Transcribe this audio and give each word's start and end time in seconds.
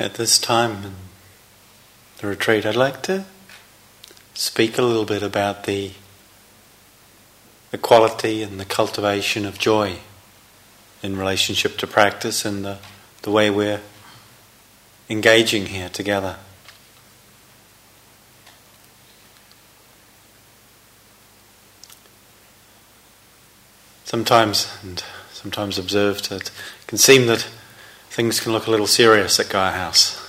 At 0.00 0.14
this 0.14 0.38
time 0.38 0.82
in 0.82 0.94
the 2.22 2.26
retreat, 2.26 2.64
I'd 2.64 2.74
like 2.74 3.02
to 3.02 3.26
speak 4.32 4.78
a 4.78 4.82
little 4.82 5.04
bit 5.04 5.22
about 5.22 5.64
the, 5.64 5.92
the 7.70 7.76
quality 7.76 8.42
and 8.42 8.58
the 8.58 8.64
cultivation 8.64 9.44
of 9.44 9.58
joy 9.58 9.98
in 11.02 11.18
relationship 11.18 11.76
to 11.76 11.86
practice 11.86 12.46
and 12.46 12.64
the, 12.64 12.78
the 13.20 13.30
way 13.30 13.50
we're 13.50 13.82
engaging 15.10 15.66
here 15.66 15.90
together. 15.90 16.36
Sometimes, 24.04 24.66
and 24.82 25.04
sometimes 25.30 25.78
observed, 25.78 26.32
it 26.32 26.50
can 26.86 26.96
seem 26.96 27.26
that 27.26 27.46
things 28.10 28.40
can 28.40 28.52
look 28.52 28.66
a 28.66 28.70
little 28.70 28.88
serious 28.88 29.38
at 29.40 29.48
Gaia 29.48 29.72
House. 29.72 30.20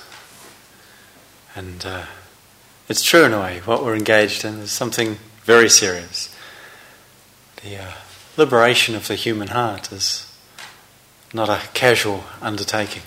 And 1.56 1.86
uh, 1.86 2.06
it's 2.88 3.04
true 3.04 3.26
in 3.26 3.34
a 3.34 3.42
way, 3.42 3.60
what 3.66 3.84
we're 3.84 3.96
engaged 3.96 4.46
in 4.46 4.60
is 4.60 4.72
something 4.72 5.18
very 5.44 5.68
serious. 5.68 6.34
The 7.64 7.78
uh, 7.78 7.92
liberation 8.38 8.96
of 8.96 9.08
the 9.08 9.16
human 9.16 9.50
heart 9.50 9.92
is 9.92 10.32
not 11.34 11.50
a 11.50 11.62
casual 11.74 12.24
undertaking. 12.40 13.04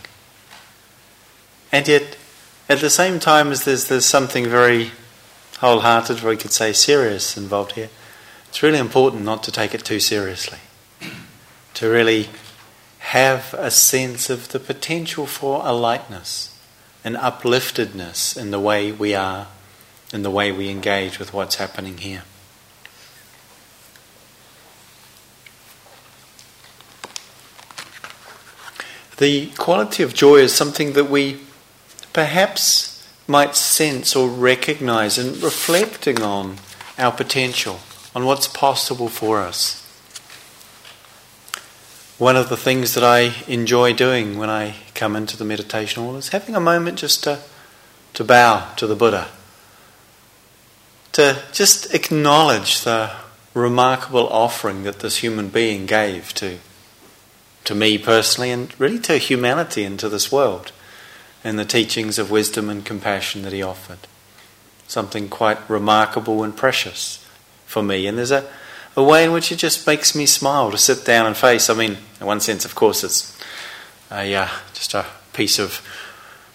And 1.70 1.86
yet, 1.86 2.16
at 2.68 2.80
the 2.80 2.91
same 2.91 3.20
time 3.20 3.52
as 3.52 3.64
there's, 3.64 3.88
there's 3.88 4.06
something 4.06 4.48
very 4.48 4.91
wholehearted, 5.60 6.24
or 6.24 6.30
we 6.30 6.36
could 6.36 6.52
say 6.52 6.72
serious 6.72 7.36
involved 7.36 7.72
here, 7.72 7.91
it's 8.48 8.62
really 8.62 8.78
important 8.78 9.24
not 9.24 9.42
to 9.44 9.52
take 9.52 9.74
it 9.74 9.84
too 9.84 10.00
seriously. 10.00 10.58
To 11.74 11.88
really 11.88 12.28
have 13.08 13.54
a 13.58 13.70
sense 13.70 14.30
of 14.30 14.48
the 14.48 14.58
potential 14.58 15.26
for 15.26 15.60
a 15.64 15.72
lightness, 15.72 16.58
an 17.04 17.14
upliftedness 17.14 18.34
in 18.34 18.50
the 18.50 18.58
way 18.58 18.91
we 18.91 19.14
are, 19.14 19.47
in 20.12 20.22
the 20.22 20.30
way 20.30 20.50
we 20.50 20.70
engage 20.70 21.19
with 21.19 21.32
what's 21.34 21.56
happening 21.56 21.98
here. 21.98 22.25
The 29.19 29.50
quality 29.58 30.02
of 30.02 30.14
joy 30.14 30.36
is 30.36 30.55
something 30.55 30.94
that 30.94 31.10
we 31.10 31.41
perhaps 32.14 33.06
might 33.28 33.55
sense 33.55 34.16
or 34.16 34.28
recognize 34.28 35.19
in 35.19 35.41
reflecting 35.41 36.22
on 36.22 36.56
our 36.98 37.12
potential, 37.12 37.80
on 38.14 38.25
what's 38.25 38.48
possible 38.48 39.08
for 39.08 39.41
us. 39.41 39.83
One 42.18 42.36
of 42.36 42.48
the 42.48 42.56
things 42.56 42.94
that 42.94 43.02
I 43.02 43.34
enjoy 43.48 43.92
doing 43.92 44.38
when 44.38 44.48
I 44.48 44.76
come 44.94 45.16
into 45.16 45.36
the 45.36 45.44
meditation 45.44 46.04
hall 46.04 46.14
is 46.14 46.28
having 46.28 46.54
a 46.54 46.60
moment 46.60 46.96
just 46.98 47.24
to, 47.24 47.40
to 48.12 48.22
bow 48.22 48.72
to 48.76 48.86
the 48.86 48.94
Buddha, 48.94 49.26
to 51.10 51.42
just 51.50 51.92
acknowledge 51.92 52.82
the 52.82 53.10
remarkable 53.52 54.28
offering 54.28 54.84
that 54.84 55.00
this 55.00 55.18
human 55.18 55.48
being 55.48 55.86
gave 55.86 56.32
to, 56.34 56.58
to 57.64 57.74
me 57.74 57.98
personally 57.98 58.52
and 58.52 58.78
really 58.78 59.00
to 59.00 59.18
humanity 59.18 59.82
and 59.82 59.98
to 59.98 60.08
this 60.08 60.30
world, 60.30 60.70
and 61.42 61.58
the 61.58 61.64
teachings 61.64 62.16
of 62.16 62.30
wisdom 62.30 62.70
and 62.70 62.84
compassion 62.84 63.42
that 63.42 63.52
he 63.52 63.60
offered. 63.60 63.98
Something 64.86 65.28
quite 65.28 65.68
remarkable 65.68 66.44
and 66.44 66.56
precious 66.56 67.26
for 67.66 67.82
me. 67.82 68.06
And 68.06 68.16
there's 68.16 68.30
a 68.30 68.48
a 68.97 69.03
way 69.03 69.25
in 69.25 69.33
which 69.33 69.50
it 69.50 69.56
just 69.56 69.87
makes 69.87 70.14
me 70.14 70.27
smile 70.27 70.70
to 70.70 70.78
sit 70.78 71.05
down 71.05 71.27
and 71.27 71.37
face. 71.37 71.69
I 71.69 71.75
mean, 71.75 71.97
in 72.20 72.27
one 72.27 72.41
sense, 72.41 72.64
of 72.64 72.75
course, 72.75 73.03
it's 73.03 73.39
a, 74.11 74.34
uh, 74.34 74.48
just 74.73 74.95
a 74.95 75.06
piece 75.33 75.59
of 75.59 75.81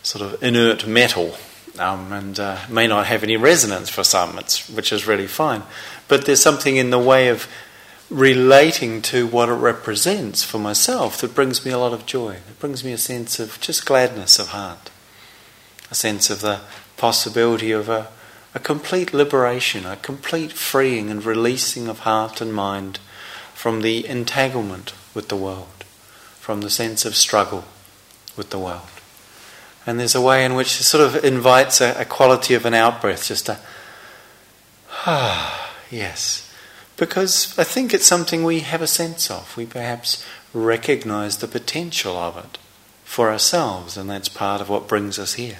sort 0.03 0.23
of 0.23 0.41
inert 0.41 0.87
metal 0.87 1.37
um, 1.77 2.11
and 2.11 2.39
uh, 2.39 2.59
may 2.69 2.87
not 2.87 3.07
have 3.07 3.23
any 3.23 3.37
resonance 3.37 3.89
for 3.89 4.03
some, 4.03 4.35
which 4.35 4.91
is 4.91 5.07
really 5.07 5.27
fine. 5.27 5.63
But 6.07 6.25
there's 6.25 6.41
something 6.41 6.77
in 6.77 6.89
the 6.89 6.99
way 6.99 7.27
of 7.29 7.47
relating 8.09 9.01
to 9.03 9.27
what 9.27 9.49
it 9.49 9.53
represents 9.53 10.43
for 10.43 10.57
myself 10.57 11.21
that 11.21 11.35
brings 11.35 11.63
me 11.63 11.71
a 11.71 11.77
lot 11.77 11.93
of 11.93 12.05
joy. 12.05 12.31
It 12.31 12.59
brings 12.59 12.83
me 12.83 12.91
a 12.91 12.97
sense 12.97 13.39
of 13.39 13.59
just 13.61 13.85
gladness 13.85 14.39
of 14.39 14.47
heart, 14.47 14.89
a 15.91 15.95
sense 15.95 16.29
of 16.29 16.41
the 16.41 16.61
possibility 16.97 17.71
of 17.71 17.87
a 17.87 18.07
a 18.53 18.59
complete 18.59 19.13
liberation, 19.13 19.85
a 19.85 19.95
complete 19.97 20.51
freeing 20.51 21.09
and 21.09 21.23
releasing 21.23 21.87
of 21.87 21.99
heart 21.99 22.41
and 22.41 22.53
mind 22.53 22.99
from 23.53 23.81
the 23.81 24.07
entanglement 24.07 24.93
with 25.13 25.29
the 25.29 25.35
world, 25.35 25.83
from 26.39 26.61
the 26.61 26.69
sense 26.69 27.05
of 27.05 27.15
struggle 27.15 27.65
with 28.35 28.49
the 28.49 28.59
world. 28.59 28.87
And 29.85 29.99
there's 29.99 30.15
a 30.15 30.21
way 30.21 30.45
in 30.45 30.55
which 30.55 30.79
it 30.79 30.83
sort 30.83 31.03
of 31.03 31.23
invites 31.23 31.81
a, 31.81 31.93
a 31.99 32.05
quality 32.05 32.53
of 32.53 32.65
an 32.65 32.73
outbreath, 32.73 33.27
just 33.27 33.49
a, 33.49 33.59
ah, 35.05 35.75
yes. 35.91 36.51
Because 36.97 37.57
I 37.57 37.63
think 37.63 37.93
it's 37.93 38.05
something 38.05 38.43
we 38.43 38.59
have 38.59 38.81
a 38.81 38.87
sense 38.87 39.31
of. 39.31 39.55
We 39.55 39.65
perhaps 39.65 40.25
recognize 40.53 41.37
the 41.37 41.47
potential 41.47 42.17
of 42.17 42.37
it 42.37 42.57
for 43.03 43.29
ourselves, 43.29 43.97
and 43.97 44.09
that's 44.09 44.29
part 44.29 44.61
of 44.61 44.69
what 44.69 44.87
brings 44.87 45.17
us 45.17 45.35
here. 45.35 45.59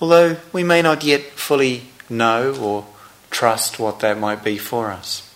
Although 0.00 0.38
we 0.52 0.64
may 0.64 0.82
not 0.82 1.04
yet 1.04 1.22
fully 1.22 1.91
know 2.12 2.54
or 2.54 2.86
trust 3.30 3.78
what 3.78 4.00
that 4.00 4.18
might 4.18 4.44
be 4.44 4.58
for 4.58 4.90
us. 4.90 5.28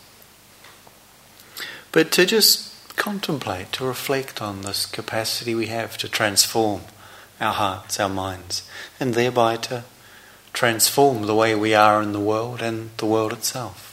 But 1.92 2.12
to 2.12 2.26
just 2.26 2.96
contemplate, 2.96 3.72
to 3.72 3.84
reflect 3.84 4.42
on 4.42 4.62
this 4.62 4.86
capacity 4.86 5.54
we 5.54 5.66
have 5.66 5.96
to 5.98 6.08
transform 6.08 6.82
our 7.40 7.52
hearts, 7.52 7.98
our 7.98 8.08
minds, 8.08 8.68
and 9.00 9.14
thereby 9.14 9.56
to 9.56 9.84
transform 10.52 11.26
the 11.26 11.34
way 11.34 11.54
we 11.54 11.74
are 11.74 12.02
in 12.02 12.12
the 12.12 12.20
world 12.20 12.62
and 12.62 12.90
the 12.96 13.06
world 13.06 13.32
itself. 13.32 13.92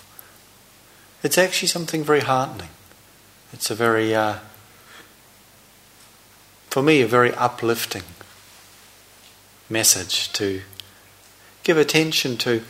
It's 1.22 1.38
actually 1.38 1.68
something 1.68 2.04
very 2.04 2.22
heartening. 2.22 2.70
It's 3.52 3.70
a 3.70 3.76
very, 3.76 4.16
uh, 4.16 4.40
for 6.70 6.82
me, 6.82 7.02
a 7.02 7.08
very 7.08 7.34
uplifting 7.36 8.04
message 9.70 10.32
to 10.34 10.62
give 11.64 11.78
attention 11.78 12.38
to. 12.38 12.62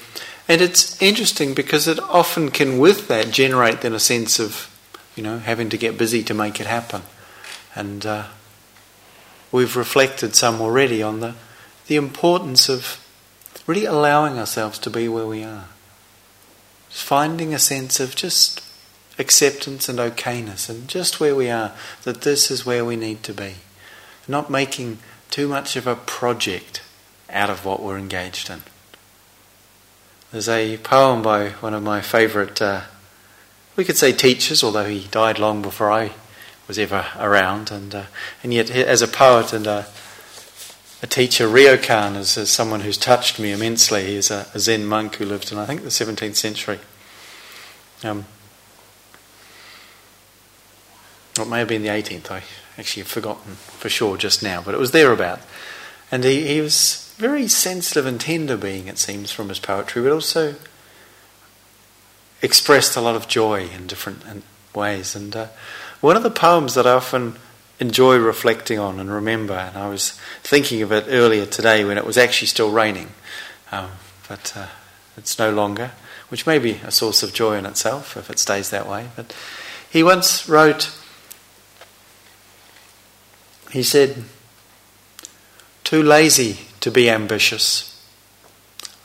And 0.47 0.61
it's 0.61 1.01
interesting 1.01 1.53
because 1.53 1.87
it 1.87 1.99
often 1.99 2.51
can, 2.51 2.77
with 2.77 3.07
that, 3.07 3.31
generate 3.31 3.81
then 3.81 3.93
a 3.93 3.99
sense 3.99 4.39
of, 4.39 4.69
you 5.15 5.23
know, 5.23 5.39
having 5.39 5.69
to 5.69 5.77
get 5.77 5.97
busy 5.97 6.23
to 6.23 6.33
make 6.33 6.59
it 6.59 6.67
happen. 6.67 7.03
And 7.75 8.05
uh, 8.05 8.27
we've 9.51 9.75
reflected 9.75 10.35
some 10.35 10.61
already 10.61 11.01
on 11.01 11.21
the, 11.21 11.35
the 11.87 11.95
importance 11.95 12.69
of 12.69 12.99
really 13.65 13.85
allowing 13.85 14.37
ourselves 14.37 14.77
to 14.79 14.89
be 14.89 15.07
where 15.07 15.25
we 15.25 15.43
are. 15.43 15.65
Finding 16.89 17.53
a 17.53 17.59
sense 17.59 17.99
of 17.99 18.15
just 18.15 18.61
acceptance 19.17 19.87
and 19.87 19.99
okayness 19.99 20.69
and 20.69 20.87
just 20.87 21.19
where 21.19 21.35
we 21.35 21.49
are, 21.49 21.71
that 22.03 22.21
this 22.21 22.51
is 22.51 22.65
where 22.65 22.83
we 22.83 22.95
need 22.95 23.23
to 23.23 23.33
be. 23.33 23.55
Not 24.27 24.49
making 24.49 24.99
too 25.29 25.47
much 25.47 25.75
of 25.75 25.87
a 25.87 25.95
project 25.95 26.81
out 27.29 27.49
of 27.49 27.65
what 27.65 27.81
we're 27.81 27.97
engaged 27.97 28.49
in. 28.49 28.63
There's 30.33 30.49
a 30.49 30.77
poem 30.77 31.21
by 31.21 31.49
one 31.49 31.75
of 31.75 31.83
my 31.83 32.01
favourite, 32.01 32.59
uh, 32.59 32.81
we 33.75 33.85
could 33.85 33.99
say 33.99 34.11
teachers, 34.11 34.63
although 34.63 34.88
he 34.88 35.07
died 35.11 35.38
long 35.38 35.61
before 35.61 35.91
I 35.91 36.13
was 36.67 36.79
ever 36.79 37.05
around. 37.19 37.69
And, 37.69 37.94
uh, 37.94 38.05
and 38.41 38.51
yet, 38.51 38.72
as 38.72 39.03
a 39.03 39.07
poet 39.07 39.53
and 39.53 39.67
a, 39.67 39.85
a 41.03 41.05
teacher, 41.05 41.47
Ryokan 41.47 42.17
is, 42.17 42.35
is, 42.35 42.49
someone 42.49 42.79
who's 42.79 42.97
touched 42.97 43.38
me 43.38 43.51
immensely. 43.51 44.05
He's 44.05 44.31
a, 44.31 44.47
a, 44.55 44.59
Zen 44.59 44.88
monk 44.88 45.17
who 45.17 45.25
lived 45.25 45.51
in, 45.51 45.59
I 45.59 45.67
think, 45.67 45.83
the 45.83 45.89
17th 45.89 46.35
century. 46.35 46.79
Um, 48.03 48.25
it 51.39 51.47
may 51.47 51.59
have 51.59 51.67
been 51.67 51.83
the 51.83 51.89
18th. 51.89 52.31
I 52.31 52.41
actually 52.79 53.03
have 53.03 53.11
forgotten 53.11 53.53
for 53.53 53.88
sure 53.88 54.17
just 54.17 54.41
now, 54.41 54.63
but 54.63 54.73
it 54.73 54.79
was 54.79 54.93
thereabout. 54.93 55.41
And 56.11 56.23
he, 56.23 56.47
he 56.47 56.59
was 56.59 57.03
very 57.17 57.47
sensitive 57.47 58.05
and 58.05 58.19
tender 58.19 58.57
being, 58.57 58.87
it 58.87 58.97
seems, 58.97 59.31
from 59.31 59.49
his 59.49 59.59
poetry, 59.59 60.01
but 60.01 60.11
also 60.11 60.55
expressed 62.41 62.95
a 62.95 63.01
lot 63.01 63.15
of 63.15 63.27
joy 63.27 63.67
in 63.69 63.87
different 63.87 64.43
ways. 64.75 65.15
And 65.15 65.35
uh, 65.35 65.47
one 66.01 66.17
of 66.17 66.23
the 66.23 66.31
poems 66.31 66.73
that 66.75 66.85
I 66.85 66.91
often 66.91 67.35
enjoy 67.79 68.17
reflecting 68.17 68.79
on 68.79 68.99
and 68.99 69.11
remember, 69.11 69.53
and 69.53 69.77
I 69.77 69.89
was 69.89 70.11
thinking 70.41 70.81
of 70.81 70.91
it 70.91 71.05
earlier 71.07 71.45
today 71.45 71.85
when 71.85 71.97
it 71.97 72.05
was 72.05 72.17
actually 72.17 72.47
still 72.47 72.71
raining, 72.71 73.09
um, 73.71 73.91
but 74.27 74.53
uh, 74.55 74.67
it's 75.17 75.37
no 75.39 75.51
longer, 75.51 75.91
which 76.29 76.45
may 76.45 76.59
be 76.59 76.79
a 76.83 76.91
source 76.91 77.23
of 77.23 77.33
joy 77.33 77.57
in 77.57 77.65
itself 77.65 78.17
if 78.17 78.29
it 78.29 78.39
stays 78.39 78.69
that 78.69 78.87
way. 78.87 79.07
But 79.15 79.35
he 79.89 80.03
once 80.03 80.47
wrote, 80.49 80.95
he 83.71 83.83
said, 83.83 84.23
Too 85.83 86.03
lazy 86.03 86.67
to 86.84 86.91
be 86.91 87.09
ambitious. 87.09 87.97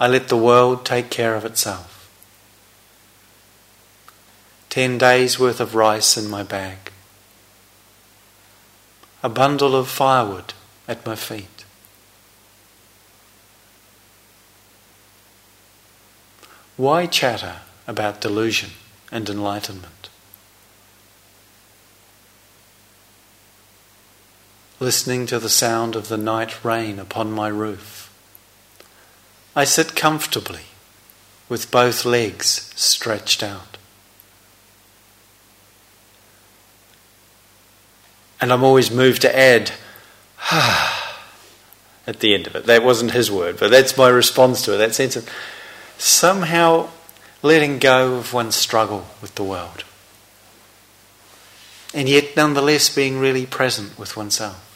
I 0.00 0.08
let 0.08 0.26
the 0.26 0.36
world 0.36 0.84
take 0.84 1.10
care 1.10 1.36
of 1.36 1.44
itself. 1.44 2.10
Ten 4.68 4.98
days' 4.98 5.38
worth 5.38 5.60
of 5.60 5.76
rice 5.76 6.16
in 6.16 6.28
my 6.28 6.42
bag. 6.42 6.90
A 9.22 9.28
bundle 9.28 9.76
of 9.76 9.86
firewood 9.86 10.54
at 10.88 11.06
my 11.06 11.14
feet. 11.14 11.64
Why 16.76 17.06
chatter 17.06 17.58
about 17.86 18.20
delusion 18.20 18.70
and 19.12 19.30
enlightenment? 19.30 20.07
Listening 24.80 25.26
to 25.26 25.38
the 25.38 25.48
sound 25.48 25.96
of 25.96 26.08
the 26.08 26.16
night 26.16 26.64
rain 26.64 26.98
upon 26.98 27.32
my 27.32 27.48
roof, 27.48 28.12
I 29.56 29.64
sit 29.64 29.96
comfortably 29.96 30.66
with 31.48 31.70
both 31.70 32.04
legs 32.04 32.72
stretched 32.76 33.42
out. 33.42 33.76
And 38.40 38.52
I'm 38.52 38.62
always 38.62 38.90
moved 38.90 39.22
to 39.22 39.36
add, 39.36 39.72
ah, 40.52 41.24
at 42.06 42.20
the 42.20 42.34
end 42.34 42.46
of 42.46 42.54
it. 42.54 42.66
That 42.66 42.84
wasn't 42.84 43.10
his 43.10 43.30
word, 43.30 43.58
but 43.58 43.70
that's 43.70 43.96
my 43.96 44.08
response 44.08 44.62
to 44.62 44.74
it. 44.74 44.78
That 44.78 44.94
sense 44.94 45.16
of 45.16 45.28
somehow 45.98 46.88
letting 47.42 47.80
go 47.80 48.14
of 48.14 48.32
one's 48.32 48.54
struggle 48.54 49.06
with 49.20 49.34
the 49.34 49.44
world. 49.44 49.82
And 51.92 52.08
yet, 52.08 52.36
nonetheless, 52.36 52.94
being 52.94 53.18
really 53.18 53.46
present 53.46 53.98
with 53.98 54.16
oneself, 54.16 54.67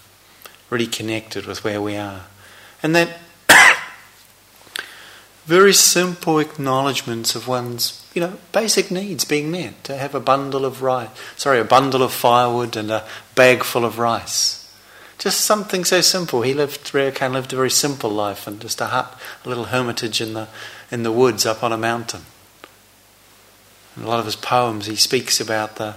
really 0.73 0.87
connected 0.87 1.45
with 1.45 1.63
where 1.63 1.83
we 1.83 1.97
are. 1.97 2.23
And 2.83 2.97
that 2.97 3.19
very 5.45 5.75
simple 5.75 6.39
acknowledgements 6.39 7.37
of 7.37 7.47
one's, 7.47 8.09
you 8.15 8.23
know, 8.23 8.39
basic 8.53 8.91
needs 8.91 9.27
being 9.27 9.51
met. 9.51 9.85
To 9.85 9.97
have 9.99 10.15
a 10.15 10.21
bundle 10.21 10.65
of 10.65 10.81
rice, 10.81 11.11
sorry, 11.37 11.61
a 11.61 11.65
bundle 11.65 12.03
of 12.03 12.11
firewood 12.11 12.75
and 12.75 12.91
a 12.91 13.07
bag 13.35 13.65
full 13.65 13.85
of 13.85 13.99
rice. 13.99 14.59
Just 15.19 15.43
something 15.43 15.85
so 15.85 16.01
simple. 16.01 16.41
He 16.41 16.55
lived, 16.55 16.91
Ryokan 16.93 17.33
lived 17.33 17.53
a 17.53 17.57
very 17.57 17.71
simple 17.71 18.11
life 18.11 18.47
and 18.47 18.59
just 18.59 18.81
a 18.81 18.87
hut, 18.87 19.21
a 19.45 19.49
little 19.49 19.65
hermitage 19.65 20.23
in 20.23 20.33
the, 20.33 20.49
in 20.91 21.03
the 21.03 21.13
woods 21.13 21.45
up 21.45 21.63
on 21.63 21.73
a 21.73 21.79
mountain. 21.79 22.23
In 23.95 24.05
a 24.05 24.09
lot 24.09 24.21
of 24.21 24.25
his 24.25 24.37
poems, 24.37 24.87
he 24.87 24.97
speaks 24.97 25.39
about 25.39 25.77
the, 25.77 25.97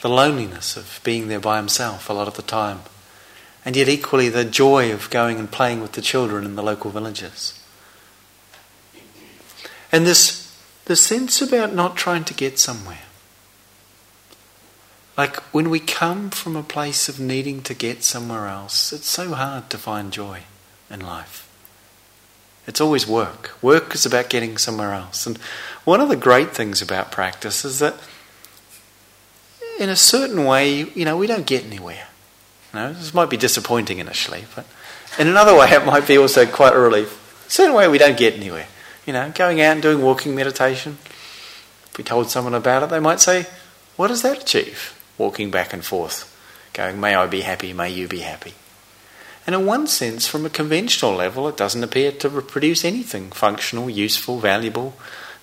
the 0.00 0.08
loneliness 0.08 0.76
of 0.76 1.00
being 1.02 1.26
there 1.26 1.40
by 1.40 1.56
himself 1.56 2.08
a 2.08 2.12
lot 2.12 2.28
of 2.28 2.34
the 2.34 2.42
time. 2.42 2.82
And 3.64 3.76
yet, 3.76 3.88
equally, 3.88 4.28
the 4.28 4.44
joy 4.44 4.92
of 4.92 5.10
going 5.10 5.38
and 5.38 5.50
playing 5.50 5.80
with 5.80 5.92
the 5.92 6.02
children 6.02 6.44
in 6.44 6.56
the 6.56 6.62
local 6.62 6.90
villages. 6.90 7.58
And 9.92 10.06
this 10.06 10.42
the 10.84 10.96
sense 10.96 11.40
about 11.40 11.72
not 11.72 11.96
trying 11.96 12.24
to 12.24 12.34
get 12.34 12.58
somewhere. 12.58 13.02
Like 15.16 15.36
when 15.54 15.70
we 15.70 15.78
come 15.78 16.30
from 16.30 16.56
a 16.56 16.62
place 16.62 17.08
of 17.08 17.20
needing 17.20 17.62
to 17.62 17.74
get 17.74 18.02
somewhere 18.02 18.48
else, 18.48 18.92
it's 18.92 19.06
so 19.06 19.34
hard 19.34 19.70
to 19.70 19.78
find 19.78 20.12
joy 20.12 20.42
in 20.90 21.00
life. 21.00 21.48
It's 22.66 22.80
always 22.80 23.06
work. 23.06 23.52
Work 23.60 23.94
is 23.94 24.06
about 24.06 24.30
getting 24.30 24.56
somewhere 24.56 24.92
else. 24.92 25.26
And 25.26 25.36
one 25.84 26.00
of 26.00 26.08
the 26.08 26.16
great 26.16 26.50
things 26.54 26.80
about 26.80 27.12
practice 27.12 27.64
is 27.64 27.80
that, 27.80 27.94
in 29.78 29.88
a 29.88 29.96
certain 29.96 30.44
way, 30.44 30.84
you 30.94 31.04
know, 31.04 31.16
we 31.16 31.26
don't 31.26 31.46
get 31.46 31.64
anywhere. 31.64 32.06
Know, 32.74 32.92
this 32.92 33.12
might 33.12 33.28
be 33.28 33.36
disappointing 33.36 33.98
initially, 33.98 34.46
but 34.54 34.64
in 35.18 35.28
another 35.28 35.54
way, 35.54 35.70
it 35.70 35.84
might 35.84 36.06
be 36.06 36.16
also 36.16 36.46
quite 36.46 36.72
a 36.72 36.78
relief. 36.78 37.44
Certain 37.46 37.74
way, 37.74 37.86
we 37.86 37.98
don't 37.98 38.16
get 38.16 38.34
anywhere. 38.34 38.66
You 39.06 39.12
know, 39.12 39.30
going 39.34 39.60
out 39.60 39.72
and 39.72 39.82
doing 39.82 40.00
walking 40.00 40.34
meditation. 40.34 40.96
If 41.90 41.98
we 41.98 42.04
told 42.04 42.30
someone 42.30 42.54
about 42.54 42.82
it, 42.82 42.88
they 42.88 43.00
might 43.00 43.20
say, 43.20 43.46
"What 43.96 44.08
does 44.08 44.22
that 44.22 44.42
achieve?" 44.42 44.94
Walking 45.18 45.50
back 45.50 45.74
and 45.74 45.84
forth, 45.84 46.34
going, 46.72 46.98
"May 46.98 47.14
I 47.14 47.26
be 47.26 47.42
happy, 47.42 47.74
may 47.74 47.90
you 47.90 48.08
be 48.08 48.20
happy." 48.20 48.54
And 49.46 49.54
in 49.54 49.66
one 49.66 49.86
sense, 49.86 50.26
from 50.26 50.46
a 50.46 50.50
conventional 50.50 51.14
level, 51.14 51.48
it 51.48 51.56
doesn't 51.56 51.84
appear 51.84 52.12
to 52.12 52.30
produce 52.40 52.84
anything 52.84 53.32
functional, 53.32 53.90
useful, 53.90 54.38
valuable, 54.38 54.94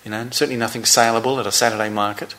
you 0.03 0.11
know, 0.11 0.29
certainly 0.31 0.57
nothing 0.57 0.85
saleable 0.85 1.39
at 1.39 1.45
a 1.45 1.51
Saturday 1.51 1.89
market. 1.89 2.33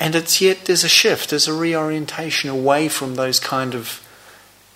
And 0.00 0.14
it's 0.14 0.40
yet 0.40 0.64
there's 0.64 0.82
a 0.82 0.88
shift, 0.88 1.28
there's 1.28 1.46
a 1.46 1.52
reorientation 1.52 2.48
away 2.48 2.88
from 2.88 3.14
those 3.14 3.38
kind 3.38 3.74
of 3.74 4.04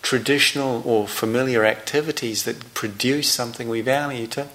traditional 0.03 0.83
or 0.85 1.09
familiar 1.09 1.65
activities 1.65 2.45
that 2.45 2.75
produce 2.75 3.31
something 3.31 3.71
we 3.71 3.81
value 3.81 4.27
to 4.27 4.49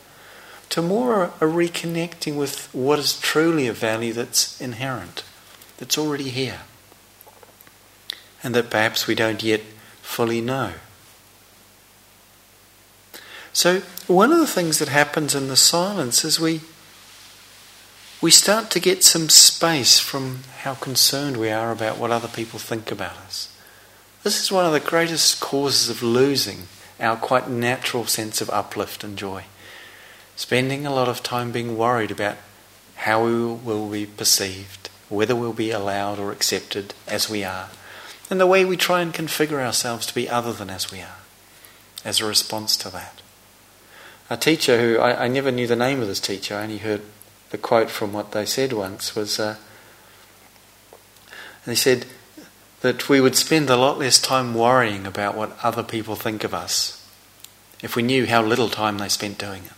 to 0.70 0.82
more 0.84 1.24
a 1.24 1.46
reconnecting 1.46 2.36
with 2.36 2.70
what 2.72 3.00
is 3.00 3.20
truly 3.20 3.66
a 3.68 3.74
value 3.74 4.14
that's 4.14 4.62
inherent, 4.62 5.24
that's 5.80 5.98
already 5.98 6.30
here, 6.30 6.60
and 8.44 8.54
that 8.54 8.70
perhaps 8.70 9.08
we 9.08 9.16
don't 9.16 9.42
yet 9.42 9.62
fully 10.04 10.40
know. 10.40 10.74
So, 13.52 13.80
one 14.06 14.32
of 14.32 14.38
the 14.38 14.46
things 14.46 14.78
that 14.78 14.90
happens 14.90 15.34
in 15.34 15.48
the 15.48 15.56
silence 15.56 16.24
is 16.24 16.40
we 16.40 16.62
we 18.22 18.32
start 18.32 18.70
to 18.72 18.80
get 18.80 19.04
some 19.04 19.30
space 19.30 20.00
from 20.00 20.40
how 20.60 20.74
concerned 20.76 21.38
we 21.38 21.50
are 21.50 21.72
about 21.72 21.98
what 21.98 22.12
other 22.12 22.28
people 22.28 22.60
think 22.60 22.92
about 22.92 23.16
us. 23.18 23.56
This 24.24 24.42
is 24.42 24.52
one 24.52 24.66
of 24.66 24.74
the 24.74 24.80
greatest 24.80 25.40
causes 25.40 25.90
of 25.90 26.04
losing 26.04 26.68
our 27.00 27.16
quite 27.16 27.50
natural 27.50 28.06
sense 28.06 28.42
of 28.42 28.50
uplift 28.50 29.04
and 29.04 29.18
joy 29.18 29.46
spending 30.40 30.86
a 30.86 30.94
lot 30.94 31.10
of 31.10 31.22
time 31.22 31.52
being 31.52 31.78
worried 31.78 32.12
about 32.12 32.38
how 32.96 33.26
we 33.26 33.34
will 33.34 33.90
be 33.90 34.06
perceived, 34.06 34.90
whether 35.10 35.36
we'll 35.36 35.52
be 35.52 35.70
allowed 35.70 36.18
or 36.18 36.32
accepted 36.32 36.94
as 37.10 37.30
we 37.30 37.44
are, 37.44 37.68
and 38.30 38.40
the 38.40 38.48
way 38.48 38.64
we 38.64 38.78
try 38.78 39.02
and 39.02 39.14
configure 39.14 39.60
ourselves 39.60 40.06
to 40.06 40.16
be 40.16 40.30
other 40.30 40.54
than 40.54 40.70
as 40.70 40.94
we 40.94 41.02
are, 41.02 41.18
as 42.06 42.22
a 42.22 42.26
response 42.26 42.78
to 42.78 42.90
that. 42.90 43.22
A 44.30 44.38
teacher 44.38 44.80
who 44.80 44.98
I, 44.98 45.26
I 45.26 45.28
never 45.28 45.52
knew 45.52 45.68
the 45.68 45.76
name 45.76 46.00
of 46.00 46.08
this 46.08 46.22
teacher, 46.22 46.56
I 46.56 46.64
only 46.64 46.78
heard 46.78 47.02
the 47.52 47.58
quote 47.58 47.90
from 47.90 48.14
what 48.14 48.32
they 48.32 48.46
said 48.46 48.74
once 48.74 49.16
was, 49.16 49.40
uh, 49.40 49.58
they 51.66 51.76
said 51.76 52.06
that 52.82 53.10
we 53.10 53.20
would 53.20 53.36
spend 53.36 53.70
a 53.70 53.76
lot 53.76 54.00
less 54.00 54.20
time 54.20 54.54
worrying 54.54 55.06
about 55.06 55.36
what 55.36 55.58
other 55.64 55.84
people 55.84 56.16
think 56.16 56.44
of 56.44 56.54
us 56.54 56.96
if 57.82 57.96
we 57.96 58.04
knew 58.04 58.26
how 58.26 58.42
little 58.42 58.70
time 58.70 58.98
they 58.98 59.10
spent 59.10 59.38
doing 59.38 59.64
it. 59.66 59.72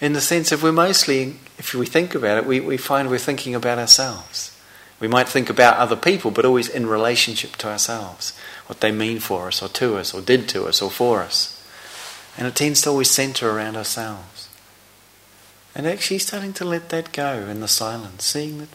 in 0.00 0.14
the 0.14 0.20
sense 0.20 0.50
of 0.50 0.62
we're 0.62 0.72
mostly, 0.72 1.36
if 1.58 1.74
we 1.74 1.86
think 1.86 2.14
about 2.14 2.38
it, 2.38 2.46
we, 2.46 2.58
we 2.58 2.76
find 2.76 3.10
we're 3.10 3.18
thinking 3.18 3.54
about 3.54 3.78
ourselves. 3.78 4.56
We 4.98 5.08
might 5.08 5.28
think 5.28 5.50
about 5.50 5.76
other 5.76 5.96
people, 5.96 6.30
but 6.30 6.44
always 6.44 6.68
in 6.68 6.86
relationship 6.86 7.56
to 7.56 7.68
ourselves, 7.68 8.36
what 8.66 8.80
they 8.80 8.92
mean 8.92 9.20
for 9.20 9.48
us, 9.48 9.62
or 9.62 9.68
to 9.68 9.98
us, 9.98 10.14
or 10.14 10.20
did 10.20 10.48
to 10.50 10.66
us, 10.66 10.80
or 10.80 10.90
for 10.90 11.20
us. 11.20 11.59
And 12.36 12.46
it 12.46 12.54
tends 12.54 12.82
to 12.82 12.90
always 12.90 13.10
center 13.10 13.50
around 13.50 13.76
ourselves. 13.76 14.48
And 15.74 15.86
actually 15.86 16.18
starting 16.18 16.52
to 16.54 16.64
let 16.64 16.88
that 16.88 17.12
go 17.12 17.46
in 17.48 17.60
the 17.60 17.68
silence, 17.68 18.24
seeing 18.24 18.58
that 18.58 18.68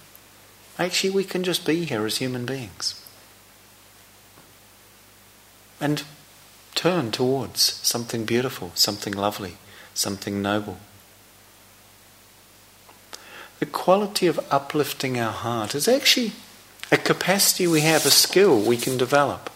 actually 0.77 1.09
we 1.09 1.24
can 1.24 1.43
just 1.43 1.65
be 1.65 1.85
here 1.85 2.05
as 2.05 2.17
human 2.17 2.45
beings. 2.45 3.01
And 5.81 6.03
turn 6.74 7.12
towards 7.12 7.62
something 7.62 8.25
beautiful, 8.25 8.71
something 8.75 9.13
lovely, 9.13 9.57
something 9.93 10.41
noble 10.41 10.77
the 13.59 13.65
quality 13.65 14.27
of 14.27 14.39
uplifting 14.51 15.19
our 15.19 15.31
heart 15.31 15.75
is 15.75 15.88
actually 15.88 16.33
a 16.91 16.97
capacity 16.97 17.65
we 17.65 17.81
have, 17.81 18.05
a 18.05 18.12
skill 18.12 18.59
we 18.59 18.77
can 18.77 18.97
develop. 18.97 19.50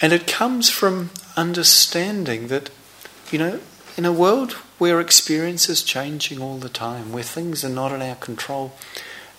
And 0.00 0.12
it 0.12 0.26
comes 0.26 0.68
from 0.68 1.10
understanding 1.36 2.48
that, 2.48 2.70
you 3.30 3.38
know, 3.38 3.60
in 3.96 4.04
a 4.04 4.12
world 4.12 4.52
where 4.78 5.00
experience 5.00 5.68
is 5.68 5.82
changing 5.82 6.40
all 6.40 6.58
the 6.58 6.68
time, 6.68 7.12
where 7.12 7.22
things 7.22 7.64
are 7.64 7.70
not 7.70 7.92
in 7.92 8.02
our 8.02 8.16
control, 8.16 8.72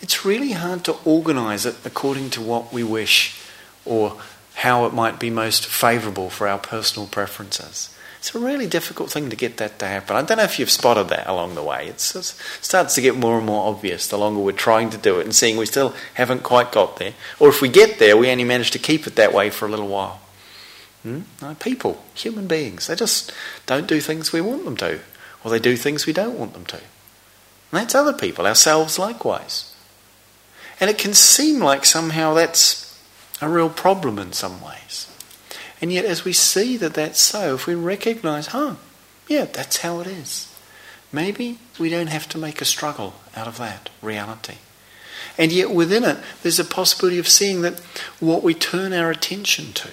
it's 0.01 0.25
really 0.25 0.53
hard 0.53 0.83
to 0.85 0.95
organize 1.05 1.65
it 1.65 1.75
according 1.85 2.31
to 2.31 2.41
what 2.41 2.73
we 2.73 2.83
wish 2.83 3.39
or 3.85 4.17
how 4.55 4.85
it 4.85 4.93
might 4.93 5.19
be 5.19 5.29
most 5.29 5.67
favorable 5.67 6.29
for 6.29 6.47
our 6.47 6.57
personal 6.57 7.07
preferences. 7.07 7.95
It's 8.17 8.33
a 8.33 8.39
really 8.39 8.65
difficult 8.65 9.11
thing 9.11 9.29
to 9.29 9.35
get 9.35 9.57
that 9.57 9.77
to 9.77 9.85
happen. 9.85 10.15
I 10.15 10.23
don't 10.23 10.37
know 10.37 10.43
if 10.43 10.57
you've 10.57 10.71
spotted 10.71 11.09
that 11.09 11.27
along 11.27 11.53
the 11.53 11.63
way. 11.63 11.87
It's, 11.87 12.15
it 12.15 12.25
starts 12.61 12.95
to 12.95 13.01
get 13.01 13.15
more 13.15 13.37
and 13.37 13.45
more 13.45 13.69
obvious 13.69 14.07
the 14.07 14.17
longer 14.17 14.41
we're 14.41 14.53
trying 14.53 14.89
to 14.89 14.97
do 14.97 15.19
it 15.19 15.25
and 15.25 15.35
seeing 15.35 15.55
we 15.55 15.67
still 15.67 15.93
haven't 16.15 16.41
quite 16.41 16.71
got 16.71 16.97
there. 16.97 17.13
Or 17.39 17.49
if 17.49 17.61
we 17.61 17.69
get 17.69 17.99
there, 17.99 18.17
we 18.17 18.31
only 18.31 18.43
manage 18.43 18.71
to 18.71 18.79
keep 18.79 19.05
it 19.05 19.15
that 19.15 19.33
way 19.33 19.51
for 19.51 19.67
a 19.67 19.69
little 19.69 19.87
while. 19.87 20.19
Hmm? 21.04 21.22
No, 21.42 21.56
people, 21.56 22.04
human 22.13 22.48
beings, 22.48 22.88
they 22.88 22.96
just 22.96 23.32
don't 23.66 23.88
do 23.88 24.01
things 24.01 24.32
we 24.32 24.42
want 24.42 24.66
them 24.66 24.77
to, 24.77 25.00
or 25.44 25.51
they 25.51 25.60
do 25.60 25.75
things 25.75 26.06
we 26.06 26.13
don't 26.13 26.38
want 26.38 26.54
them 26.54 26.66
to. 26.66 26.77
And 26.77 27.82
that's 27.82 27.96
other 27.96 28.13
people, 28.13 28.48
ourselves 28.48 28.98
likewise. 28.98 29.74
And 30.80 30.89
it 30.89 30.98
can 30.98 31.13
seem 31.13 31.60
like 31.60 31.86
somehow 31.86 32.34
that's 32.34 33.00
a 33.42 33.50
real 33.50 33.70
problem 33.70 34.20
in 34.20 34.34
some 34.34 34.62
ways. 34.62 35.12
And 35.82 35.92
yet, 35.92 36.06
as 36.06 36.25
we 36.25 36.34
see 36.34 36.77
that 36.77 36.96
that's 36.96 37.22
so, 37.22 37.56
if 37.56 37.68
we 37.68 37.75
recognize, 37.75 38.48
huh, 38.48 38.75
yeah, 39.27 39.46
that's 39.46 39.77
how 39.77 40.00
it 40.00 40.08
is, 40.08 40.54
maybe 41.12 41.60
we 41.80 41.89
don't 41.89 42.08
have 42.08 42.27
to 42.30 42.38
make 42.38 42.62
a 42.62 42.66
struggle 42.66 43.13
out 43.36 43.48
of 43.48 43.58
that 43.58 43.89
reality. 44.01 44.56
And 45.38 45.51
yet, 45.51 45.70
within 45.70 46.04
it, 46.04 46.18
there's 46.42 46.60
a 46.60 46.66
possibility 46.66 47.20
of 47.20 47.27
seeing 47.27 47.62
that 47.62 47.80
what 48.20 48.42
we 48.42 48.54
turn 48.54 48.92
our 48.92 49.12
attention 49.12 49.74
to 49.74 49.89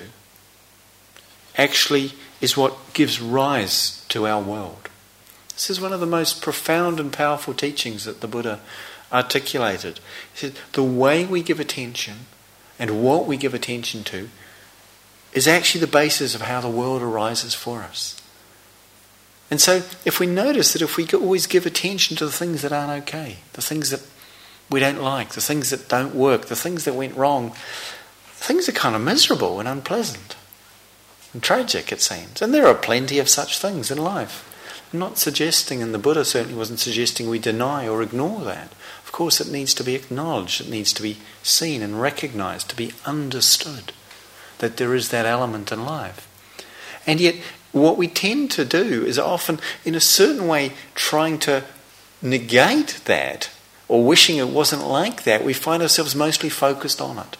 actually 1.57 2.13
is 2.41 2.57
what 2.57 2.93
gives 2.93 3.21
rise 3.21 4.05
to 4.09 4.27
our 4.27 4.43
world. 4.43 4.89
This 5.55 5.71
is 5.71 5.81
one 5.81 5.93
of 5.93 6.01
the 6.01 6.07
most 6.07 6.43
profound 6.43 6.99
and 6.99 7.13
powerful 7.13 7.55
teachings 7.55 8.05
that 8.05 8.21
the 8.21 8.29
Buddha 8.29 8.61
articulated. 9.13 10.01
He 10.33 10.39
said, 10.39 10.59
the 10.73 10.83
way 10.83 11.25
we 11.25 11.43
give 11.43 11.61
attention 11.61 12.27
and 12.79 13.03
what 13.03 13.27
we 13.27 13.37
give 13.37 13.55
attention 13.55 14.03
to 14.05 14.29
is 15.33 15.47
actually 15.47 15.81
the 15.81 15.87
basis 15.87 16.35
of 16.35 16.43
how 16.43 16.61
the 16.61 16.69
world 16.69 17.03
arises 17.03 17.55
for 17.55 17.83
us. 17.83 18.21
And 19.51 19.61
so, 19.61 19.83
if 20.05 20.19
we 20.19 20.27
notice 20.27 20.73
that 20.73 20.83
if 20.83 20.97
we 20.97 21.07
always 21.13 21.47
give 21.47 21.67
attention 21.67 22.17
to 22.17 22.27
the 22.27 22.33
things 22.33 22.63
that 22.63 22.73
aren't 22.73 23.03
okay, 23.03 23.39
the 23.53 23.63
things 23.63 23.91
that 23.91 24.03
we 24.71 24.81
don't 24.81 25.03
like, 25.03 25.31
the 25.31 25.41
things 25.41 25.71
that 25.71 25.89
don't 25.89 26.15
work, 26.15 26.47
the 26.47 26.57
things 26.57 26.85
that 26.85 26.95
went 26.95 27.15
wrong, 27.15 27.53
things 28.27 28.69
are 28.69 28.73
kind 28.73 28.97
of 28.97 29.03
miserable 29.03 29.61
and 29.61 29.69
unpleasant 29.69 30.35
and 31.35 31.43
tragic, 31.43 31.93
it 31.93 32.01
seems. 32.01 32.41
And 32.41 32.55
there 32.55 32.67
are 32.67 32.75
plenty 32.75 33.19
of 33.19 33.29
such 33.29 33.59
things 33.59 33.91
in 33.91 33.99
life. 33.99 34.51
I'm 34.93 35.01
not 35.01 35.19
suggesting, 35.19 35.83
and 35.83 35.93
the 35.93 35.99
Buddha 35.99 36.25
certainly 36.25 36.57
wasn't 36.57 36.79
suggesting 36.79 37.29
we 37.29 37.41
deny 37.41 37.87
or 37.89 38.01
ignore 38.01 38.45
that. 38.45 38.73
Of 39.05 39.11
course, 39.13 39.41
it 39.41 39.51
needs 39.51 39.75
to 39.75 39.85
be 39.85 39.97
acknowledged, 39.97 40.61
it 40.61 40.71
needs 40.71 40.93
to 40.95 41.03
be 41.03 41.19
seen 41.43 41.83
and 41.83 42.01
recognized, 42.01 42.71
to 42.71 42.77
be 42.77 42.93
understood 43.05 43.93
that 44.59 44.77
there 44.77 44.95
is 44.95 45.11
that 45.11 45.27
element 45.27 45.73
in 45.73 45.85
life. 45.85 46.29
And 47.07 47.21
yet, 47.21 47.35
what 47.73 47.97
we 47.97 48.07
tend 48.07 48.53
to 48.53 48.65
do 48.65 49.05
is 49.05 49.19
often, 49.19 49.59
in 49.85 49.97
a 49.97 50.01
certain 50.01 50.47
way, 50.47 50.73
trying 50.95 51.41
to 51.41 51.65
negate 52.23 53.01
that 53.07 53.51
or 53.89 54.05
wishing 54.05 54.37
it 54.37 54.49
wasn't 54.49 54.87
like 54.87 55.25
that, 55.25 55.45
we 55.45 55.53
find 55.53 55.83
ourselves 55.83 56.15
mostly 56.15 56.49
focused 56.49 57.01
on 57.01 57.19
it. 57.19 57.37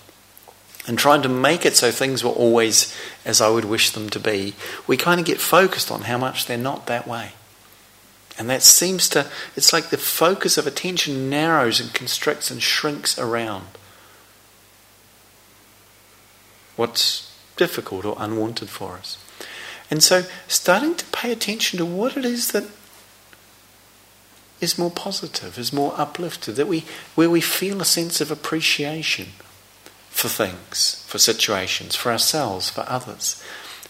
And 0.87 0.99
trying 0.99 1.23
to 1.23 1.29
make 1.29 1.65
it 1.65 1.77
so 1.77 1.91
things 1.91 2.23
were 2.23 2.31
always 2.31 2.95
as 3.25 3.41
I 3.41 3.49
would 3.49 3.65
wish 3.65 3.91
them 3.91 4.11
to 4.11 4.21
be, 4.21 4.55
we 4.87 4.97
kind 4.97 5.19
of 5.19 5.27
get 5.27 5.41
focused 5.41 5.91
on 5.91 6.03
how 6.03 6.19
much 6.19 6.47
they're 6.47 6.59
not 6.59 6.87
that 6.87 7.09
way. 7.09 7.33
And 8.37 8.51
that 8.51 8.63
seems 8.63 9.09
to, 9.11 9.27
it's 9.57 9.73
like 9.73 9.91
the 9.91 9.97
focus 9.97 10.59
of 10.59 10.67
attention 10.67 11.31
narrows 11.31 11.81
and 11.81 11.95
constricts 11.95 12.51
and 12.51 12.63
shrinks 12.63 13.19
around 13.19 13.67
what's 16.77 17.33
difficult 17.57 18.05
or 18.05 18.17
unwanted 18.19 18.69
for 18.69 18.95
us. 18.95 19.19
And 19.91 20.03
so, 20.03 20.25
starting 20.49 20.97
to 20.97 21.05
pay 21.07 21.31
attention 21.31 21.79
to 21.79 21.85
what 21.85 22.17
it 22.17 22.25
is 22.25 22.51
that 22.53 22.65
is 24.61 24.79
more 24.79 24.91
positive, 24.91 25.59
is 25.59 25.73
more 25.73 25.95
uplifted, 25.97 26.57
that 26.57 26.67
we, 26.67 26.85
where 27.15 27.31
we 27.31 27.41
feel 27.41 27.81
a 27.81 27.85
sense 27.85 28.21
of 28.21 28.31
appreciation 28.31 29.29
for 30.15 30.29
things, 30.29 31.05
for 31.09 31.19
situations, 31.19 31.97
for 31.97 32.13
ourselves, 32.13 32.71
for 32.71 32.85
others. 32.89 33.43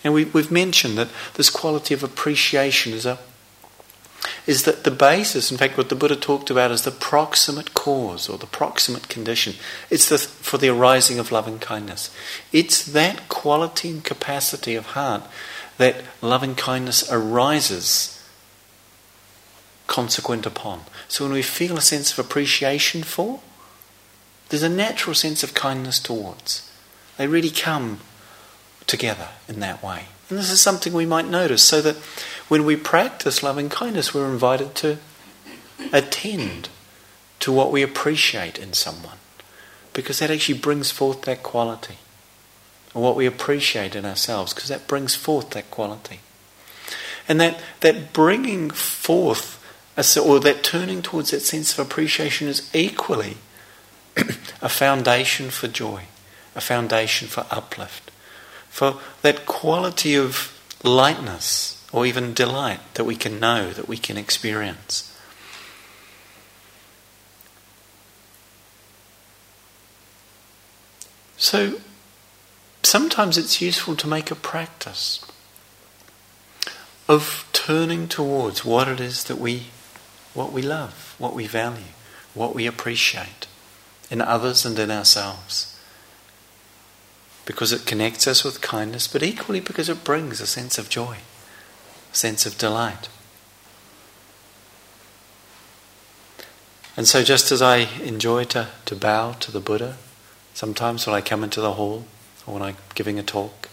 And 0.03 0.15
we, 0.15 0.25
we've 0.25 0.51
mentioned 0.51 0.97
that 0.97 1.11
this 1.35 1.51
quality 1.51 1.93
of 1.93 2.03
appreciation 2.03 2.95
is 2.95 3.05
a 3.05 3.19
is 4.47 4.63
that 4.63 4.85
the 4.85 4.91
basis, 4.91 5.51
in 5.51 5.59
fact, 5.59 5.77
what 5.77 5.91
the 5.91 5.95
Buddha 5.95 6.17
talked 6.17 6.49
about 6.49 6.71
is 6.71 6.83
the 6.83 6.91
proximate 6.91 7.75
cause 7.75 8.27
or 8.27 8.39
the 8.39 8.47
proximate 8.47 9.09
condition. 9.09 9.55
It's 9.91 10.09
the, 10.09 10.17
for 10.17 10.57
the 10.57 10.71
arising 10.71 11.19
of 11.19 11.31
loving 11.31 11.59
kindness. 11.59 12.15
It's 12.51 12.85
that 12.87 13.29
quality 13.29 13.91
and 13.91 14.03
capacity 14.03 14.75
of 14.77 14.87
heart 14.87 15.25
that 15.77 16.05
loving 16.23 16.55
kindness 16.55 17.11
arises 17.13 18.23
consequent 19.87 20.47
upon. 20.47 20.85
So 21.07 21.25
when 21.25 21.35
we 21.35 21.43
feel 21.43 21.77
a 21.77 21.83
sense 21.83 22.13
of 22.13 22.19
appreciation 22.19 23.03
for, 23.03 23.41
there's 24.55 24.63
a 24.63 24.69
natural 24.69 25.17
sense 25.17 25.43
of 25.43 25.53
kindness 25.53 25.99
towards. 25.99 26.71
They 27.17 27.27
really 27.27 27.51
come 27.51 27.99
together 28.87 29.31
in 29.49 29.59
that 29.59 29.83
way. 29.83 30.05
And 30.31 30.39
this 30.39 30.53
is 30.53 30.61
something 30.61 30.93
we 30.93 31.07
might 31.07 31.27
notice 31.27 31.61
so 31.61 31.83
that 31.83 31.97
when 32.47 32.65
we 32.65 32.77
practice 32.77 33.43
loving 33.43 33.69
kindness, 33.69 34.15
we're 34.15 34.31
invited 34.31 34.77
to 34.77 34.99
attend 35.93 36.69
to 37.41 37.51
what 37.51 37.73
we 37.73 37.83
appreciate 37.83 38.57
in 38.57 38.75
someone 38.75 39.19
because 39.93 40.21
that 40.21 40.31
actually 40.31 40.61
brings 40.61 40.93
forth 40.93 41.23
that 41.23 41.43
quality. 41.43 41.99
Or 42.95 43.03
what 43.03 43.17
we 43.17 43.27
appreciate 43.27 43.97
in 43.97 44.05
ourselves 44.05 44.55
because 44.55 44.69
that 44.69 44.87
brings 44.87 45.17
forth 45.17 45.51
that 45.51 45.69
quality. 45.73 46.21
And 47.27 47.41
that, 47.41 47.59
that 47.81 48.13
bringing 48.13 48.71
forth, 48.71 49.61
or 50.17 50.39
that 50.39 50.63
turning 50.63 51.03
towards 51.03 51.33
that 51.33 51.41
sense 51.41 51.77
of 51.77 51.85
appreciation 51.85 52.47
is 52.47 52.71
equally 52.73 53.39
a 54.63 54.69
foundation 54.69 55.51
for 55.51 55.69
joy, 55.69 56.05
a 56.55 56.61
foundation 56.61 57.29
for 57.29 57.47
uplift, 57.51 58.11
for 58.69 59.01
that 59.23 59.47
quality 59.47 60.15
of 60.15 60.51
lightness 60.83 61.85
or 61.93 62.07
even 62.07 62.35
delight 62.35 62.81
that 62.95 63.05
we 63.05 63.17
can 63.17 63.41
know, 63.41 63.71
that 63.71 63.89
we 63.89 63.97
can 63.97 64.17
experience. 64.17 65.11
So, 71.37 71.81
sometimes 72.83 73.37
it's 73.37 73.61
useful 73.61 73.97
to 73.97 74.07
make 74.07 74.31
a 74.31 74.37
practice 74.37 75.25
of 77.09 77.49
turning 77.53 78.09
towards 78.09 78.65
what 78.65 78.89
it 78.89 79.01
is 79.01 79.25
that 79.25 79.39
we 79.39 79.65
what 80.33 80.53
we 80.53 80.63
love, 80.63 81.15
what 81.19 81.35
we 81.35 81.47
value, 81.47 81.93
what 82.35 82.55
we 82.55 82.67
appreciate 82.67 83.47
in 84.11 84.21
others 84.21 84.65
and 84.65 84.79
in 84.79 84.91
ourselves. 84.91 85.79
Because 87.47 87.73
it 87.73 87.87
connects 87.87 88.27
us 88.27 88.45
with 88.45 88.61
kindness, 88.61 89.07
but 89.07 89.23
equally 89.23 89.61
because 89.61 89.89
it 89.89 90.05
brings 90.05 90.41
a 90.41 90.47
sense 90.47 90.79
of 90.79 90.89
joy, 90.89 91.19
a 92.13 92.17
sense 92.17 92.47
of 92.47 92.57
delight. 92.57 93.09
And 96.97 97.09
so, 97.09 97.25
just 97.25 97.51
as 97.51 97.61
I 97.61 97.89
enjoy 98.03 98.45
to, 98.45 98.69
to 98.85 98.95
bow 98.95 99.33
to 99.33 99.51
the 99.51 99.61
Buddha, 99.61 99.97
sometimes 100.55 101.07
when 101.07 101.17
I 101.17 101.21
come 101.21 101.43
into 101.43 101.61
the 101.61 101.73
hall 101.73 102.05
or 102.47 102.55
when 102.55 102.63
I'm 102.63 102.77
giving 102.95 103.19
a 103.19 103.23
talk, 103.23 103.69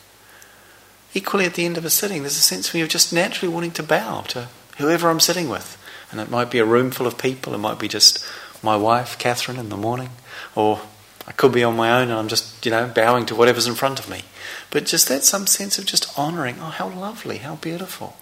equally 1.14 1.46
at 1.46 1.54
the 1.54 1.66
end 1.66 1.78
of 1.78 1.86
a 1.86 1.90
sitting, 1.90 2.22
there's 2.24 2.38
a 2.38 2.42
sense 2.42 2.68
of 2.70 2.74
me 2.74 2.86
just 2.88 3.14
naturally 3.14 3.54
wanting 3.54 3.72
to 3.72 3.84
bow 3.84 4.22
to 4.30 4.50
whoever 4.78 5.10
I'm 5.10 5.20
sitting 5.20 5.50
with. 5.50 5.78
And 6.12 6.20
it 6.20 6.32
might 6.32 6.52
be 6.52 6.60
a 6.60 6.66
room 6.66 6.92
full 6.92 7.08
of 7.08 7.18
people, 7.18 7.54
it 7.54 7.60
might 7.60 7.80
be 7.80 7.88
just 7.88 8.26
my 8.64 8.76
wife, 8.76 9.18
Catherine, 9.18 9.58
in 9.58 9.70
the 9.70 9.78
morning, 9.78 10.10
or 10.56 10.82
I 11.28 11.32
could 11.32 11.52
be 11.52 11.64
on 11.64 11.76
my 11.76 11.92
own 11.92 12.10
and 12.10 12.18
I'm 12.18 12.28
just, 12.28 12.66
you 12.66 12.72
know, 12.72 12.88
bowing 12.88 13.26
to 13.28 13.36
whatever's 13.36 13.68
in 13.68 13.76
front 13.76 14.00
of 14.00 14.10
me. 14.10 14.24
But 14.70 14.86
just 14.86 15.08
that 15.08 15.24
some 15.24 15.48
sense 15.48 15.78
of 15.78 15.86
just 15.86 16.18
honouring, 16.18 16.58
oh, 16.60 16.66
how 16.66 16.90
lovely, 16.90 17.38
how 17.38 17.56
beautiful, 17.56 18.18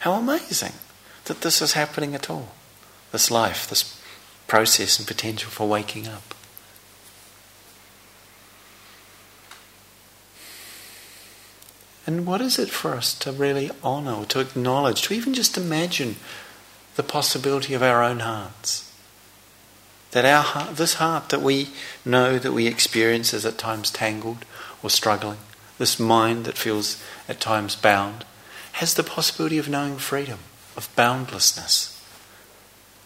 how 0.00 0.12
amazing 0.12 0.72
that 1.24 1.40
this 1.40 1.60
is 1.60 1.72
happening 1.72 2.14
at 2.14 2.30
all. 2.30 2.54
This 3.12 3.30
life, 3.30 3.68
this 3.68 4.00
process 4.46 4.98
and 4.98 5.08
potential 5.08 5.50
for 5.50 5.68
waking 5.68 6.06
up. 6.08 6.34
And 12.06 12.26
what 12.26 12.40
is 12.40 12.58
it 12.58 12.68
for 12.68 12.92
us 12.92 13.14
to 13.20 13.32
really 13.32 13.70
honour, 13.82 14.26
to 14.26 14.40
acknowledge, 14.40 15.02
to 15.02 15.14
even 15.14 15.32
just 15.32 15.56
imagine 15.56 16.16
the 16.96 17.02
possibility 17.02 17.72
of 17.72 17.82
our 17.82 18.02
own 18.02 18.20
hearts? 18.20 18.93
That 20.14 20.24
our 20.24 20.72
this 20.72 20.94
heart 20.94 21.30
that 21.30 21.42
we 21.42 21.70
know 22.04 22.38
that 22.38 22.52
we 22.52 22.68
experience 22.68 23.34
is 23.34 23.44
at 23.44 23.58
times 23.58 23.90
tangled 23.90 24.44
or 24.80 24.88
struggling, 24.88 25.38
this 25.78 25.98
mind 25.98 26.44
that 26.44 26.56
feels 26.56 27.02
at 27.28 27.40
times 27.40 27.74
bound, 27.74 28.24
has 28.74 28.94
the 28.94 29.02
possibility 29.02 29.58
of 29.58 29.68
knowing 29.68 29.96
freedom, 29.96 30.38
of 30.76 30.88
boundlessness. 30.94 32.00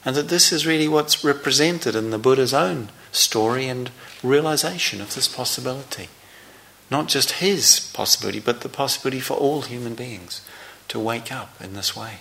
And 0.05 0.17
that 0.17 0.29
this 0.29 0.53
is 0.53 0.67
really 0.67 0.87
what's 0.87 1.25
represented 1.25 1.97
in 1.97 2.11
the 2.11 2.19
Buddha's 2.19 2.53
own 2.53 2.91
story 3.11 3.69
and 3.69 3.91
realization 4.23 5.01
of 5.01 5.15
this 5.15 5.29
possibility. 5.29 6.11
Not 6.91 7.09
just 7.09 7.41
his 7.41 7.91
possibility, 7.95 8.39
but 8.39 8.61
the 8.61 8.69
possibility 8.69 9.21
for 9.21 9.33
all 9.33 9.63
human 9.63 9.95
beings 9.95 10.43
to 10.89 11.01
wake 11.01 11.33
up 11.33 11.59
in 11.59 11.73
this 11.73 11.97
way. 11.97 12.19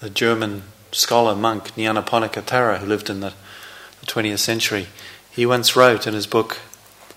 The 0.00 0.08
German 0.08 0.62
scholar 0.92 1.34
monk 1.34 1.74
Nyanaponika 1.74 2.42
Thera, 2.42 2.78
who 2.78 2.86
lived 2.86 3.10
in 3.10 3.20
the, 3.20 3.32
the 4.00 4.06
20th 4.06 4.38
century, 4.38 4.88
he 5.30 5.46
once 5.46 5.76
wrote 5.76 6.06
in 6.06 6.14
his 6.14 6.26
book, 6.26 6.58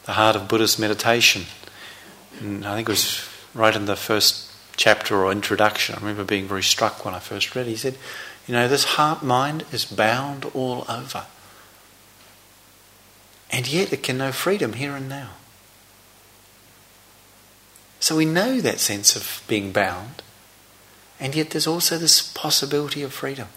The 0.06 0.14
Heart 0.14 0.36
of 0.36 0.48
Buddhist 0.48 0.80
Meditation, 0.80 1.44
and 2.40 2.66
I 2.66 2.76
think 2.76 2.90
it 2.90 2.92
was 2.92 3.28
right 3.54 3.76
in 3.76 3.86
the 3.86 3.96
first 3.96 4.52
chapter 4.76 5.16
or 5.16 5.32
introduction. 5.32 5.96
I 5.96 6.00
remember 6.00 6.24
being 6.24 6.48
very 6.48 6.64
struck 6.64 7.06
when 7.06 7.14
I 7.14 7.20
first 7.20 7.56
read. 7.56 7.68
It, 7.68 7.72
he 7.72 7.76
said, 7.76 7.98
"You 8.48 8.54
know, 8.54 8.68
this 8.68 8.84
heart 8.96 9.24
mind 9.24 9.66
is 9.72 9.86
bound 9.86 10.46
all 10.54 10.86
over, 10.90 11.26
and 13.52 13.68
yet 13.68 13.94
it 13.94 14.04
can 14.04 14.18
know 14.18 14.32
freedom 14.32 14.74
here 14.74 14.96
and 14.96 15.08
now." 15.08 15.32
So 18.00 18.16
we 18.16 18.26
know 18.26 18.60
that 18.62 18.80
sense 18.80 19.16
of 19.16 19.44
being 19.48 19.72
bound, 19.72 20.24
and 21.20 21.36
yet 21.36 21.52
there's 21.52 21.68
also 21.68 21.98
this 21.98 22.22
possibility 22.22 23.04
of 23.04 23.14
freedom. 23.14 23.50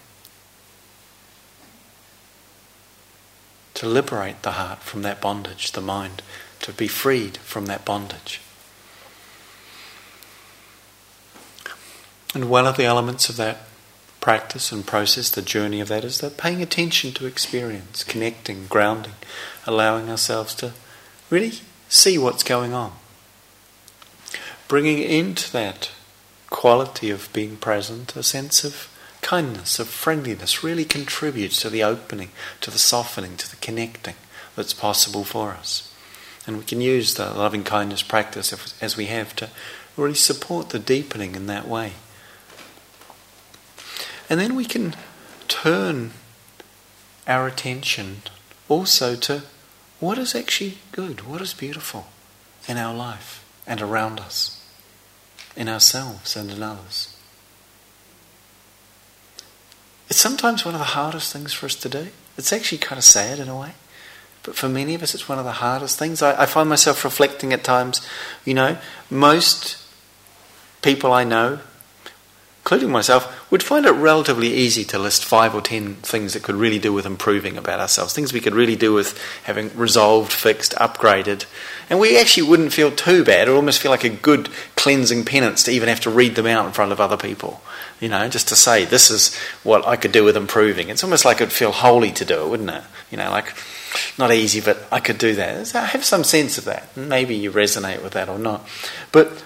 To 3.75 3.89
liberate 3.89 4.43
the 4.43 4.53
heart 4.53 4.81
from 4.81 5.03
that 5.03 5.21
bondage, 5.21 5.73
the 5.73 5.81
mind, 5.81 6.23
to 6.61 6.73
be 6.73 6.89
freed 6.89 7.37
from 7.39 7.67
that 7.67 7.85
bondage. 7.85 8.41
And 12.35 12.49
one 12.49 12.67
of 12.67 12.77
the 12.77 12.85
elements 12.85 13.29
of 13.29 13.37
that 13.37 13.59
practice 14.21 14.73
and 14.73 14.87
process, 14.87 15.29
the 15.29 15.43
journey 15.43 15.81
of 15.81 15.89
that, 15.89 16.05
is 16.05 16.21
that 16.21 16.37
paying 16.37 16.63
attention 16.63 17.13
to 17.13 17.27
experience, 17.27 18.03
connecting, 18.03 18.67
grounding, 18.67 19.13
allowing 19.67 20.09
ourselves 20.09 20.55
to 20.57 20.73
really 21.31 21.53
see 21.89 22.17
what's 22.17 22.43
going 22.43 22.73
on. 22.73 22.93
Bringing 24.67 24.99
into 24.99 25.53
that 25.53 25.91
quality 26.49 27.11
of 27.11 27.29
being 27.33 27.57
present 27.57 28.17
a 28.17 28.23
sense 28.23 28.65
of 28.65 28.89
kindness, 29.25 29.79
of 29.79 29.89
friendliness, 29.89 30.63
really 30.63 30.85
contributes 30.85 31.61
to 31.63 31.71
the 31.71 31.83
opening, 31.83 32.29
to 32.61 32.71
the 32.71 32.79
softening, 32.79 33.37
to 33.39 33.51
the 33.51 33.57
connecting 33.57 34.15
that's 34.55 34.75
possible 34.75 35.25
for 35.25 35.53
us. 35.53 35.91
And 36.47 36.59
we 36.59 36.65
can 36.65 36.83
use 36.83 37.15
the 37.15 37.31
loving 37.33 37.65
kindness 37.65 38.03
practice 38.03 38.53
as 38.83 38.97
we 38.99 39.07
have 39.07 39.35
to 39.37 39.49
really 39.97 40.15
support 40.15 40.69
the 40.69 40.79
deepening 40.79 41.35
in 41.35 41.47
that 41.47 41.67
way. 41.67 41.95
And 44.29 44.39
then 44.39 44.55
we 44.55 44.67
can 44.67 44.95
turn 45.49 46.11
our 47.27 47.47
attention 47.47 48.23
also 48.69 49.17
to 49.17 49.45
what 50.01 50.19
is 50.19 50.35
actually 50.35 50.79
good, 50.93 51.27
what 51.27 51.41
is 51.41 51.55
beautiful 51.55 52.09
in 52.69 52.77
our 52.77 52.95
life 52.95 53.43
and 53.67 53.81
around 53.81 54.21
us, 54.21 54.63
in 55.57 55.67
ourselves 55.67 56.37
and 56.37 56.51
in 56.51 56.63
others. 56.63 57.14
It's 60.15 60.21
sometimes 60.21 60.65
one 60.65 60.77
of 60.77 60.79
the 60.79 60.85
hardest 60.85 61.33
things 61.33 61.53
for 61.53 61.67
us 61.67 61.75
to 61.75 61.89
do. 61.89 62.07
It's 62.39 62.53
actually 62.53 62.79
kind 62.79 62.99
of 62.99 63.05
sad 63.05 63.41
in 63.41 63.49
a 63.49 63.59
way. 63.59 63.73
But 64.45 64.55
for 64.55 64.69
many 64.69 64.95
of 64.95 65.03
us, 65.03 65.13
it's 65.13 65.29
one 65.29 65.41
of 65.41 65.45
the 65.45 65.51
hardest 65.51 65.99
things. 65.99 66.23
I, 66.23 66.43
I 66.43 66.47
find 66.47 66.69
myself 66.69 67.03
reflecting 67.03 67.53
at 67.53 67.65
times, 67.65 68.01
you 68.45 68.55
know, 68.55 68.79
most 69.11 69.77
people 70.83 71.13
I 71.13 71.25
know 71.25 71.59
including 72.65 72.91
myself, 72.91 73.51
would 73.51 73.63
find 73.63 73.85
it 73.85 73.91
relatively 73.91 74.49
easy 74.49 74.85
to 74.87 74.99
list 74.99 75.23
five 75.23 75.55
or 75.55 75.61
ten 75.61 75.97
things 75.97 76.33
that 76.33 76.43
could 76.43 76.55
really 76.55 76.79
do 76.79 76.95
with 76.95 77.05
improving 77.05 77.59
about 77.59 77.79
ourselves, 77.79 78.15
things 78.15 78.33
we 78.33 78.41
could 78.41 78.55
really 78.55 78.75
do 78.75 78.95
with 78.95 79.21
having 79.43 79.71
resolved, 79.77 80.33
fixed, 80.33 80.73
upgraded. 80.77 81.45
And 81.91 82.01
we 82.01 82.19
actually 82.19 82.49
wouldn't 82.49 82.73
feel 82.73 82.91
too 82.91 83.23
bad. 83.23 83.49
It 83.49 83.51
would 83.51 83.59
almost 83.59 83.83
feel 83.83 83.91
like 83.91 84.05
a 84.05 84.09
good 84.09 84.49
cleansing 84.77 85.27
penance 85.27 85.65
to 85.65 85.73
even 85.73 85.91
have 85.91 86.01
to 86.01 86.11
read 86.11 86.37
them 86.37 86.47
out 86.47 86.65
in 86.65 86.73
front 86.73 86.91
of 86.91 87.03
other 87.03 87.19
people. 87.19 87.61
You 88.01 88.09
know, 88.09 88.27
just 88.31 88.49
to 88.49 88.57
say, 88.57 88.87
this 88.87 89.11
is 89.11 89.37
what 89.63 89.87
I 89.87 89.97
could 89.97 90.13
do 90.13 90.25
with 90.25 90.35
improving. 90.35 90.89
It's 90.89 91.05
almost 91.05 91.27
like 91.27 91.43
it'd 91.43 91.53
feel 91.53 91.71
holy 91.71 92.13
to 92.13 92.25
do 92.25 92.47
it, 92.47 92.49
wouldn't 92.49 92.71
it? 92.71 92.83
You 93.11 93.19
know, 93.19 93.31
like, 93.31 93.55
not 94.19 94.33
easy, 94.33 94.63
but 94.63 94.79
I 94.91 95.01
could 95.01 95.19
do 95.19 95.35
that. 95.35 95.75
I 95.75 95.85
have 95.85 96.03
some 96.03 96.25
sense 96.25 96.57
of 96.57 96.65
that. 96.65 96.97
Maybe 96.97 97.35
you 97.35 97.53
resonate 97.53 98.03
with 98.03 98.15
that 98.15 98.31
or 98.31 98.39
not. 98.39 98.67
But 99.13 99.45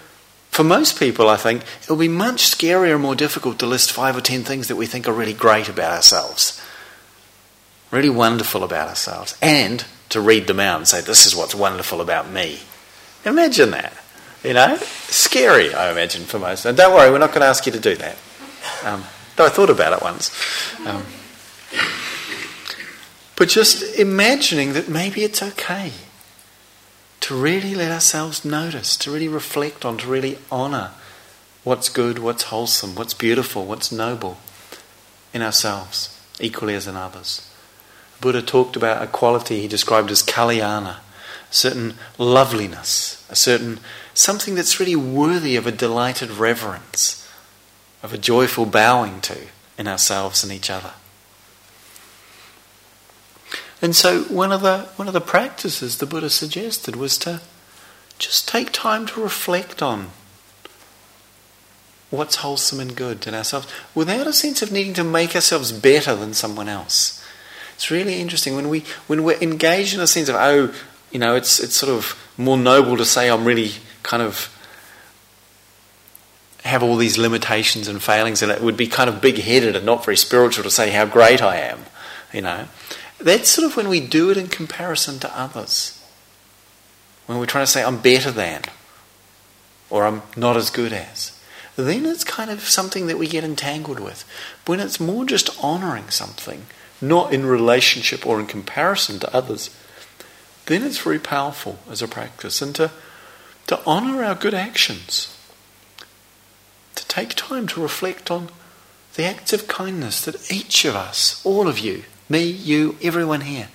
for 0.59 0.65
most 0.65 0.99
people, 0.99 1.29
I 1.29 1.37
think, 1.37 1.62
it'll 1.83 1.95
be 1.95 2.09
much 2.09 2.50
scarier 2.50 2.95
and 2.95 3.00
more 3.00 3.15
difficult 3.15 3.61
to 3.61 3.67
list 3.67 3.93
five 3.93 4.17
or 4.17 4.21
ten 4.21 4.43
things 4.43 4.67
that 4.67 4.75
we 4.75 4.87
think 4.87 5.07
are 5.07 5.12
really 5.12 5.33
great 5.33 5.69
about 5.69 5.93
ourselves, 5.93 6.61
really 7.93 8.11
wonderful 8.11 8.65
about 8.65 8.88
ourselves, 8.88 9.38
and 9.41 9.85
to 10.09 10.21
read 10.21 10.49
them 10.49 10.59
out 10.59 10.79
and 10.79 10.88
say, 10.88 11.00
This 11.00 11.27
is 11.27 11.37
what's 11.37 11.55
wonderful 11.55 12.00
about 12.00 12.29
me. 12.29 12.59
Imagine 13.25 13.71
that. 13.71 13.93
You 14.43 14.55
know? 14.55 14.77
Scary, 14.79 15.73
I 15.73 15.93
imagine, 15.93 16.25
for 16.25 16.41
most. 16.41 16.65
And 16.65 16.77
don't 16.77 16.93
worry, 16.93 17.09
we're 17.12 17.19
not 17.19 17.31
going 17.31 17.43
to 17.43 17.47
ask 17.47 17.65
you 17.65 17.71
to 17.71 17.79
do 17.79 17.95
that. 17.95 18.17
Um, 18.83 19.05
though 19.37 19.47
I 19.47 19.50
thought 19.50 19.71
about 19.71 19.93
it 19.93 20.03
once. 20.03 20.33
Um, 20.85 21.05
but 23.37 23.49
just 23.49 23.97
imagining 23.97 24.73
that 24.73 24.88
maybe 24.88 25.23
it's 25.23 25.40
okay 25.40 25.92
to 27.20 27.35
really 27.35 27.74
let 27.74 27.90
ourselves 27.90 28.44
notice, 28.44 28.96
to 28.98 29.11
really 29.11 29.28
reflect 29.28 29.85
on, 29.85 29.98
to 29.98 30.07
really 30.07 30.38
honour 30.50 30.92
what's 31.64 31.88
good, 31.88 32.18
what's 32.18 32.44
wholesome, 32.44 32.94
what's 32.94 33.14
beautiful, 33.14 33.66
what's 33.66 33.92
noble 33.92 34.38
in 35.35 35.42
ourselves, 35.42 36.18
equally 36.40 36.74
as 36.74 36.87
in 36.87 36.96
others. 36.96 37.50
Buddha 38.20 38.42
talked 38.42 38.76
about 38.76 39.02
a 39.02 39.07
quality 39.07 39.61
he 39.61 39.68
described 39.68 40.11
as 40.11 40.22
kalyana, 40.22 40.96
a 41.50 41.54
certain 41.54 41.94
loveliness, 42.16 43.26
a 43.28 43.37
certain 43.37 43.81
something 44.14 44.54
that's 44.54 44.81
really 44.81 44.96
worthy 44.96 45.57
of 45.57 45.66
a 45.66 45.72
delighted 45.72 46.31
reverence, 46.31 47.28
of 48.02 48.12
a 48.12 48.18
joyful 48.18 48.66
bowing 48.66 49.20
to 49.20 49.38
in 49.76 49.87
ourselves 49.87 50.42
and 50.42 50.52
each 50.52 50.70
other. 50.70 50.92
And 53.81 53.95
so 53.95 54.23
one 54.25 54.53
of 54.53 54.62
the 54.62 54.88
one 54.97 55.09
of 55.09 55.14
the 55.14 55.21
practices 55.21 55.99
the 55.99 56.07
Buddha 56.07 56.31
suggested 56.31 56.97
was 56.97 57.17
to 57.19 57.41
just 58.19 58.49
take 58.49 58.73
time 58.73 59.07
to 59.07 59.23
reflect 59.23 59.83
on 59.83 60.11
what's 62.11 62.37
wholesome 62.37 62.81
and 62.81 62.97
good 62.97 63.27
in 63.27 63.35
ourselves 63.35 63.69
without 63.95 64.27
a 64.27 64.33
sense 64.33 64.62
of 64.62 64.73
needing 64.73 64.95
to 64.95 65.05
make 65.05 65.35
ourselves 65.35 65.73
better 65.73 66.14
than 66.14 66.35
someone 66.35 66.69
else. 66.69 67.25
It's 67.75 67.91
really 67.91 68.21
interesting 68.21 68.57
when 68.57 68.69
we 68.69 68.85
when 69.07 69.23
we're 69.23 69.41
engaged 69.41 69.95
in 69.95 70.01
a 70.01 70.07
sense 70.07 70.29
of 70.29 70.35
oh, 70.35 70.75
you 71.12 71.19
know, 71.19 71.37
it's 71.37 71.61
it's 71.61 71.75
sort 71.75 71.93
of 71.93 72.19
more 72.37 72.57
noble 72.57 72.97
to 72.97 73.05
say 73.05 73.31
I'm 73.31 73.45
really 73.45 73.73
kind 74.03 74.23
of 74.23 74.55
have 76.64 76.83
all 76.83 76.97
these 76.97 77.17
limitations 77.17 77.87
and 77.87 78.03
failings 78.03 78.43
and 78.43 78.51
it 78.51 78.61
would 78.61 78.77
be 78.77 78.88
kind 78.88 79.09
of 79.09 79.21
big 79.21 79.38
headed 79.38 79.77
and 79.77 79.87
not 79.87 80.05
very 80.05 80.17
spiritual 80.17 80.64
to 80.64 80.71
say 80.71 80.91
how 80.91 81.07
great 81.07 81.41
I 81.41 81.57
am, 81.59 81.79
you 82.33 82.43
know. 82.43 82.67
That's 83.18 83.48
sort 83.48 83.70
of 83.70 83.76
when 83.76 83.88
we 83.88 84.00
do 84.00 84.31
it 84.31 84.37
in 84.37 84.48
comparison 84.48 85.18
to 85.20 85.38
others. 85.38 85.94
When 87.26 87.38
we're 87.38 87.46
trying 87.46 87.66
to 87.66 87.70
say, 87.70 87.85
I'm 87.85 87.98
better 87.98 88.31
than, 88.31 88.62
or 89.90 90.04
I'm 90.04 90.22
not 90.37 90.57
as 90.57 90.70
good 90.70 90.92
as. 90.92 91.38
Then 91.76 92.07
it's 92.07 92.24
kind 92.24 92.50
of 92.50 92.62
something 92.62 93.07
that 93.07 93.18
we 93.18 93.28
get 93.28 93.44
entangled 93.44 94.00
with. 94.00 94.24
When 94.66 94.81
it's 94.81 94.98
more 94.98 95.24
just 95.24 95.62
honouring 95.62 96.11
something, 96.11 96.66
not 97.00 97.33
in 97.33 97.46
relationship 97.46 98.26
or 98.26 98.40
in 98.40 98.46
comparison 98.46 99.20
to 99.20 99.35
others, 99.35 99.70
then 100.66 100.83
it's 100.83 100.98
very 100.98 101.18
powerful 101.18 101.78
as 101.90 102.02
a 102.02 102.09
practice. 102.09 102.61
And 102.61 102.74
to, 102.76 102.90
to 103.68 103.85
honour 103.87 104.24
our 104.24 104.35
good 104.35 104.54
actions, 104.54 105.37
to 106.94 107.07
take 107.07 107.35
time 107.35 107.66
to 107.68 107.83
reflect 107.83 108.31
on 108.31 108.48
the 109.14 109.24
acts 109.24 109.52
of 109.52 109.68
kindness 109.68 110.24
that 110.24 110.50
each 110.52 110.85
of 110.85 110.96
us, 110.96 111.44
all 111.44 111.68
of 111.68 111.78
you, 111.78 112.04
me, 112.29 112.45
you, 112.45 112.97
everyone 113.03 113.43
here. 113.43 113.69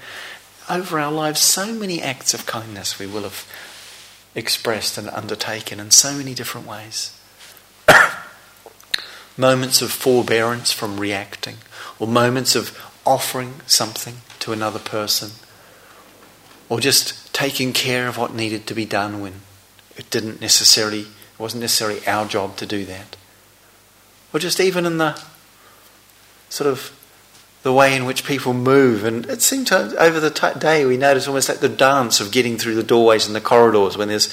Over 0.70 1.00
our 1.00 1.12
lives, 1.12 1.40
so 1.40 1.74
many 1.74 2.02
acts 2.02 2.34
of 2.34 2.46
kindness 2.46 3.00
we 3.00 3.08
will 3.08 3.24
have 3.24 3.48
expressed 4.36 4.98
and 4.98 5.10
undertaken 5.10 5.80
in 5.80 5.92
so 5.92 6.14
many 6.14 6.34
different 6.34 6.68
ways. 6.68 7.20
moments 9.38 9.82
of 9.82 9.92
forbearance 9.92 10.72
from 10.72 11.00
reacting, 11.00 11.58
or 12.00 12.08
moments 12.08 12.56
of 12.56 12.78
offering 13.06 13.56
something 13.66 14.18
to 14.40 14.54
another 14.54 14.80
person, 14.80 15.32
or 16.70 16.80
just 16.80 17.34
taking 17.34 17.74
care 17.74 18.08
of 18.08 18.18
what 18.18 18.34
needed 18.34 18.66
to 18.68 18.74
be 18.74 18.86
done 18.86 19.22
when 19.22 19.42
it 19.98 20.10
didn't 20.10 20.42
necessarily, 20.42 21.02
it 21.02 21.40
wasn't 21.40 21.62
necessarily 21.62 22.06
our 22.08 22.26
job 22.26 22.56
to 22.58 22.66
do 22.66 22.86
that. 22.86 23.16
Or 24.34 24.40
just 24.40 24.60
even 24.60 24.86
in 24.86 24.98
the 24.98 25.22
sort 26.50 26.70
of 26.70 26.92
the 27.64 27.74
way 27.74 27.96
in 27.96 28.06
which 28.06 28.26
people 28.26 28.54
move. 28.54 29.04
And 29.04 29.26
it 29.26 29.42
seemed 29.42 29.68
to, 29.68 29.96
over 29.98 30.20
the 30.20 30.30
t- 30.30 30.60
day, 30.60 30.86
we 30.86 30.98
noticed 30.98 31.28
almost 31.28 31.50
like 31.50 31.60
the 31.60 31.70
dance 31.70 32.20
of 32.20 32.32
getting 32.32 32.58
through 32.58 32.76
the 32.76 32.84
doorways 32.84 33.26
and 33.26 33.36
the 33.36 33.42
corridors 33.42 33.98
when 33.98 34.10
there's 34.10 34.32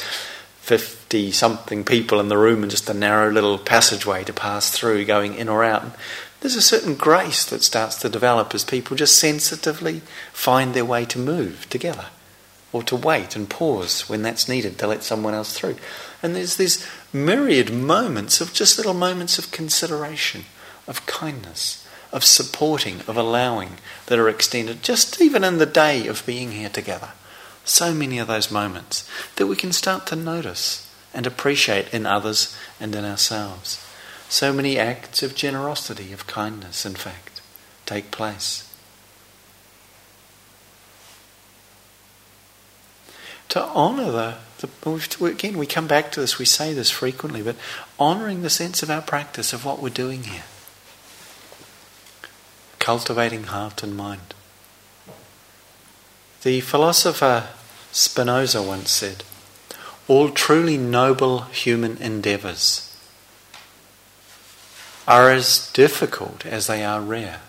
50 0.61 1.33
something 1.33 1.85
people 1.85 2.21
in 2.21 2.29
the 2.29 2.37
room 2.37 2.63
and 2.63 2.71
just 2.71 2.91
a 2.91 2.95
narrow 2.95 3.31
little 3.31 3.57
passageway 3.57 4.25
to 4.25 4.33
pass 4.33 4.71
through, 4.71 5.05
going 5.05 5.35
in 5.35 5.49
or 5.49 5.65
out. 5.65 5.85
There's 6.41 6.57
a 6.57 6.63
certain 6.63 6.95
grace 6.95 7.45
that 7.47 7.63
starts 7.63 7.97
to 7.97 8.09
develop 8.09 8.55
as 8.55 8.65
people 8.65 8.97
just 8.97 9.19
sensitively 9.19 10.03
find 10.33 10.75
their 10.75 10.85
way 10.85 11.05
to 11.07 11.19
move 11.19 11.69
together 11.71 12.07
or 12.73 12.83
to 12.85 12.97
wait 12.97 13.37
and 13.37 13.51
pause 13.51 14.09
when 14.09 14.23
that's 14.23 14.49
needed 14.49 14.79
to 14.79 14.87
let 14.87 15.03
someone 15.03 15.35
else 15.35 15.57
through. 15.57 15.77
And 16.23 16.35
there's 16.35 16.57
these 16.57 16.87
myriad 17.13 17.73
moments 17.73 18.41
of 18.41 18.53
just 18.53 18.79
little 18.79 18.95
moments 18.95 19.39
of 19.39 19.51
consideration, 19.51 20.45
of 20.87 21.05
kindness, 21.07 21.87
of 22.13 22.25
supporting, 22.25 23.01
of 23.07 23.17
allowing 23.17 23.79
that 24.07 24.19
are 24.19 24.29
extended 24.29 24.83
just 24.83 25.21
even 25.21 25.45
in 25.45 25.59
the 25.59 25.67
day 25.67 26.07
of 26.07 26.27
being 26.27 26.53
here 26.53 26.69
together. 26.69 27.11
So 27.65 27.95
many 27.95 28.19
of 28.19 28.29
those 28.29 28.51
moments 28.51 29.09
that 29.37 29.47
we 29.47 29.57
can 29.57 29.73
start 29.73 30.07
to 30.09 30.17
notice 30.17 30.91
and 31.15 31.27
appreciate 31.27 31.93
in 31.93 32.07
others 32.07 32.57
and 32.81 32.95
in 32.95 33.05
ourselves. 33.05 33.85
So 34.29 34.53
many 34.53 34.79
acts 34.79 35.23
of 35.23 35.35
generosity, 35.35 36.13
of 36.13 36.27
kindness, 36.27 36.87
in 36.87 36.95
fact, 36.95 37.41
take 37.87 38.11
place. 38.11 38.67
To 43.51 43.65
honour 43.65 44.13
the, 44.13 45.25
again, 45.25 45.59
we 45.59 45.67
come 45.67 45.89
back 45.89 46.13
to 46.13 46.21
this, 46.21 46.39
we 46.39 46.45
say 46.45 46.73
this 46.73 46.91
frequently, 46.91 47.43
but 47.43 47.57
honouring 47.99 48.43
the 48.43 48.51
sense 48.51 48.85
of 48.85 48.91
our 48.91 49.03
practice 49.03 49.53
of 49.53 49.65
what 49.65 49.83
we're 49.83 49.89
doing 49.89 50.23
here 50.23 50.45
cultivating 52.81 53.45
heart 53.45 53.85
and 53.85 53.97
mind. 53.97 54.35
The 56.43 56.61
philosopher 56.61 57.51
Spinoza 57.93 58.63
once 58.63 58.91
said, 58.91 59.23
All 60.09 60.31
truly 60.31 60.77
noble 60.77 61.43
human 61.43 61.99
endeavours 61.99 62.97
are 65.07 65.31
as 65.31 65.71
difficult 65.73 66.45
as 66.47 66.67
they 66.67 66.85
are 66.85 67.01
rare. 67.01 67.41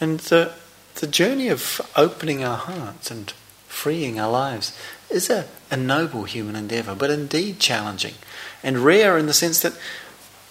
And 0.00 0.18
the, 0.20 0.52
the 0.96 1.06
journey 1.06 1.48
of 1.48 1.80
opening 1.96 2.44
our 2.44 2.58
hearts 2.58 3.10
and 3.10 3.32
freeing 3.68 4.18
our 4.18 4.30
lives 4.30 4.76
is 5.10 5.30
a, 5.30 5.46
a 5.70 5.76
noble 5.76 6.24
human 6.24 6.56
endeavour, 6.56 6.94
but 6.94 7.10
indeed 7.10 7.60
challenging 7.60 8.14
and 8.62 8.78
rare 8.78 9.18
in 9.18 9.26
the 9.26 9.34
sense 9.34 9.60
that 9.60 9.76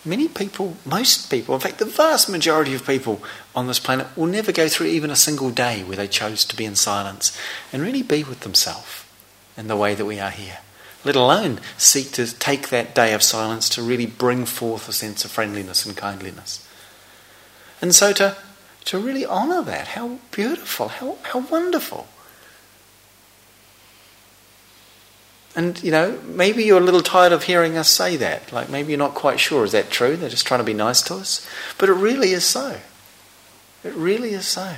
many 0.05 0.27
people, 0.27 0.77
most 0.85 1.29
people, 1.29 1.55
in 1.55 1.61
fact, 1.61 1.79
the 1.79 1.85
vast 1.85 2.29
majority 2.29 2.73
of 2.73 2.85
people 2.85 3.21
on 3.55 3.67
this 3.67 3.79
planet 3.79 4.07
will 4.15 4.27
never 4.27 4.51
go 4.51 4.67
through 4.67 4.87
even 4.87 5.09
a 5.09 5.15
single 5.15 5.49
day 5.49 5.83
where 5.83 5.97
they 5.97 6.07
chose 6.07 6.45
to 6.45 6.55
be 6.55 6.65
in 6.65 6.75
silence 6.75 7.37
and 7.71 7.81
really 7.81 8.03
be 8.03 8.23
with 8.23 8.41
themselves 8.41 9.05
in 9.57 9.67
the 9.67 9.77
way 9.77 9.95
that 9.95 10.05
we 10.05 10.19
are 10.19 10.31
here. 10.31 10.59
Let 11.05 11.15
alone 11.15 11.59
seek 11.77 12.11
to 12.13 12.27
take 12.27 12.69
that 12.69 12.95
day 12.95 13.13
of 13.13 13.23
silence 13.23 13.67
to 13.69 13.81
really 13.81 14.05
bring 14.05 14.45
forth 14.45 14.87
a 14.87 14.93
sense 14.93 15.25
of 15.25 15.31
friendliness 15.31 15.85
and 15.85 15.97
kindliness. 15.97 16.67
And 17.81 17.93
so 17.93 18.13
to, 18.13 18.37
to 18.85 18.99
really 18.99 19.25
honour 19.25 19.61
that, 19.63 19.89
how 19.89 20.19
beautiful, 20.31 20.87
how, 20.87 21.17
how 21.23 21.39
wonderful. 21.39 22.07
And, 25.55 25.81
you 25.83 25.91
know, 25.91 26.19
maybe 26.25 26.63
you're 26.63 26.79
a 26.79 26.83
little 26.83 27.03
tired 27.03 27.31
of 27.31 27.43
hearing 27.43 27.77
us 27.77 27.89
say 27.89 28.15
that. 28.17 28.51
Like, 28.51 28.69
maybe 28.69 28.91
you're 28.91 28.97
not 28.97 29.13
quite 29.13 29.39
sure. 29.39 29.63
Is 29.63 29.71
that 29.73 29.91
true? 29.91 30.17
They're 30.17 30.29
just 30.29 30.47
trying 30.47 30.59
to 30.59 30.63
be 30.63 30.73
nice 30.73 31.01
to 31.03 31.15
us? 31.15 31.47
But 31.77 31.89
it 31.89 31.93
really 31.93 32.31
is 32.31 32.43
so. 32.43 32.77
It 33.83 33.93
really 33.93 34.33
is 34.33 34.47
so. 34.47 34.75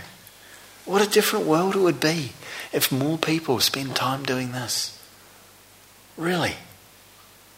What 0.86 1.06
a 1.06 1.10
different 1.10 1.46
world 1.46 1.76
it 1.76 1.80
would 1.80 2.00
be 2.00 2.34
if 2.74 2.92
more 2.92 3.18
people 3.18 3.60
spend 3.60 3.96
time 3.96 4.24
doing 4.24 4.52
this. 4.52 5.02
Really. 6.18 6.56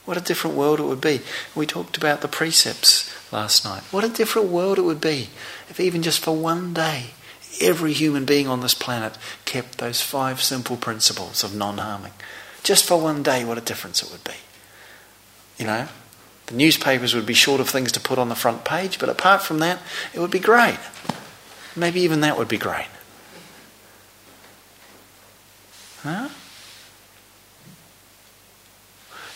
What 0.05 0.17
a 0.17 0.21
different 0.21 0.55
world 0.55 0.79
it 0.79 0.83
would 0.83 1.01
be. 1.01 1.21
We 1.53 1.65
talked 1.65 1.97
about 1.97 2.21
the 2.21 2.29
precepts 2.29 3.13
last 3.31 3.65
night. 3.65 3.83
What 3.91 4.05
a 4.05 4.09
different 4.09 4.49
world 4.49 4.77
it 4.77 4.83
would 4.83 5.01
be 5.01 5.29
if, 5.69 5.79
even 5.79 6.01
just 6.01 6.19
for 6.19 6.35
one 6.35 6.73
day, 6.73 7.07
every 7.59 7.91
human 7.91 8.23
being 8.23 8.47
on 8.47 8.61
this 8.61 8.73
planet 8.73 9.17
kept 9.43 9.79
those 9.79 10.01
five 10.01 10.41
simple 10.41 10.77
principles 10.77 11.43
of 11.43 11.53
non 11.53 11.79
harming. 11.79 12.13
Just 12.67 12.83
for 12.83 12.99
one 12.99 13.23
day, 13.23 13.45
what 13.45 13.57
a 13.57 13.61
difference 13.61 14.03
it 14.03 14.11
would 14.11 14.25
be. 14.25 14.33
You 15.57 15.65
know, 15.65 15.87
the 16.47 16.53
newspapers 16.53 17.15
would 17.15 17.25
be 17.25 17.33
short 17.33 17.61
of 17.61 17.69
things 17.69 17.93
to 17.93 18.01
put 18.01 18.19
on 18.19 18.27
the 18.27 18.35
front 18.35 18.65
page, 18.65 18.99
but 18.99 19.07
apart 19.07 19.41
from 19.41 19.59
that, 19.59 19.79
it 20.13 20.19
would 20.19 20.31
be 20.31 20.39
great. 20.39 20.77
Maybe 21.77 22.01
even 22.01 22.19
that 22.19 22.37
would 22.37 22.49
be 22.49 22.57
great. 22.57 22.89
Huh? 26.03 26.27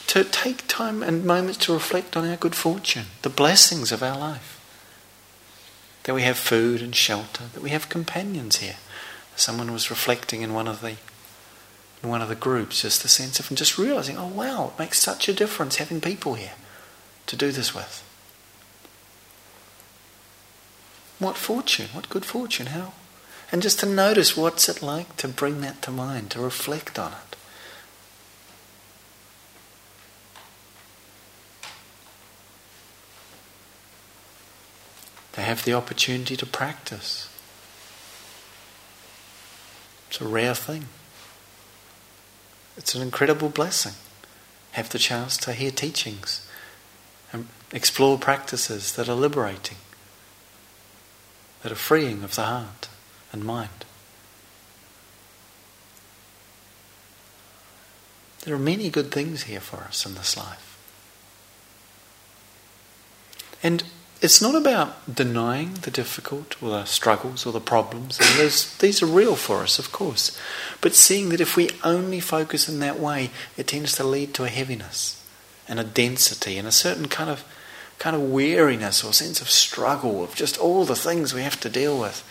To 0.08 0.26
take 0.26 0.68
time 0.68 1.02
and 1.02 1.24
moments 1.24 1.60
to 1.60 1.74
reflect 1.74 2.18
on 2.18 2.28
our 2.28 2.36
good 2.36 2.54
fortune, 2.54 3.06
the 3.22 3.30
blessings 3.30 3.94
of 3.94 4.04
our 4.04 4.18
life. 4.18 4.60
That 6.04 6.16
we 6.16 6.24
have 6.24 6.38
food 6.38 6.82
and 6.82 6.94
shelter, 6.94 7.46
that 7.54 7.64
we 7.64 7.70
have 7.70 7.88
companions 7.88 8.58
here. 8.58 8.76
Someone 9.38 9.72
was 9.72 9.90
reflecting 9.90 10.42
in 10.42 10.54
one 10.54 10.68
of 10.68 10.82
the 10.82 10.98
in 12.02 12.10
one 12.10 12.22
of 12.22 12.30
the 12.30 12.36
groups, 12.36 12.82
just 12.82 13.04
the 13.04 13.10
sense 13.10 13.40
of 13.40 13.50
and 13.50 13.58
just 13.58 13.78
realizing, 13.78 14.18
oh 14.18 14.28
wow, 14.28 14.72
it 14.74 14.80
makes 14.80 15.00
such 15.00 15.30
a 15.30 15.34
difference 15.34 15.76
having 15.76 16.02
people 16.02 16.34
here 16.34 16.54
to 17.28 17.36
do 17.36 17.52
this 17.52 17.76
with. 17.76 18.04
What 21.20 21.38
fortune, 21.38 21.90
what 21.94 22.10
good 22.10 22.26
fortune, 22.26 22.68
how? 22.68 22.94
And 23.52 23.62
just 23.62 23.80
to 23.82 23.86
notice 23.86 24.36
what's 24.36 24.68
it 24.68 24.82
like 24.82 25.18
to 25.18 25.28
bring 25.28 25.62
that 25.62 25.82
to 25.84 25.92
mind, 25.92 26.32
to 26.32 26.42
reflect 26.42 26.98
on 26.98 27.12
it. 27.12 27.36
To 35.34 35.42
have 35.42 35.64
the 35.64 35.74
opportunity 35.74 36.36
to 36.36 36.46
practice. 36.46 37.30
It's 40.10 40.20
a 40.20 40.28
rare 40.28 40.56
thing. 40.56 40.88
It's 42.82 42.96
an 42.96 43.04
incredible 43.04 43.50
blessing. 43.50 43.94
Have 44.72 44.90
the 44.90 44.98
chance 44.98 45.38
to 45.38 45.54
hear 45.54 45.70
teachings 45.70 46.48
and 47.32 47.48
explore 47.72 48.18
practices 48.18 48.94
that 48.94 49.08
are 49.08 49.14
liberating, 49.14 49.78
that 51.62 51.72
are 51.72 51.76
freeing 51.76 52.24
of 52.24 52.36
the 52.36 52.42
heart 52.42 52.90
and 53.32 53.46
mind. 53.46 53.86
There 58.46 58.56
are 58.56 58.60
many 58.60 58.90
good 58.90 59.12
things 59.12 59.44
here 59.44 59.62
for 59.62 59.82
us 59.82 60.04
in 60.04 60.16
this 60.16 60.36
life. 60.36 60.76
And 63.62 63.84
it's 64.22 64.42
not 64.42 64.54
about 64.54 65.14
denying 65.14 65.74
the 65.82 65.90
difficult 65.90 66.62
or 66.62 66.70
the 66.70 66.86
struggles 66.86 67.46
or 67.46 67.52
the 67.52 67.60
problems. 67.60 68.20
And 68.20 68.52
these 68.80 69.02
are 69.02 69.08
real 69.08 69.36
for 69.36 69.64
us, 69.64 69.80
of 69.80 69.92
course. 69.92 70.38
But 70.80 70.94
seeing 70.94 71.30
that 71.30 71.42
if 71.42 71.58
we 71.58 71.72
only 71.84 72.20
focus 72.20 72.70
in 72.70 72.80
that 72.80 73.00
way, 73.00 73.32
it 73.58 73.68
tends 73.68 73.96
to 73.96 74.04
lead 74.04 74.36
to 74.36 74.44
a 74.44 74.50
heaviness 74.50 75.26
and 75.68 75.80
a 75.80 75.84
density 75.84 76.60
and 76.60 76.68
a 76.68 76.72
certain 76.72 77.08
kind 77.08 77.30
of 77.32 77.44
kind 77.98 78.16
of 78.16 78.32
weariness 78.32 79.04
or 79.04 79.14
sense 79.14 79.42
of 79.42 79.50
struggle 79.50 80.24
of 80.24 80.34
just 80.34 80.58
all 80.58 80.86
the 80.86 80.96
things 80.96 81.34
we 81.34 81.44
have 81.44 81.60
to 81.60 81.70
deal 81.70 82.00
with. 82.00 82.24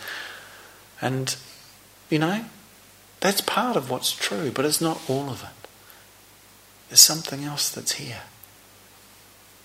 And, 1.00 1.36
you 2.08 2.18
know, 2.18 2.44
that's 3.20 3.40
part 3.40 3.76
of 3.76 3.88
what's 3.88 4.10
true, 4.10 4.50
but 4.50 4.64
it's 4.64 4.80
not 4.80 5.00
all 5.08 5.30
of 5.30 5.44
it. 5.44 5.68
There's 6.88 7.00
something 7.00 7.44
else 7.44 7.70
that's 7.70 7.92
here 7.92 8.22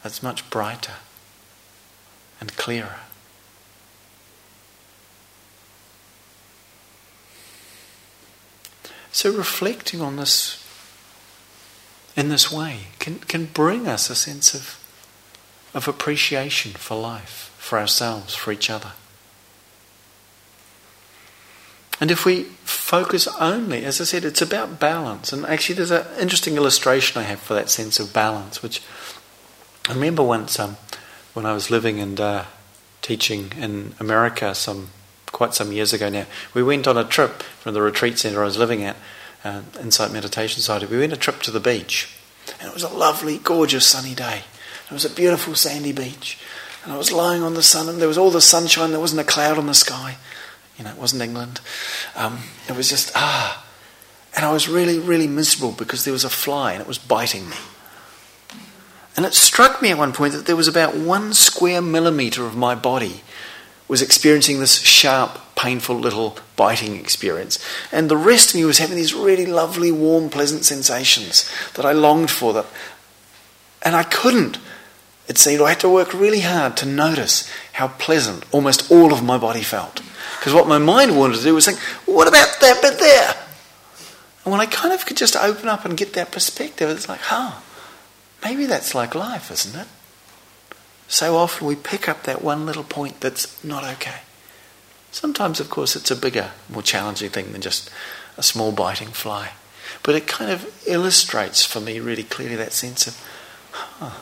that's 0.04 0.22
much 0.22 0.48
brighter 0.52 0.94
and 2.40 2.56
clearer. 2.56 3.00
So 9.12 9.32
reflecting 9.32 10.02
on 10.02 10.18
this 10.18 10.62
in 12.16 12.30
this 12.30 12.52
way 12.52 12.88
can, 13.00 13.20
can 13.20 13.46
bring 13.46 13.88
us 13.88 14.10
a 14.10 14.16
sense 14.16 14.54
of, 14.54 14.80
of 15.74 15.88
appreciation 15.88 16.72
for 16.72 17.00
life, 17.00 17.54
for 17.58 17.78
ourselves, 17.78 18.36
for 18.36 18.52
each 18.52 18.70
other. 18.70 18.94
And 22.00 22.12
if 22.12 22.26
we 22.26 22.44
focus 22.64 23.28
only, 23.40 23.86
as 23.86 24.02
I 24.02 24.04
said, 24.04 24.26
it's 24.26 24.42
about 24.42 24.80
balance. 24.80 25.32
And 25.32 25.46
actually, 25.46 25.76
there's 25.76 25.92
an 25.92 26.06
interesting 26.20 26.56
illustration 26.56 27.20
I 27.22 27.24
have 27.24 27.40
for 27.40 27.54
that 27.54 27.70
sense 27.70 28.00
of 28.00 28.14
balance, 28.14 28.62
which 28.62 28.82
I 29.88 29.94
remember 29.94 30.24
once 30.24 30.60
um, 30.60 30.76
when 31.36 31.46
I 31.46 31.54
was 31.54 31.70
living 31.70 32.00
and 32.00 32.20
uh, 32.20 32.46
teaching 33.02 33.52
in 33.58 33.94
America 34.00 34.56
some 34.56 34.90
quite 35.28 35.54
some 35.54 35.72
years 35.74 35.92
ago 35.92 36.10
now. 36.10 36.26
We 36.54 36.64
went 36.64 36.88
on 36.88 36.98
a 36.98 37.04
trip 37.04 37.44
from 37.44 37.74
the 37.74 37.82
retreat 37.82 38.18
centre 38.18 38.42
I 38.42 38.46
was 38.46 38.58
living 38.58 38.84
at, 38.84 38.96
uh, 39.44 39.62
Insight 39.82 40.12
Meditation 40.12 40.56
Society. 40.56 40.86
We 40.86 40.98
went 40.98 41.12
a 41.12 41.18
trip 41.18 41.42
to 41.42 41.52
the 41.52 41.60
beach, 41.60 42.10
and 42.60 42.70
it 42.70 42.74
was 42.74 42.84
a 42.84 42.90
lovely, 42.90 43.38
gorgeous, 43.38 43.86
sunny 43.86 44.16
day. 44.16 44.44
It 44.90 44.94
was 44.94 45.04
a 45.04 45.10
beautiful 45.10 45.56
sandy 45.56 45.92
beach, 45.92 46.40
and 46.84 46.94
I 46.94 46.98
was 46.98 47.12
lying 47.12 47.44
on 47.44 47.54
the 47.54 47.62
sun, 47.62 47.90
and 47.90 48.00
there 48.00 48.08
was 48.08 48.18
all 48.18 48.32
the 48.32 48.42
sunshine. 48.42 48.92
There 48.92 49.00
wasn't 49.00 49.22
a 49.22 49.26
cloud 49.26 49.58
on 49.58 49.68
the 49.68 49.74
sky. 49.74 50.18
You 50.78 50.86
know, 50.86 50.92
it 50.92 50.98
wasn't 50.98 51.22
England. 51.22 51.60
Um, 52.16 52.40
it 52.70 52.76
was 52.78 52.90
just 52.90 53.12
ah, 53.14 53.66
and 54.36 54.46
I 54.46 54.52
was 54.52 54.68
really, 54.68 55.00
really 55.00 55.28
miserable 55.28 55.74
because 55.74 56.06
there 56.06 56.14
was 56.14 56.24
a 56.24 56.30
fly 56.30 56.74
and 56.74 56.82
it 56.82 56.88
was 56.88 56.98
biting 56.98 57.50
me. 57.50 57.58
And 59.16 59.26
it 59.26 59.34
struck 59.34 59.82
me 59.82 59.92
at 59.92 59.98
one 59.98 60.14
point 60.14 60.34
that 60.34 60.46
there 60.46 60.56
was 60.56 60.68
about 60.68 60.96
one 60.96 61.34
square 61.34 61.82
millimetre 61.82 62.46
of 62.46 62.56
my 62.56 62.76
body 62.76 63.22
was 63.88 64.02
experiencing 64.02 64.60
this 64.60 64.82
sharp, 64.82 65.40
painful 65.56 65.96
little 65.96 66.38
biting 66.56 66.96
experience. 66.96 67.64
And 67.92 68.10
the 68.10 68.18
rest 68.18 68.50
of 68.50 68.56
me 68.56 68.66
was 68.66 68.80
having 68.80 68.98
these 68.98 69.14
really 69.14 69.46
lovely, 69.46 69.92
warm, 69.92 70.30
pleasant 70.30 70.66
sensations 70.66 71.50
that 71.76 71.86
I 71.86 71.92
longed 71.92 72.32
for. 72.32 72.54
That, 72.54 72.66
and 73.84 73.96
I 73.96 74.04
couldn't. 74.04 74.58
It 75.28 75.38
seemed 75.38 75.62
I 75.62 75.70
had 75.70 75.80
to 75.82 75.90
work 75.90 76.14
really 76.14 76.42
hard 76.42 76.78
to 76.78 76.86
notice 76.86 77.50
how 77.74 77.90
pleasant 77.90 78.46
almost 78.52 78.92
all 78.92 79.14
of 79.14 79.24
my 79.24 79.38
body 79.38 79.62
felt. 79.62 80.02
Because 80.40 80.54
what 80.54 80.68
my 80.68 80.78
mind 80.78 81.18
wanted 81.18 81.38
to 81.38 81.44
do 81.44 81.56
was 81.56 81.66
think, 81.66 81.80
what 82.06 82.28
about 82.28 82.60
that 82.62 82.82
bit 82.82 83.00
there? 83.00 83.36
And 84.44 84.52
when 84.52 84.62
I 84.62 84.68
kind 84.68 84.94
of 84.94 85.06
could 85.06 85.18
just 85.18 85.36
open 85.36 85.68
up 85.68 85.86
and 85.86 85.98
get 85.98 86.14
that 86.14 86.32
perspective, 86.32 86.90
it's 86.90 87.10
like, 87.10 87.22
huh, 87.22 87.60
Maybe 88.44 88.66
that's 88.66 88.94
like 88.94 89.16
life, 89.16 89.52
isn't 89.52 89.80
it? 89.80 89.88
So 91.08 91.38
often 91.38 91.68
we 91.68 91.76
pick 91.76 92.10
up 92.10 92.24
that 92.24 92.44
one 92.44 92.66
little 92.66 92.84
point 92.84 93.22
that's 93.22 93.64
not 93.64 93.84
okay. 93.84 94.22
Sometimes, 95.12 95.60
of 95.60 95.70
course, 95.70 95.96
it's 95.96 96.12
a 96.12 96.16
bigger, 96.16 96.52
more 96.70 96.82
challenging 96.82 97.30
thing 97.30 97.52
than 97.52 97.62
just 97.62 97.90
a 98.38 98.44
small 98.44 98.72
biting 98.72 99.10
fly. 99.10 99.52
But 100.04 100.16
it 100.16 100.28
kind 100.28 100.52
of 100.52 100.70
illustrates 100.88 101.66
for 101.66 101.80
me 101.80 102.00
really 102.00 102.24
clearly 102.24 102.56
that 102.56 102.74
sense 102.74 103.08
of, 103.08 103.24
huh, 103.72 104.20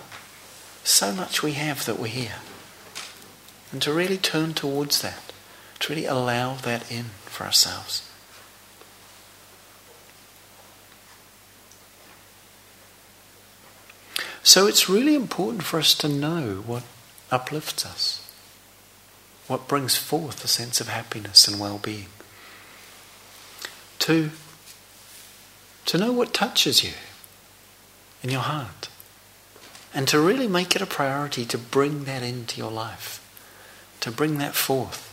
so 0.83 1.11
much 1.13 1.41
we 1.41 1.53
have 1.53 1.85
that 1.85 1.99
we're 1.99 2.07
here. 2.07 2.35
And 3.71 3.81
to 3.81 3.93
really 3.93 4.17
turn 4.17 4.53
towards 4.53 5.01
that, 5.01 5.33
to 5.79 5.93
really 5.93 6.05
allow 6.05 6.55
that 6.55 6.91
in 6.91 7.05
for 7.25 7.45
ourselves. 7.45 8.07
So 14.43 14.67
it's 14.67 14.89
really 14.89 15.15
important 15.15 15.63
for 15.63 15.79
us 15.79 15.95
to 15.95 16.09
know 16.09 16.63
what 16.65 16.83
uplifts 17.31 17.85
us, 17.85 18.29
what 19.47 19.69
brings 19.69 19.95
forth 19.95 20.43
a 20.43 20.49
sense 20.49 20.81
of 20.81 20.89
happiness 20.89 21.47
and 21.47 21.59
well 21.59 21.77
being. 21.77 22.07
To, 23.99 24.31
to 25.85 25.97
know 25.97 26.11
what 26.11 26.33
touches 26.33 26.83
you 26.83 26.91
in 28.21 28.29
your 28.29 28.41
heart, 28.41 28.89
and 29.93 30.07
to 30.09 30.19
really 30.19 30.47
make 30.47 30.75
it 30.75 30.81
a 30.81 30.85
priority 30.85 31.45
to 31.45 31.57
bring 31.57 32.03
that 32.03 32.21
into 32.21 32.57
your 32.57 32.71
life, 32.71 33.21
to 34.01 34.11
bring 34.11 34.39
that 34.39 34.55
forth 34.55 35.09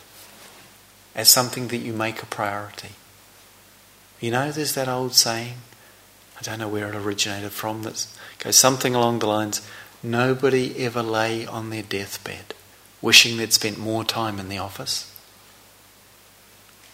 as 1.15 1.29
something 1.29 1.69
that 1.69 1.77
you 1.77 1.93
make 1.93 2.21
a 2.21 2.25
priority. 2.25 2.91
You 4.19 4.31
know, 4.31 4.51
there's 4.51 4.75
that 4.75 4.87
old 4.89 5.13
saying, 5.13 5.55
I 6.41 6.43
don't 6.43 6.59
know 6.59 6.67
where 6.67 6.89
it 6.89 6.95
originated 6.95 7.51
from, 7.51 7.83
that 7.83 8.07
goes 8.39 8.55
something 8.55 8.95
along 8.95 9.19
the 9.19 9.27
lines 9.27 9.61
nobody 10.03 10.83
ever 10.83 11.03
lay 11.03 11.45
on 11.45 11.69
their 11.69 11.83
deathbed 11.83 12.55
wishing 13.01 13.37
they'd 13.37 13.53
spent 13.53 13.77
more 13.77 14.03
time 14.03 14.39
in 14.39 14.49
the 14.49 14.57
office. 14.57 15.11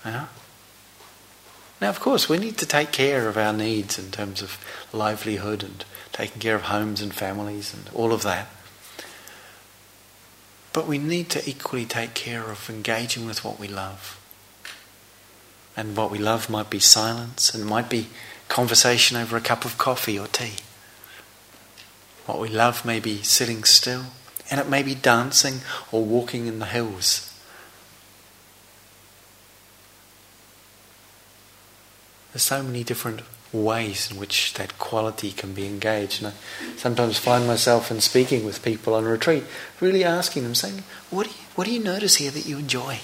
Yeah? 0.06 0.28
Now, 1.82 1.90
of 1.90 2.00
course, 2.00 2.30
we 2.30 2.38
need 2.38 2.58
to 2.58 2.66
take 2.66 2.92
care 2.92 3.28
of 3.28 3.38
our 3.38 3.54
needs 3.54 4.00
in 4.00 4.10
terms 4.10 4.42
of 4.42 4.58
livelihood 4.94 5.64
and 5.64 5.84
taking 6.12 6.42
care 6.42 6.56
of 6.56 6.64
homes 6.64 7.02
and 7.02 7.14
families 7.14 7.74
and 7.74 7.90
all 7.94 8.14
of 8.14 8.24
that. 8.24 8.48
But 10.74 10.88
we 10.88 10.98
need 10.98 11.30
to 11.32 11.50
equally 11.50 11.86
take 11.86 12.14
care 12.14 12.50
of 12.50 12.70
engaging 12.70 13.26
with 13.26 13.44
what 13.44 13.60
we 13.60 13.68
love. 13.68 14.20
And 15.76 15.96
what 15.96 16.10
we 16.10 16.18
love 16.18 16.50
might 16.50 16.70
be 16.70 16.80
silence 16.80 17.54
and 17.54 17.66
might 17.66 17.90
be 17.90 18.08
conversation 18.48 19.18
over 19.18 19.38
a 19.38 19.42
cup 19.42 19.66
of 19.66 19.78
coffee 19.78 20.18
or 20.18 20.28
tea. 20.28 20.56
What 22.26 22.40
we 22.40 22.50
love 22.50 22.86
may 22.86 23.00
be 23.00 23.22
sitting 23.24 23.64
still, 23.64 24.06
and 24.52 24.60
it 24.60 24.68
may 24.68 24.84
be 24.84 24.96
dancing 24.96 25.62
or 25.92 26.04
walking 26.04 26.48
in 26.48 26.60
the 26.60 26.66
hills. 26.66 27.34
There's 32.34 32.44
so 32.44 32.62
many 32.62 32.84
different 32.84 33.22
ways 33.52 34.12
in 34.12 34.20
which 34.20 34.54
that 34.56 34.78
quality 34.78 35.32
can 35.32 35.54
be 35.54 35.66
engaged. 35.66 36.22
And 36.22 36.34
I 36.34 36.76
sometimes 36.78 37.18
find 37.18 37.48
myself 37.48 37.90
in 37.90 38.02
speaking 38.02 38.46
with 38.46 38.64
people 38.64 38.94
on 38.94 39.06
retreat, 39.06 39.44
really 39.80 40.04
asking 40.04 40.44
them, 40.44 40.56
saying, 40.56 40.84
What 41.10 41.28
do 41.28 41.30
you, 41.30 41.38
what 41.56 41.66
do 41.66 41.74
you 41.74 41.84
notice 41.84 42.18
here 42.18 42.32
that 42.32 42.46
you 42.46 42.58
enjoy? 42.58 43.00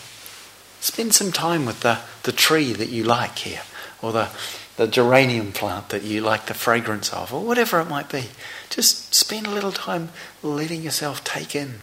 Spend 0.82 1.14
some 1.14 1.32
time 1.32 1.66
with 1.66 1.80
the, 1.80 2.00
the 2.24 2.34
tree 2.34 2.74
that 2.74 2.90
you 2.90 3.04
like 3.04 3.40
here, 3.40 3.62
or 4.02 4.12
the, 4.12 4.30
the 4.78 4.88
geranium 4.88 5.52
plant 5.52 5.90
that 5.90 6.04
you 6.04 6.22
like 6.22 6.48
the 6.48 6.54
fragrance 6.54 7.14
of, 7.14 7.34
or 7.34 7.44
whatever 7.44 7.80
it 7.80 7.90
might 7.90 8.10
be. 8.10 8.26
Just 8.70 9.14
spend 9.14 9.46
a 9.46 9.52
little 9.52 9.72
time 9.72 10.10
letting 10.42 10.82
yourself 10.82 11.24
take 11.24 11.56
in 11.56 11.82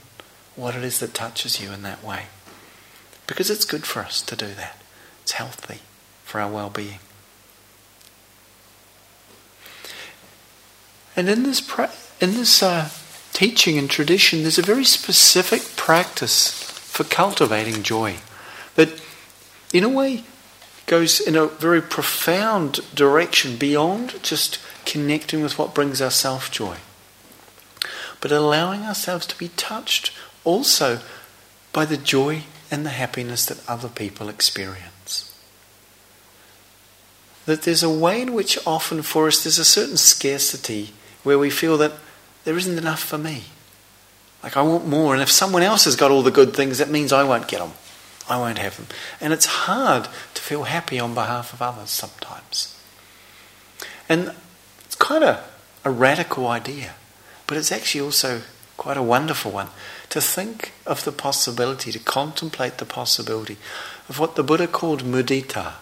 what 0.57 0.75
it 0.75 0.83
is 0.83 0.99
that 1.01 1.15
touches 1.15 1.61
you 1.61 1.71
in 1.73 1.83
that 1.83 2.03
way. 2.05 2.27
Because 3.27 3.51
it's 3.51 3.65
good 3.65 3.85
for 3.85 4.01
us 4.01 4.21
to 4.23 4.35
do 4.35 4.49
that. 4.55 4.83
It's 5.23 5.33
healthy 5.33 5.79
for 6.25 6.41
our 6.41 6.51
well 6.51 6.71
being. 6.71 6.99
And 11.17 11.29
in 11.29 11.43
this, 11.43 11.61
pra- 11.61 11.93
in 12.21 12.35
this 12.35 12.63
uh, 12.63 12.89
teaching 13.33 13.79
and 13.79 13.89
tradition, 13.89 14.43
there's 14.43 14.59
a 14.59 14.63
very 14.63 14.85
specific 14.85 15.77
practice 15.77 16.51
for 16.51 17.05
cultivating 17.05 17.83
joy 17.83 18.17
that, 18.75 19.01
in 19.73 19.85
a 19.85 19.89
way, 19.89 20.25
goes 20.91 21.21
in 21.21 21.37
a 21.37 21.47
very 21.47 21.81
profound 21.81 22.81
direction 22.93 23.57
beyond 23.57 24.21
just 24.25 24.59
connecting 24.85 25.41
with 25.41 25.57
what 25.57 25.73
brings 25.73 26.03
our 26.03 26.11
self 26.11 26.51
joy, 26.51 26.79
but 28.21 28.33
allowing 28.33 28.83
ourselves 28.83 29.25
to 29.25 29.39
be 29.39 29.51
touched 29.51 30.11
also 30.43 30.99
by 31.73 31.85
the 31.85 31.97
joy 31.97 32.43
and 32.73 32.85
the 32.85 32.91
happiness 32.91 33.47
that 33.47 33.63
other 33.69 33.89
people 33.89 34.29
experience. 34.29 35.33
That 37.47 37.63
there's 37.63 37.85
a 37.85 37.89
way 37.89 38.21
in 38.21 38.35
which 38.35 38.59
often 38.67 39.03
for 39.03 39.29
us 39.29 39.45
there's 39.45 39.61
a 39.61 39.65
certain 39.65 39.97
scarcity 39.97 40.91
where 41.23 41.39
we 41.39 41.51
feel 41.51 41.79
that 41.79 41.93
there 42.43 42.59
isn't 42.59 42.79
enough 42.79 43.05
for 43.05 43.17
me. 43.17 43.45
Like 44.43 44.57
I 44.57 44.63
want 44.63 44.89
more, 44.89 45.15
and 45.15 45.23
if 45.23 45.31
someone 45.31 45.63
else 45.63 45.85
has 45.85 45.95
got 45.95 46.11
all 46.11 46.23
the 46.23 46.33
good 46.33 46.53
things, 46.53 46.79
that 46.79 46.91
means 46.91 47.13
I 47.13 47.23
won't 47.23 47.47
get 47.47 47.61
them. 47.61 47.75
I 48.31 48.39
won't 48.39 48.59
have 48.59 48.77
them. 48.77 48.87
And 49.21 49.33
it's 49.33 49.47
hard 49.47 50.05
to 50.35 50.43
feel 50.43 50.65
happy 50.65 51.01
on 51.01 51.15
behalf 51.15 51.53
of 51.53 51.61
others 51.61 51.91
sometimes. 51.91 52.77
And 54.09 54.35
it's 54.85 54.95
kind 54.95 55.25
of 55.25 55.45
a 55.85 55.91
radical 55.91 56.47
idea, 56.47 56.95
but 57.47 57.57
it's 57.57 57.73
actually 57.73 58.03
also 58.03 58.43
quite 58.77 58.97
a 58.97 59.03
wonderful 59.03 59.51
one 59.51 59.69
to 60.09 60.21
think 60.21 60.73
of 60.87 61.05
the 61.05 61.13
possibility, 61.13 61.93
to 61.93 61.99
contemplate 61.99 62.79
the 62.79 62.87
possibility 62.87 63.57
of 64.09 64.19
what 64.19 64.37
the 64.37 64.43
Buddha 64.43 64.67
called 64.67 65.03
mudita. 65.03 65.75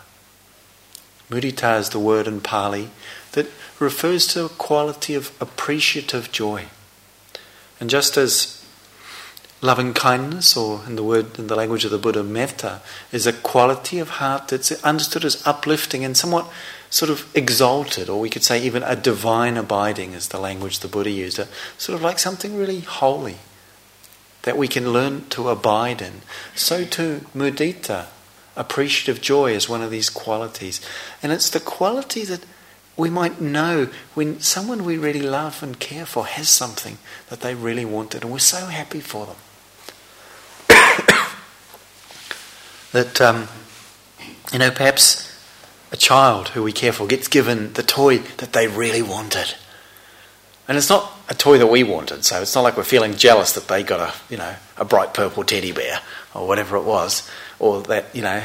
Mudita 1.30 1.78
is 1.78 1.90
the 1.90 1.98
word 1.98 2.26
in 2.26 2.40
Pali 2.40 2.90
that 3.32 3.46
refers 3.78 4.26
to 4.28 4.46
a 4.46 4.48
quality 4.48 5.14
of 5.14 5.32
appreciative 5.40 6.32
joy. 6.32 6.66
And 7.78 7.88
just 7.90 8.16
as 8.16 8.57
Loving 9.60 9.92
kindness, 9.92 10.56
or 10.56 10.82
in 10.86 10.94
the 10.94 11.02
word 11.02 11.36
in 11.36 11.48
the 11.48 11.56
language 11.56 11.84
of 11.84 11.90
the 11.90 11.98
Buddha, 11.98 12.22
metta, 12.22 12.80
is 13.10 13.26
a 13.26 13.32
quality 13.32 13.98
of 13.98 14.08
heart 14.08 14.48
that's 14.48 14.70
understood 14.84 15.24
as 15.24 15.44
uplifting 15.44 16.04
and 16.04 16.16
somewhat 16.16 16.48
sort 16.90 17.10
of 17.10 17.28
exalted, 17.36 18.08
or 18.08 18.20
we 18.20 18.30
could 18.30 18.44
say 18.44 18.62
even 18.62 18.84
a 18.84 18.94
divine 18.94 19.56
abiding, 19.56 20.12
is 20.12 20.28
the 20.28 20.38
language 20.38 20.78
the 20.78 20.86
Buddha 20.86 21.10
used, 21.10 21.40
sort 21.76 21.96
of 21.96 22.02
like 22.02 22.20
something 22.20 22.56
really 22.56 22.80
holy 22.80 23.38
that 24.42 24.56
we 24.56 24.68
can 24.68 24.92
learn 24.92 25.28
to 25.30 25.48
abide 25.48 26.00
in. 26.00 26.22
So 26.54 26.84
too, 26.84 27.26
mudita, 27.34 28.06
appreciative 28.56 29.20
joy, 29.20 29.52
is 29.52 29.68
one 29.68 29.82
of 29.82 29.90
these 29.90 30.08
qualities. 30.08 30.80
And 31.20 31.32
it's 31.32 31.50
the 31.50 31.58
quality 31.58 32.24
that 32.26 32.46
we 32.96 33.10
might 33.10 33.40
know 33.40 33.88
when 34.14 34.38
someone 34.40 34.84
we 34.84 34.96
really 34.98 35.20
love 35.20 35.64
and 35.64 35.80
care 35.80 36.06
for 36.06 36.26
has 36.26 36.48
something 36.48 36.98
that 37.28 37.40
they 37.40 37.56
really 37.56 37.84
wanted, 37.84 38.22
and 38.22 38.30
we're 38.30 38.38
so 38.38 38.66
happy 38.66 39.00
for 39.00 39.26
them. 39.26 39.36
That, 42.92 43.20
um, 43.20 43.48
you 44.52 44.58
know, 44.58 44.70
perhaps 44.70 45.24
a 45.90 45.96
child 45.96 46.48
who 46.48 46.62
we 46.62 46.72
care 46.72 46.92
for 46.92 47.06
gets 47.06 47.28
given 47.28 47.72
the 47.74 47.82
toy 47.82 48.18
that 48.18 48.52
they 48.52 48.66
really 48.66 49.02
wanted. 49.02 49.54
And 50.66 50.76
it's 50.76 50.90
not 50.90 51.12
a 51.30 51.34
toy 51.34 51.58
that 51.58 51.66
we 51.66 51.82
wanted, 51.82 52.24
so 52.24 52.42
it's 52.42 52.54
not 52.54 52.60
like 52.60 52.76
we're 52.76 52.84
feeling 52.84 53.14
jealous 53.14 53.52
that 53.52 53.68
they 53.68 53.82
got 53.82 54.00
a, 54.00 54.14
you 54.30 54.36
know, 54.36 54.54
a 54.76 54.84
bright 54.84 55.14
purple 55.14 55.44
teddy 55.44 55.72
bear 55.72 56.00
or 56.34 56.46
whatever 56.46 56.76
it 56.76 56.84
was, 56.84 57.28
or 57.58 57.82
that, 57.84 58.14
you 58.14 58.22
know, 58.22 58.42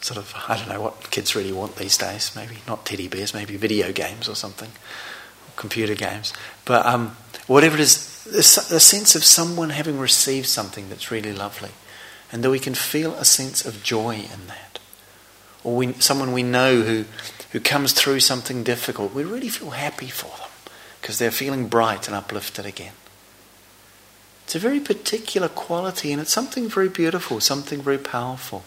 sort 0.00 0.18
of, 0.18 0.34
I 0.48 0.56
don't 0.56 0.68
know 0.68 0.80
what 0.80 1.10
kids 1.10 1.36
really 1.36 1.52
want 1.52 1.76
these 1.76 1.96
days. 1.96 2.32
Maybe 2.34 2.58
not 2.66 2.86
teddy 2.86 3.06
bears, 3.06 3.34
maybe 3.34 3.56
video 3.56 3.92
games 3.92 4.28
or 4.28 4.34
something, 4.34 4.70
or 4.70 5.52
computer 5.56 5.94
games. 5.94 6.32
But 6.64 6.86
um, 6.86 7.16
whatever 7.46 7.76
it 7.76 7.82
is, 7.82 8.24
the 8.24 8.80
sense 8.80 9.14
of 9.14 9.24
someone 9.24 9.70
having 9.70 9.98
received 9.98 10.46
something 10.46 10.88
that's 10.88 11.10
really 11.10 11.32
lovely 11.32 11.70
and 12.32 12.44
that 12.44 12.50
we 12.50 12.58
can 12.58 12.74
feel 12.74 13.14
a 13.14 13.24
sense 13.24 13.64
of 13.64 13.82
joy 13.82 14.14
in 14.14 14.46
that. 14.46 14.78
Or 15.64 15.76
we, 15.76 15.92
someone 15.94 16.32
we 16.32 16.42
know 16.42 16.82
who, 16.82 17.04
who 17.52 17.60
comes 17.60 17.92
through 17.92 18.20
something 18.20 18.62
difficult, 18.62 19.12
we 19.12 19.24
really 19.24 19.48
feel 19.48 19.70
happy 19.70 20.08
for 20.08 20.36
them 20.38 20.48
because 21.00 21.18
they're 21.18 21.30
feeling 21.30 21.68
bright 21.68 22.06
and 22.06 22.16
uplifted 22.16 22.64
again. 22.64 22.92
It's 24.44 24.54
a 24.54 24.58
very 24.58 24.80
particular 24.80 25.48
quality 25.48 26.12
and 26.12 26.20
it's 26.20 26.32
something 26.32 26.68
very 26.68 26.88
beautiful, 26.88 27.40
something 27.40 27.82
very 27.82 27.98
powerful. 27.98 28.64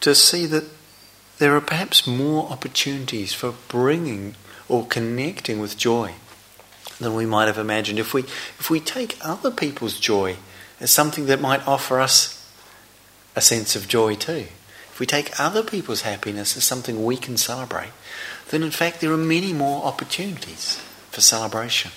To 0.00 0.14
see 0.14 0.46
that 0.46 0.64
there 1.38 1.56
are 1.56 1.60
perhaps 1.60 2.06
more 2.06 2.50
opportunities 2.50 3.32
for 3.32 3.54
bringing 3.68 4.36
or 4.68 4.86
connecting 4.86 5.60
with 5.60 5.76
joy 5.76 6.14
than 6.98 7.14
we 7.14 7.26
might 7.26 7.46
have 7.46 7.58
imagined. 7.58 7.98
If 7.98 8.12
we, 8.12 8.22
if 8.22 8.70
we 8.70 8.80
take 8.80 9.16
other 9.20 9.50
people's 9.50 9.98
joy 9.98 10.36
as 10.80 10.90
something 10.90 11.26
that 11.26 11.40
might 11.40 11.66
offer 11.66 12.00
us 12.00 12.34
a 13.36 13.40
sense 13.40 13.76
of 13.76 13.88
joy 13.88 14.14
too, 14.14 14.46
if 14.90 15.00
we 15.00 15.06
take 15.06 15.38
other 15.38 15.62
people's 15.62 16.02
happiness 16.02 16.56
as 16.56 16.64
something 16.64 17.04
we 17.04 17.16
can 17.16 17.36
celebrate, 17.36 17.92
then 18.50 18.62
in 18.62 18.70
fact 18.70 19.00
there 19.00 19.12
are 19.12 19.16
many 19.16 19.52
more 19.52 19.84
opportunities 19.84 20.76
for 21.10 21.20
celebration. 21.20 21.92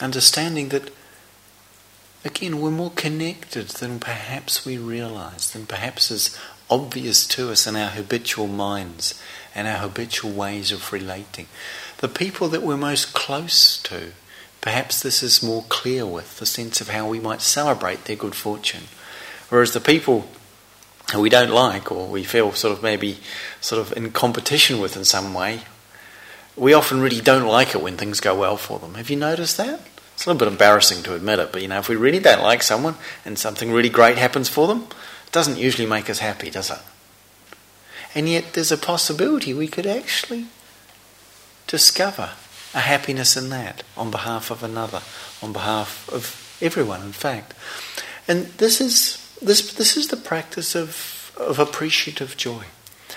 Understanding 0.00 0.68
that, 0.68 0.90
again, 2.24 2.60
we're 2.60 2.70
more 2.70 2.92
connected 2.92 3.68
than 3.68 3.98
perhaps 3.98 4.64
we 4.64 4.78
realize, 4.78 5.50
than 5.52 5.66
perhaps 5.66 6.10
is 6.10 6.38
obvious 6.70 7.26
to 7.28 7.50
us 7.50 7.66
in 7.66 7.76
our 7.76 7.90
habitual 7.90 8.46
minds 8.46 9.20
and 9.54 9.68
our 9.68 9.78
habitual 9.78 10.32
ways 10.32 10.72
of 10.72 10.92
relating 10.92 11.46
the 11.98 12.08
people 12.08 12.48
that 12.48 12.62
we're 12.62 12.76
most 12.76 13.14
close 13.14 13.82
to 13.84 14.12
perhaps 14.64 15.02
this 15.02 15.22
is 15.22 15.42
more 15.42 15.62
clear 15.68 16.06
with 16.06 16.38
the 16.38 16.46
sense 16.46 16.80
of 16.80 16.88
how 16.88 17.06
we 17.06 17.20
might 17.20 17.42
celebrate 17.42 18.06
their 18.06 18.16
good 18.16 18.34
fortune. 18.34 18.84
Whereas 19.50 19.74
the 19.74 19.80
people 19.80 20.26
who 21.12 21.20
we 21.20 21.28
don't 21.28 21.50
like 21.50 21.92
or 21.92 22.08
we 22.08 22.24
feel 22.24 22.50
sort 22.52 22.74
of 22.74 22.82
maybe 22.82 23.18
sort 23.60 23.78
of 23.78 23.94
in 23.94 24.10
competition 24.10 24.80
with 24.80 24.96
in 24.96 25.04
some 25.04 25.34
way, 25.34 25.60
we 26.56 26.72
often 26.72 27.02
really 27.02 27.20
don't 27.20 27.46
like 27.46 27.74
it 27.74 27.82
when 27.82 27.98
things 27.98 28.20
go 28.20 28.34
well 28.34 28.56
for 28.56 28.78
them. 28.78 28.94
Have 28.94 29.10
you 29.10 29.16
noticed 29.16 29.58
that? 29.58 29.80
It's 30.14 30.24
a 30.24 30.30
little 30.30 30.46
bit 30.46 30.52
embarrassing 30.52 31.02
to 31.02 31.14
admit 31.14 31.40
it, 31.40 31.52
but 31.52 31.60
you 31.60 31.68
know, 31.68 31.80
if 31.80 31.90
we 31.90 31.96
really 31.96 32.20
don't 32.20 32.42
like 32.42 32.62
someone 32.62 32.94
and 33.26 33.38
something 33.38 33.70
really 33.70 33.90
great 33.90 34.16
happens 34.16 34.48
for 34.48 34.66
them, 34.66 34.86
it 35.26 35.32
doesn't 35.32 35.58
usually 35.58 35.86
make 35.86 36.08
us 36.08 36.20
happy, 36.20 36.48
does 36.48 36.70
it? 36.70 36.78
And 38.14 38.30
yet 38.30 38.54
there's 38.54 38.72
a 38.72 38.78
possibility 38.78 39.52
we 39.52 39.68
could 39.68 39.86
actually 39.86 40.46
discover 41.66 42.30
a 42.74 42.80
happiness 42.80 43.36
in 43.36 43.50
that 43.50 43.82
on 43.96 44.10
behalf 44.10 44.50
of 44.50 44.62
another, 44.62 45.02
on 45.42 45.52
behalf 45.52 46.08
of 46.12 46.58
everyone, 46.60 47.02
in 47.02 47.12
fact. 47.12 47.54
And 48.26 48.46
this 48.58 48.80
is 48.80 49.20
this 49.40 49.74
this 49.74 49.96
is 49.96 50.08
the 50.08 50.16
practice 50.16 50.74
of, 50.74 51.32
of 51.38 51.58
appreciative 51.58 52.36
joy. 52.36 52.64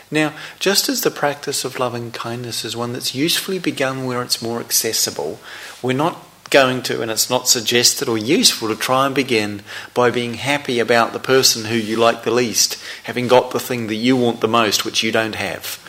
Now, 0.10 0.34
just 0.60 0.88
as 0.88 1.02
the 1.02 1.12
practice 1.12 1.66
of 1.66 1.80
loving 1.80 2.12
kindness 2.12 2.64
is 2.64 2.78
one 2.78 2.94
that's 2.94 3.14
usefully 3.14 3.60
begun 3.60 4.06
where 4.06 4.22
it's 4.22 4.42
more 4.42 4.62
accessible, 4.62 5.40
we're 5.82 5.98
not 5.98 6.24
going 6.50 6.82
to, 6.84 7.02
and 7.02 7.12
it's 7.12 7.30
not 7.30 7.50
suggested 7.50 8.08
or 8.08 8.18
useful 8.18 8.70
to 8.70 8.76
try 8.76 9.06
and 9.06 9.14
begin 9.14 9.64
by 9.94 10.10
being 10.10 10.36
happy 10.36 10.80
about 10.80 11.12
the 11.12 11.20
person 11.20 11.66
who 11.66 11.76
you 11.76 11.98
like 11.98 12.24
the 12.24 12.32
least, 12.32 12.82
having 13.04 13.28
got 13.28 13.52
the 13.52 13.60
thing 13.60 13.88
that 13.88 13.96
you 13.96 14.16
want 14.16 14.40
the 14.40 14.48
most, 14.48 14.86
which 14.86 15.04
you 15.04 15.12
don't 15.12 15.36
have. 15.36 15.84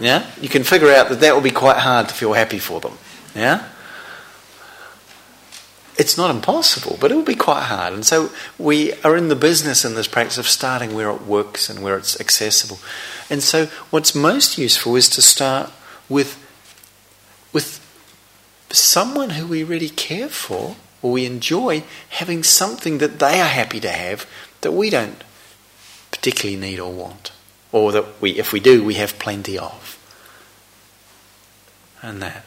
Yeah? 0.00 0.26
You 0.40 0.48
can 0.48 0.64
figure 0.64 0.90
out 0.90 1.08
that 1.08 1.20
that 1.20 1.34
will 1.34 1.42
be 1.42 1.50
quite 1.50 1.78
hard 1.78 2.08
to 2.08 2.14
feel 2.14 2.32
happy 2.32 2.58
for 2.58 2.80
them. 2.80 2.98
Yeah? 3.34 3.68
It's 5.98 6.16
not 6.16 6.34
impossible, 6.34 6.96
but 7.00 7.12
it 7.12 7.14
will 7.14 7.22
be 7.22 7.34
quite 7.34 7.64
hard. 7.64 7.92
And 7.92 8.04
so 8.04 8.30
we 8.58 8.92
are 9.02 9.16
in 9.16 9.28
the 9.28 9.36
business 9.36 9.84
in 9.84 9.94
this 9.94 10.08
practice 10.08 10.38
of 10.38 10.48
starting 10.48 10.94
where 10.94 11.10
it 11.10 11.22
works 11.22 11.68
and 11.68 11.82
where 11.82 11.96
it's 11.96 12.18
accessible. 12.18 12.78
And 13.28 13.42
so 13.42 13.66
what's 13.90 14.14
most 14.14 14.56
useful 14.56 14.96
is 14.96 15.08
to 15.10 15.22
start 15.22 15.70
with 16.08 16.38
with 17.52 17.78
someone 18.70 19.30
who 19.30 19.46
we 19.46 19.62
really 19.62 19.90
care 19.90 20.28
for 20.28 20.76
or 21.02 21.12
we 21.12 21.26
enjoy 21.26 21.82
having 22.08 22.42
something 22.42 22.98
that 22.98 23.18
they 23.18 23.40
are 23.40 23.48
happy 23.48 23.78
to 23.80 23.90
have 23.90 24.26
that 24.62 24.72
we 24.72 24.88
don't 24.88 25.22
particularly 26.10 26.58
need 26.58 26.80
or 26.80 26.90
want. 26.90 27.32
Or 27.70 27.92
that 27.92 28.20
we 28.20 28.38
if 28.38 28.52
we 28.52 28.60
do 28.60 28.82
we 28.82 28.94
have 28.94 29.18
plenty 29.18 29.58
of. 29.58 29.81
And 32.02 32.20
that. 32.22 32.44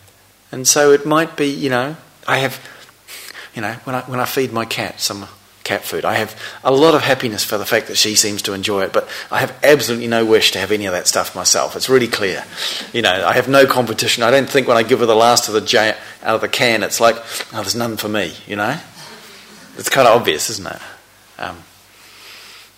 And 0.51 0.67
so 0.67 0.91
it 0.91 1.05
might 1.05 1.35
be, 1.35 1.47
you 1.47 1.69
know, 1.69 1.95
I 2.27 2.39
have, 2.39 2.59
you 3.55 3.61
know, 3.61 3.73
when 3.85 3.95
I, 3.95 4.01
when 4.01 4.19
I 4.19 4.25
feed 4.25 4.51
my 4.51 4.65
cat 4.65 4.99
some 4.99 5.27
cat 5.63 5.83
food, 5.83 6.05
I 6.05 6.15
have 6.15 6.39
a 6.63 6.71
lot 6.71 6.93
of 6.93 7.01
happiness 7.01 7.43
for 7.43 7.57
the 7.57 7.65
fact 7.65 7.87
that 7.87 7.97
she 7.97 8.15
seems 8.15 8.41
to 8.43 8.53
enjoy 8.53 8.83
it, 8.83 8.93
but 8.93 9.09
I 9.31 9.39
have 9.39 9.57
absolutely 9.63 10.07
no 10.07 10.23
wish 10.23 10.51
to 10.51 10.59
have 10.59 10.71
any 10.71 10.85
of 10.85 10.93
that 10.93 11.07
stuff 11.07 11.35
myself. 11.35 11.75
It's 11.75 11.89
really 11.89 12.07
clear. 12.07 12.43
You 12.93 13.01
know, 13.01 13.25
I 13.25 13.33
have 13.33 13.47
no 13.47 13.65
competition. 13.65 14.23
I 14.23 14.31
don't 14.31 14.49
think 14.49 14.67
when 14.67 14.77
I 14.77 14.83
give 14.83 14.99
her 14.99 15.05
the 15.05 15.15
last 15.15 15.47
of 15.47 15.53
the 15.55 15.61
j- 15.61 15.97
out 16.21 16.35
of 16.35 16.41
the 16.41 16.47
can, 16.47 16.83
it's 16.83 16.99
like, 16.99 17.15
oh, 17.17 17.61
there's 17.61 17.75
none 17.75 17.97
for 17.97 18.07
me, 18.07 18.33
you 18.45 18.55
know? 18.55 18.77
It's 19.77 19.89
kind 19.89 20.07
of 20.07 20.15
obvious, 20.15 20.49
isn't 20.51 20.67
it? 20.67 20.81
Um, 21.39 21.63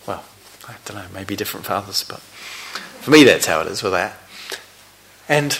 well, 0.07 0.23
I 0.67 0.75
don't 0.85 0.97
know, 0.97 1.05
maybe 1.13 1.35
different 1.35 1.65
for 1.65 1.73
others, 1.73 2.05
but 2.07 2.19
for 2.19 3.11
me, 3.11 3.23
that's 3.23 3.45
how 3.45 3.61
it 3.61 3.67
is 3.67 3.83
with 3.83 3.91
that. 3.91 4.17
And 5.29 5.59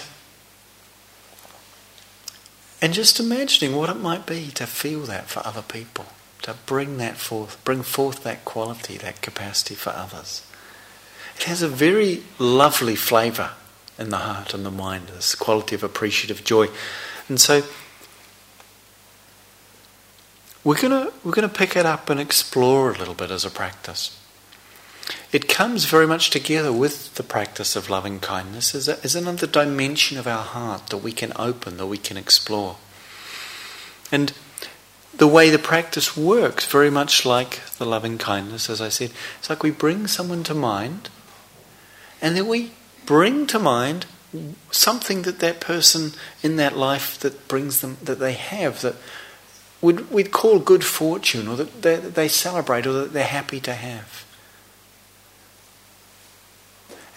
and 2.81 2.93
just 2.93 3.19
imagining 3.19 3.75
what 3.75 3.89
it 3.89 3.99
might 3.99 4.25
be 4.25 4.47
to 4.51 4.67
feel 4.67 5.01
that 5.01 5.27
for 5.27 5.45
other 5.45 5.61
people, 5.61 6.05
to 6.43 6.55
bring 6.65 6.97
that 6.97 7.17
forth, 7.17 7.63
bring 7.63 7.81
forth 7.81 8.23
that 8.23 8.45
quality, 8.45 8.97
that 8.97 9.21
capacity 9.21 9.75
for 9.75 9.89
others. 9.89 10.45
It 11.37 11.43
has 11.43 11.61
a 11.61 11.67
very 11.67 12.23
lovely 12.39 12.95
flavour 12.95 13.51
in 13.97 14.09
the 14.09 14.17
heart 14.17 14.53
and 14.53 14.65
the 14.65 14.71
mind, 14.71 15.07
this 15.07 15.35
quality 15.35 15.75
of 15.75 15.83
appreciative 15.83 16.43
joy. 16.43 16.67
And 17.29 17.39
so 17.39 17.63
we're 20.63 20.79
gonna 20.79 21.11
we're 21.23 21.31
gonna 21.31 21.49
pick 21.49 21.75
it 21.75 21.85
up 21.85 22.09
and 22.09 22.19
explore 22.19 22.91
a 22.91 22.97
little 22.97 23.13
bit 23.13 23.31
as 23.31 23.45
a 23.45 23.49
practice. 23.49 24.19
It 25.31 25.47
comes 25.47 25.85
very 25.85 26.07
much 26.07 26.29
together 26.29 26.71
with 26.71 27.15
the 27.15 27.23
practice 27.23 27.75
of 27.75 27.89
loving 27.89 28.19
kindness 28.19 28.73
as, 28.75 28.87
a, 28.87 29.03
as 29.03 29.15
another 29.15 29.47
dimension 29.47 30.17
of 30.17 30.27
our 30.27 30.43
heart 30.43 30.87
that 30.87 30.97
we 30.97 31.11
can 31.11 31.33
open, 31.35 31.77
that 31.77 31.87
we 31.87 31.97
can 31.97 32.17
explore. 32.17 32.77
And 34.11 34.33
the 35.15 35.27
way 35.27 35.49
the 35.49 35.59
practice 35.59 36.15
works, 36.15 36.65
very 36.65 36.89
much 36.89 37.25
like 37.25 37.61
the 37.77 37.85
loving 37.85 38.17
kindness, 38.17 38.69
as 38.69 38.81
I 38.81 38.89
said, 38.89 39.11
it's 39.39 39.49
like 39.49 39.63
we 39.63 39.71
bring 39.71 40.07
someone 40.07 40.43
to 40.43 40.53
mind, 40.53 41.09
and 42.21 42.35
then 42.35 42.47
we 42.47 42.71
bring 43.05 43.47
to 43.47 43.59
mind 43.59 44.05
something 44.71 45.23
that 45.23 45.39
that 45.39 45.59
person 45.59 46.11
in 46.43 46.57
that 46.57 46.77
life 46.77 47.17
that 47.19 47.47
brings 47.47 47.81
them 47.81 47.97
that 48.03 48.19
they 48.19 48.33
have 48.33 48.81
that 48.81 48.95
would 49.81 50.11
we'd 50.11 50.31
call 50.31 50.59
good 50.59 50.83
fortune, 50.83 51.47
or 51.47 51.55
that 51.55 51.81
they, 51.81 51.95
that 51.95 52.15
they 52.15 52.27
celebrate, 52.27 52.85
or 52.85 52.93
that 52.93 53.13
they're 53.13 53.23
happy 53.23 53.59
to 53.61 53.73
have. 53.73 54.26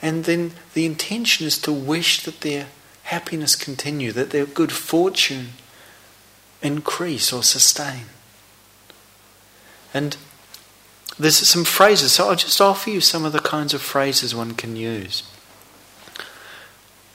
And 0.03 0.25
then 0.25 0.53
the 0.75 0.87
intention 0.87 1.47
is 1.47 1.59
to 1.59 1.73
wish 1.73 2.23
that 2.25 2.41
their 2.41 2.69
happiness 3.05 3.57
continue, 3.57 4.13
that 4.13 4.31
their 4.31 4.47
good 4.47 4.73
fortune 4.73 5.51
increase 6.63 7.33
or 7.33 7.43
sustain. 7.43 8.05
And 9.93 10.17
there's 11.19 11.37
some 11.37 11.65
phrases, 11.65 12.13
so 12.13 12.29
I'll 12.29 12.37
just 12.37 12.61
offer 12.61 12.91
you 12.91 13.01
some 13.01 13.25
of 13.25 13.33
the 13.33 13.41
kinds 13.41 13.75
of 13.75 13.83
phrases 13.83 14.35
one 14.35 14.55
can 14.55 14.77
use. 14.77 15.23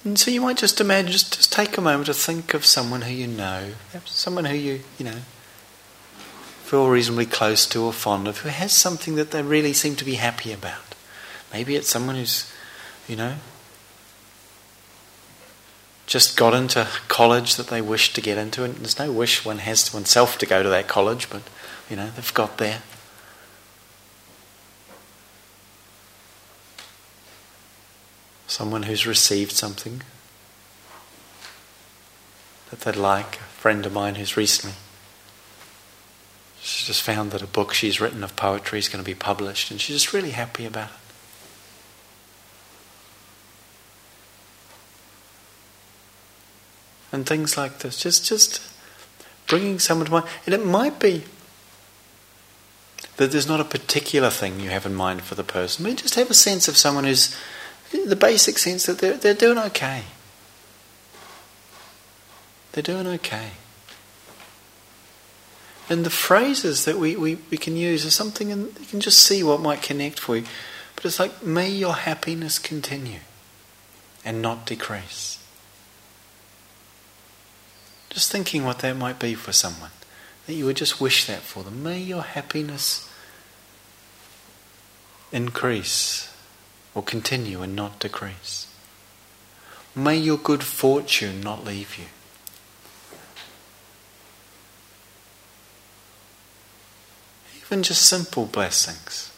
And 0.04 0.19
so 0.19 0.30
you 0.30 0.41
might 0.41 0.58
just 0.58 0.80
imagine, 0.80 1.12
just, 1.12 1.34
just 1.34 1.52
take 1.52 1.78
a 1.78 1.82
moment 1.82 2.06
to 2.06 2.13
think 2.13 2.54
of 2.54 2.65
someone 2.65 3.02
who 3.02 3.12
you 3.12 3.26
know, 3.26 3.71
someone 4.06 4.45
who 4.45 4.56
you, 4.56 4.82
you 5.00 5.06
know, 5.06 5.19
feel 6.63 6.89
reasonably 6.89 7.26
close 7.26 7.65
to 7.67 7.84
or 7.84 7.93
fond 7.93 8.28
of, 8.28 8.39
who 8.39 8.50
has 8.50 8.71
something 8.71 9.15
that 9.15 9.32
they 9.32 9.41
really 9.41 9.74
seem 9.74 9.95
to 9.95 10.06
be 10.06 10.15
happy 10.15 10.52
about. 10.52 10.93
Maybe 11.52 11.76
it's 11.76 11.89
someone 11.89 12.15
who's 12.15 12.52
you 13.08 13.15
know, 13.15 13.36
just 16.06 16.38
got 16.38 16.54
into 16.54 16.88
college 17.08 17.56
that 17.56 17.68
they 17.68 17.82
wish 17.82 18.13
to 18.13 18.22
get 18.22 18.38
into, 18.38 18.63
and 18.63 18.76
there's 18.76 19.00
no 19.00 19.12
wish 19.12 19.44
one 19.44 19.60
has 19.60 19.84
to 19.84 19.96
oneself 19.96 20.38
to 20.38 20.46
go 20.46 20.63
to 20.63 20.70
that 20.70 20.88
college, 20.88 21.30
but 21.30 21.41
you 21.89 21.96
know, 21.96 22.10
they've 22.15 22.34
got 22.34 22.58
there. 22.58 22.82
Someone 28.48 28.84
who's 28.84 29.06
received 29.06 29.52
something 29.52 30.02
that 32.70 32.82
they'd 32.82 32.96
like, 32.96 33.36
a 33.36 33.39
friend 33.39 33.86
of 33.86 33.94
mine 33.94 34.15
who's 34.15 34.38
recently 34.38 34.76
she's 36.65 36.88
just 36.88 37.04
found 37.04 37.32
that 37.32 37.41
a 37.41 37.48
book 37.48 37.74
she's 37.74 38.02
written 38.02 38.24
of 38.24 38.36
poetry 38.36 38.80
is 38.80 38.89
going 38.89 39.04
to 39.04 39.06
be 39.06 39.15
published, 39.15 39.70
and 39.70 39.80
she's 39.80 39.98
just 39.98 40.13
really 40.13 40.32
happy 40.32 40.65
about 40.65 40.89
it. 40.89 41.05
And 47.12 47.26
things 47.26 47.58
like 47.58 47.80
this. 47.80 48.00
Just, 48.00 48.26
just 48.26 48.62
bringing 49.48 49.80
someone 49.80 50.06
to 50.06 50.12
mind. 50.12 50.28
And 50.46 50.54
it 50.54 50.65
might 50.65 51.00
be 51.00 51.24
that 53.18 53.32
there's 53.32 53.48
not 53.48 53.60
a 53.60 53.65
particular 53.65 54.29
thing 54.29 54.60
you 54.60 54.69
have 54.69 54.86
in 54.86 54.94
mind 54.94 55.21
for 55.21 55.36
the 55.36 55.44
person, 55.44 55.86
but 55.86 55.98
just 55.98 56.15
have 56.15 56.29
a 56.29 56.34
sense 56.34 56.67
of 56.67 56.77
someone 56.77 57.06
who's 57.06 57.36
the 57.92 58.15
basic 58.15 58.58
sense 58.58 58.86
that 58.86 59.00
they're, 59.00 59.17
they're 59.17 59.34
doing 59.34 59.58
okay. 59.58 60.04
They're 62.73 62.84
doing 62.84 63.08
okay. 63.08 63.52
And 65.88 66.06
the 66.06 66.10
phrases 66.10 66.84
that 66.86 66.98
we, 66.98 67.15
we, 67.15 67.38
we 67.50 67.58
can 67.58 67.77
use 67.77 68.06
are 68.06 68.12
something, 68.12 68.52
and 68.52 68.77
you 68.79 68.86
can 68.88 69.00
just 69.00 69.21
see 69.21 69.44
what 69.44 69.62
might 69.62 69.82
connect 69.82 70.19
for 70.19 70.36
you. 70.36 70.46
But 70.96 71.06
it's 71.06 71.19
like, 71.19 71.44
may 71.44 71.69
your 71.69 71.94
happiness 71.94 72.58
continue 72.58 73.19
and 74.25 74.42
not 74.42 74.65
decrease. 74.65 75.44
Just 78.16 78.32
thinking 78.32 78.63
what 78.63 78.80
that 78.80 78.96
might 78.96 79.20
be 79.20 79.36
for 79.36 79.52
someone. 79.52 79.92
That 80.48 80.54
you 80.54 80.63
would 80.66 80.78
just 80.78 81.02
wish 81.02 81.26
that 81.26 81.42
for 81.42 81.63
them. 81.63 81.84
May 81.84 82.00
your 82.00 82.22
happiness 82.22 83.12
increase 85.34 86.34
or 86.94 87.04
continue 87.04 87.62
and 87.62 87.76
not 87.76 88.00
decrease. 88.00 88.74
May 89.94 90.16
your 90.16 90.38
good 90.38 90.63
fortune 90.63 91.42
not 91.42 91.66
leave 91.66 91.98
you. 91.98 92.06
Even 97.66 97.84
just 97.84 98.04
simple 98.04 98.46
blessings. 98.46 99.30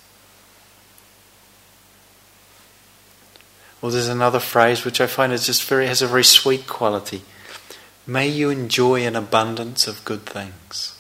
Well, 3.82 3.92
there's 3.92 4.08
another 4.08 4.40
phrase 4.40 4.86
which 4.86 5.02
I 5.02 5.08
find 5.08 5.34
is 5.34 5.48
just 5.48 5.64
very 5.64 5.88
has 5.88 6.04
a 6.04 6.08
very 6.08 6.24
sweet 6.24 6.68
quality 6.68 7.24
May 8.08 8.30
you 8.30 8.50
enjoy 8.50 9.06
an 9.06 9.18
abundance 9.18 9.86
of 9.86 10.04
good 10.06 10.26
things. 10.26 10.98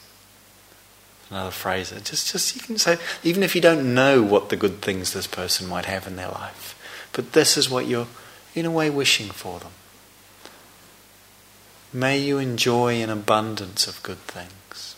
Another 1.30 1.52
phrase. 1.52 1.92
Just, 2.04 2.32
just 2.32 2.56
you 2.56 2.62
can 2.62 2.78
say, 2.78 2.98
even 3.24 3.44
if 3.44 3.56
you 3.56 3.62
don't 3.62 3.94
know 3.94 4.22
what 4.22 4.50
the 4.50 4.58
good 4.58 4.82
things 4.82 5.14
this 5.14 5.28
person 5.28 5.68
might 5.68 5.86
have 5.86 6.06
in 6.06 6.18
their 6.18 6.30
life, 6.30 6.78
but 7.14 7.32
this 7.32 7.58
is 7.58 7.70
what 7.70 7.88
you're, 7.88 8.08
in 8.54 8.66
a 8.66 8.72
way, 8.72 8.90
wishing 8.90 9.30
for 9.30 9.60
them. 9.60 9.72
May 11.94 12.20
you 12.20 12.38
enjoy 12.38 13.02
an 13.02 13.10
abundance 13.10 13.88
of 13.88 14.04
good 14.04 14.20
things. 14.20 14.96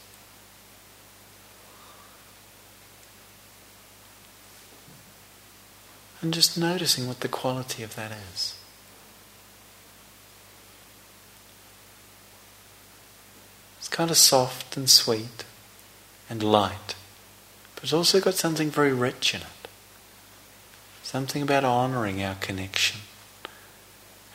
And 6.21 6.33
just 6.33 6.57
noticing 6.57 7.07
what 7.07 7.21
the 7.21 7.27
quality 7.27 7.83
of 7.83 7.95
that 7.95 8.11
is. 8.33 8.58
It's 13.79 13.87
kind 13.87 14.11
of 14.11 14.17
soft 14.17 14.77
and 14.77 14.89
sweet 14.89 15.45
and 16.29 16.43
light, 16.43 16.95
but 17.73 17.85
it's 17.85 17.93
also 17.93 18.19
got 18.19 18.35
something 18.35 18.69
very 18.69 18.93
rich 18.93 19.33
in 19.33 19.41
it. 19.41 19.47
Something 21.01 21.41
about 21.41 21.63
honouring 21.63 22.21
our 22.21 22.35
connection 22.35 22.99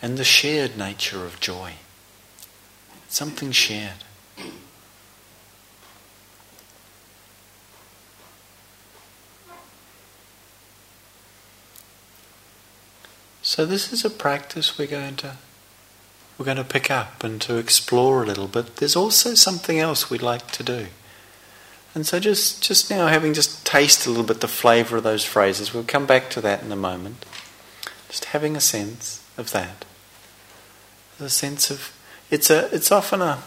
and 0.02 0.18
the 0.18 0.24
shared 0.24 0.76
nature 0.76 1.24
of 1.24 1.40
joy. 1.40 1.74
Something 3.08 3.52
shared. 3.52 4.02
So 13.42 13.64
this 13.64 13.92
is 13.92 14.04
a 14.04 14.10
practice 14.10 14.78
we're 14.78 14.86
going 14.88 15.16
to 15.16 15.36
we're 16.36 16.44
going 16.44 16.56
to 16.56 16.64
pick 16.64 16.90
up 16.90 17.22
and 17.22 17.40
to 17.42 17.56
explore 17.56 18.22
a 18.22 18.26
little 18.26 18.48
bit. 18.48 18.76
There's 18.76 18.96
also 18.96 19.34
something 19.34 19.78
else 19.78 20.10
we'd 20.10 20.22
like 20.22 20.50
to 20.52 20.62
do. 20.62 20.86
And 21.94 22.04
so 22.04 22.18
just, 22.18 22.62
just 22.62 22.90
now, 22.90 23.06
having 23.06 23.34
just 23.34 23.64
tasted 23.64 24.08
a 24.08 24.10
little 24.10 24.26
bit 24.26 24.40
the 24.40 24.48
flavour 24.48 24.96
of 24.96 25.04
those 25.04 25.24
phrases, 25.24 25.72
we'll 25.72 25.84
come 25.84 26.06
back 26.06 26.28
to 26.30 26.40
that 26.40 26.62
in 26.62 26.72
a 26.72 26.76
moment. 26.76 27.24
Just 28.08 28.26
having 28.26 28.56
a 28.56 28.60
sense 28.60 29.24
of 29.38 29.52
that. 29.52 29.84
A 31.20 31.28
sense 31.28 31.70
of 31.70 31.92
it's 32.30 32.50
a 32.50 32.74
it's 32.74 32.90
often 32.90 33.22
a 33.22 33.42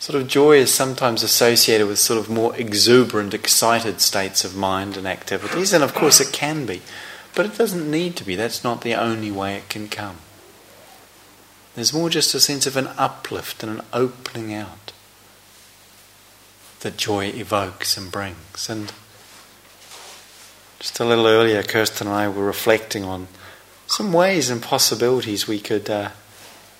sort 0.00 0.20
of 0.20 0.28
joy 0.28 0.56
is 0.56 0.74
sometimes 0.74 1.22
associated 1.22 1.86
with 1.86 1.98
sort 1.98 2.18
of 2.18 2.28
more 2.28 2.56
exuberant, 2.56 3.34
excited 3.34 4.00
states 4.00 4.44
of 4.44 4.56
mind 4.56 4.96
and 4.96 5.06
activities, 5.06 5.72
and 5.72 5.84
of 5.84 5.94
course 5.94 6.20
it 6.20 6.32
can 6.32 6.66
be. 6.66 6.82
But 7.34 7.46
it 7.46 7.56
doesn't 7.56 7.88
need 7.88 8.16
to 8.16 8.24
be. 8.24 8.34
That's 8.34 8.64
not 8.64 8.80
the 8.80 8.94
only 8.94 9.30
way 9.30 9.56
it 9.56 9.68
can 9.68 9.88
come. 9.88 10.18
There's 11.78 11.92
more 11.92 12.10
just 12.10 12.34
a 12.34 12.40
sense 12.40 12.66
of 12.66 12.76
an 12.76 12.88
uplift 12.98 13.62
and 13.62 13.78
an 13.78 13.86
opening 13.92 14.52
out 14.52 14.90
that 16.80 16.96
joy 16.96 17.26
evokes 17.26 17.96
and 17.96 18.10
brings. 18.10 18.68
And 18.68 18.92
just 20.80 20.98
a 20.98 21.04
little 21.04 21.28
earlier, 21.28 21.62
Kirsten 21.62 22.08
and 22.08 22.16
I 22.16 22.28
were 22.28 22.44
reflecting 22.44 23.04
on 23.04 23.28
some 23.86 24.12
ways 24.12 24.50
and 24.50 24.60
possibilities 24.60 25.46
we 25.46 25.60
could 25.60 25.88
uh, 25.88 26.10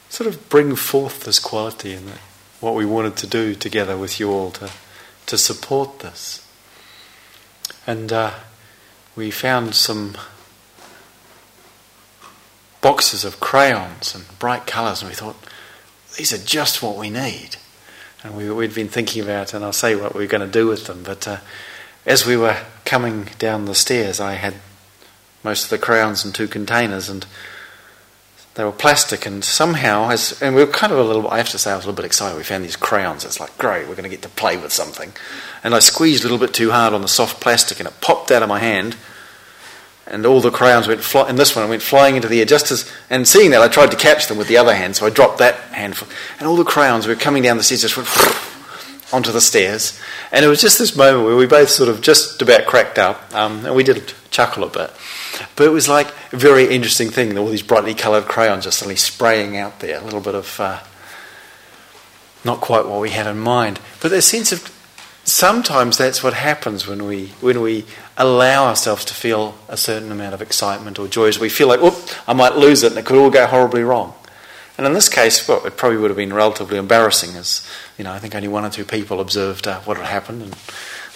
sort 0.08 0.26
of 0.26 0.48
bring 0.48 0.74
forth 0.74 1.20
this 1.20 1.38
quality 1.38 1.94
and 1.94 2.10
what 2.58 2.74
we 2.74 2.84
wanted 2.84 3.16
to 3.18 3.28
do 3.28 3.54
together 3.54 3.96
with 3.96 4.18
you 4.18 4.32
all 4.32 4.50
to, 4.50 4.68
to 5.26 5.38
support 5.38 6.00
this. 6.00 6.44
And 7.86 8.12
uh, 8.12 8.32
we 9.14 9.30
found 9.30 9.76
some 9.76 10.16
boxes 12.80 13.24
of 13.24 13.40
crayons 13.40 14.14
and 14.14 14.24
bright 14.38 14.66
colours, 14.66 15.02
and 15.02 15.10
we 15.10 15.14
thought, 15.14 15.36
these 16.16 16.32
are 16.32 16.44
just 16.44 16.82
what 16.82 16.96
we 16.96 17.10
need 17.10 17.56
and 18.24 18.36
we, 18.36 18.66
had 18.66 18.74
been 18.74 18.88
thinking 18.88 19.22
about, 19.22 19.54
and 19.54 19.64
I'll 19.64 19.72
say 19.72 19.94
what 19.94 20.14
we 20.14 20.24
are 20.24 20.28
going 20.28 20.46
to 20.46 20.52
do 20.52 20.66
with 20.66 20.86
them. 20.86 21.02
But 21.04 21.28
uh, 21.28 21.38
as 22.04 22.26
we 22.26 22.36
were 22.36 22.64
coming 22.84 23.28
down 23.38 23.66
the 23.66 23.74
stairs, 23.74 24.18
I 24.18 24.34
had 24.34 24.54
most 25.44 25.64
of 25.64 25.70
the 25.70 25.78
crayons 25.78 26.24
in 26.24 26.32
two 26.32 26.48
containers, 26.48 27.08
and 27.08 27.24
they 28.54 28.64
were 28.64 28.72
plastic. 28.72 29.24
And 29.24 29.44
somehow, 29.44 30.10
as 30.10 30.40
and 30.42 30.56
we 30.56 30.64
were 30.64 30.70
kind 30.70 30.92
of 30.92 30.98
a 30.98 31.04
little, 31.04 31.28
I 31.28 31.38
have 31.38 31.50
to 31.50 31.58
say, 31.58 31.70
I 31.70 31.76
was 31.76 31.84
a 31.84 31.88
little 31.88 31.96
bit 31.96 32.06
excited. 32.06 32.36
We 32.36 32.42
found 32.42 32.64
these 32.64 32.76
crayons. 32.76 33.24
It's 33.24 33.38
like 33.38 33.56
great, 33.56 33.86
we're 33.86 33.94
going 33.94 34.02
to 34.02 34.08
get 34.08 34.22
to 34.22 34.28
play 34.28 34.56
with 34.56 34.72
something. 34.72 35.12
And 35.62 35.74
I 35.74 35.78
squeezed 35.78 36.24
a 36.24 36.28
little 36.28 36.44
bit 36.44 36.54
too 36.54 36.72
hard 36.72 36.94
on 36.94 37.02
the 37.02 37.08
soft 37.08 37.40
plastic, 37.40 37.78
and 37.78 37.88
it 37.88 38.00
popped 38.00 38.32
out 38.32 38.42
of 38.42 38.48
my 38.48 38.58
hand 38.58 38.96
and 40.10 40.24
all 40.26 40.40
the 40.40 40.50
crayons 40.50 40.88
went 40.88 41.02
fly- 41.02 41.28
and 41.28 41.38
this 41.38 41.54
one 41.54 41.68
went 41.68 41.82
flying 41.82 42.16
into 42.16 42.28
the 42.28 42.40
air. 42.40 42.46
Just 42.46 42.70
as 42.70 42.90
and 43.10 43.26
seeing 43.28 43.50
that 43.50 43.62
I 43.62 43.68
tried 43.68 43.90
to 43.90 43.96
catch 43.96 44.26
them 44.26 44.38
with 44.38 44.48
the 44.48 44.56
other 44.56 44.74
hand 44.74 44.96
so 44.96 45.06
I 45.06 45.10
dropped 45.10 45.38
that 45.38 45.56
handful 45.72 46.08
and 46.38 46.48
all 46.48 46.56
the 46.56 46.64
crayons 46.64 47.06
were 47.06 47.14
coming 47.14 47.42
down 47.42 47.56
the 47.56 47.62
stairs 47.62 47.82
just 47.82 47.96
went 47.96 48.08
onto 49.12 49.32
the 49.32 49.40
stairs. 49.40 49.98
And 50.32 50.44
it 50.44 50.48
was 50.48 50.60
just 50.60 50.78
this 50.78 50.96
moment 50.96 51.24
where 51.24 51.36
we 51.36 51.46
both 51.46 51.68
sort 51.68 51.88
of 51.88 52.00
just 52.00 52.40
about 52.42 52.66
cracked 52.66 52.98
up 52.98 53.34
um, 53.34 53.64
and 53.66 53.74
we 53.74 53.82
did 53.82 54.12
chuckle 54.30 54.64
a 54.64 54.68
bit. 54.68 54.90
But 55.56 55.66
it 55.66 55.70
was 55.70 55.88
like 55.88 56.12
a 56.32 56.36
very 56.36 56.64
interesting 56.74 57.10
thing 57.10 57.36
all 57.38 57.48
these 57.48 57.62
brightly 57.62 57.94
coloured 57.94 58.24
crayons 58.24 58.64
just 58.64 58.78
suddenly 58.78 58.96
spraying 58.96 59.56
out 59.56 59.80
there 59.80 60.00
a 60.00 60.04
little 60.04 60.20
bit 60.20 60.34
of 60.34 60.58
uh, 60.60 60.80
not 62.44 62.60
quite 62.60 62.86
what 62.86 63.00
we 63.00 63.10
had 63.10 63.26
in 63.26 63.38
mind. 63.38 63.80
But 64.00 64.12
a 64.12 64.22
sense 64.22 64.52
of 64.52 64.74
sometimes 65.28 65.98
that's 65.98 66.22
what 66.22 66.34
happens 66.34 66.86
when 66.86 67.04
we 67.04 67.26
when 67.40 67.60
we 67.60 67.84
allow 68.16 68.66
ourselves 68.66 69.04
to 69.04 69.14
feel 69.14 69.56
a 69.68 69.76
certain 69.76 70.10
amount 70.10 70.34
of 70.34 70.42
excitement 70.42 70.98
or 70.98 71.06
joy 71.06 71.26
as 71.26 71.38
we 71.38 71.48
feel 71.48 71.68
like, 71.68 71.80
oh, 71.82 72.04
I 72.26 72.32
might 72.32 72.56
lose 72.56 72.82
it 72.82 72.92
and 72.92 72.98
it 72.98 73.04
could 73.04 73.18
all 73.18 73.30
go 73.30 73.46
horribly 73.46 73.82
wrong. 73.82 74.14
And 74.76 74.86
in 74.86 74.92
this 74.92 75.08
case, 75.08 75.46
well, 75.48 75.64
it 75.66 75.76
probably 75.76 75.98
would 75.98 76.10
have 76.10 76.16
been 76.16 76.32
relatively 76.32 76.78
embarrassing 76.78 77.36
as, 77.36 77.68
you 77.96 78.04
know, 78.04 78.12
I 78.12 78.20
think 78.20 78.34
only 78.34 78.48
one 78.48 78.64
or 78.64 78.70
two 78.70 78.84
people 78.84 79.20
observed 79.20 79.66
uh, 79.66 79.80
what 79.80 79.96
had 79.96 80.06
happened 80.06 80.42
and 80.42 80.56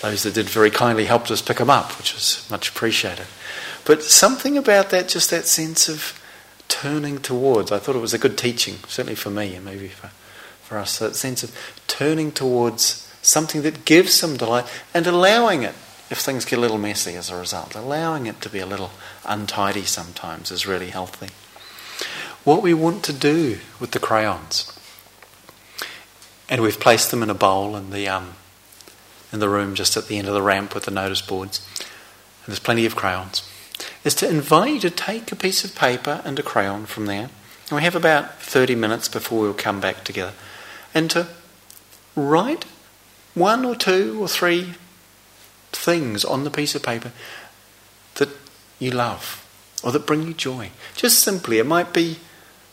those 0.01 0.25
that 0.25 0.35
did 0.35 0.49
very 0.49 0.71
kindly 0.71 1.05
helped 1.05 1.31
us 1.31 1.41
pick 1.41 1.59
them 1.59 1.71
up, 1.71 1.97
which 1.97 2.13
was 2.13 2.47
much 2.51 2.69
appreciated. 2.69 3.27
But 3.85 4.03
something 4.03 4.59
about 4.59 4.91
that, 4.91 5.09
just 5.09 5.31
that 5.31 5.47
sense 5.47 5.89
of 5.89 6.21
turning 6.67 7.19
towards, 7.19 7.71
I 7.71 7.79
thought 7.79 7.95
it 7.95 8.01
was 8.01 8.15
a 8.15 8.19
good 8.19 8.37
teaching, 8.37 8.77
certainly 8.89 9.15
for 9.15 9.31
me 9.31 9.55
and 9.55 9.65
maybe 9.65 9.89
for, 9.89 10.09
for 10.63 10.79
us, 10.79 10.99
that 10.99 11.15
sense 11.15 11.45
of 11.45 11.57
turning 11.87 12.33
towards 12.33 13.02
something 13.23 13.63
that 13.63 13.85
gives 13.85 14.13
some 14.13 14.37
delight 14.37 14.67
and 14.93 15.07
allowing 15.07 15.63
it 15.63 15.75
if 16.11 16.19
things 16.19 16.45
get 16.45 16.59
a 16.59 16.61
little 16.61 16.79
messy 16.79 17.15
as 17.15 17.31
a 17.31 17.37
result. 17.37 17.75
Allowing 17.75 18.27
it 18.27 18.41
to 18.43 18.51
be 18.51 18.59
a 18.59 18.67
little 18.67 18.91
untidy 19.25 19.85
sometimes 19.85 20.51
is 20.51 20.67
really 20.67 20.91
healthy. 20.91 21.29
What 22.45 22.63
we 22.63 22.75
want 22.75 23.05
to 23.05 23.13
do 23.13 23.61
with 23.81 23.93
the 23.93 23.99
crayons, 24.01 24.77
and 26.51 26.61
we've 26.61 26.81
placed 26.81 27.11
them 27.11 27.23
in 27.23 27.31
a 27.31 27.35
bowl 27.35 27.77
in 27.77 27.91
the, 27.91 28.09
um, 28.09 28.35
in 29.33 29.39
the 29.39 29.49
room 29.49 29.75
just 29.75 29.97
at 29.97 30.09
the 30.09 30.19
end 30.19 30.29
of 30.29 30.35
the 30.35 30.43
ramp 30.43 30.75
with 30.75 30.85
the 30.85 30.91
notice 30.91 31.23
boards, 31.23 31.67
and 31.79 32.49
there's 32.49 32.59
plenty 32.59 32.85
of 32.85 32.97
crayons, 32.97 33.49
is 34.05 34.15
to 34.17 34.29
invite 34.29 34.75
you 34.75 34.81
to 34.81 34.91
take 34.91 35.31
a 35.31 35.37
piece 35.37 35.65
of 35.65 35.75
paper 35.75 36.21
and 36.25 36.39
a 36.39 36.43
crayon 36.43 36.85
from 36.85 37.07
there, 37.07 37.31
and 37.71 37.77
we 37.77 37.83
have 37.83 37.95
about 37.95 38.43
30 38.43 38.75
minutes 38.75 39.09
before 39.09 39.41
we'll 39.41 39.55
come 39.55 39.81
back 39.81 40.05
together, 40.05 40.35
and 40.93 41.09
to 41.13 41.29
write 42.17 42.67
one 43.35 43.65
or 43.65 43.75
two 43.75 44.23
or 44.23 44.29
three 44.29 44.75
things 45.73 46.25
on 46.25 46.45
the 46.45 46.51
piece 46.51 46.75
of 46.75 46.83
paper 46.83 47.13
that 48.17 48.29
you 48.79 48.91
love 48.91 49.47
or 49.83 49.93
that 49.93 50.07
bring 50.07 50.23
you 50.23 50.35
joy. 50.35 50.71
Just 50.95 51.21
simply, 51.21 51.59
it 51.59 51.67
might 51.67 51.93
be, 51.93 52.19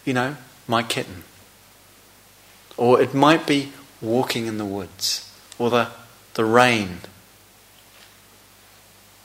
you 0.06 0.14
know, 0.14 0.36
my 0.68 0.84
kitten. 0.84 1.24
Or 2.78 3.02
it 3.02 3.14
might 3.14 3.48
be 3.48 3.74
walking 4.02 4.46
in 4.46 4.58
the 4.58 4.66
woods. 4.66 5.32
Or 5.58 5.70
the, 5.70 5.90
the 6.36 6.46
rain 6.46 7.00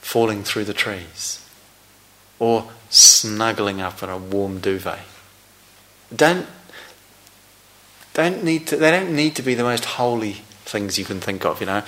falling 0.01 0.43
through 0.43 0.65
the 0.65 0.73
trees. 0.73 1.47
Or 2.39 2.69
snuggling 2.89 3.81
up 3.81 4.01
in 4.01 4.09
a 4.09 4.17
warm 4.17 4.59
duvet. 4.59 4.99
Don't, 6.13 6.47
don't 8.13 8.43
need 8.43 8.67
to, 8.67 8.77
they 8.77 8.91
don't 8.91 9.15
need 9.15 9.35
to 9.35 9.41
be 9.41 9.53
the 9.53 9.63
most 9.63 9.85
holy 9.85 10.41
things 10.65 10.99
you 10.99 11.05
can 11.05 11.19
think 11.19 11.45
of, 11.45 11.59
you 11.59 11.65
know. 11.65 11.83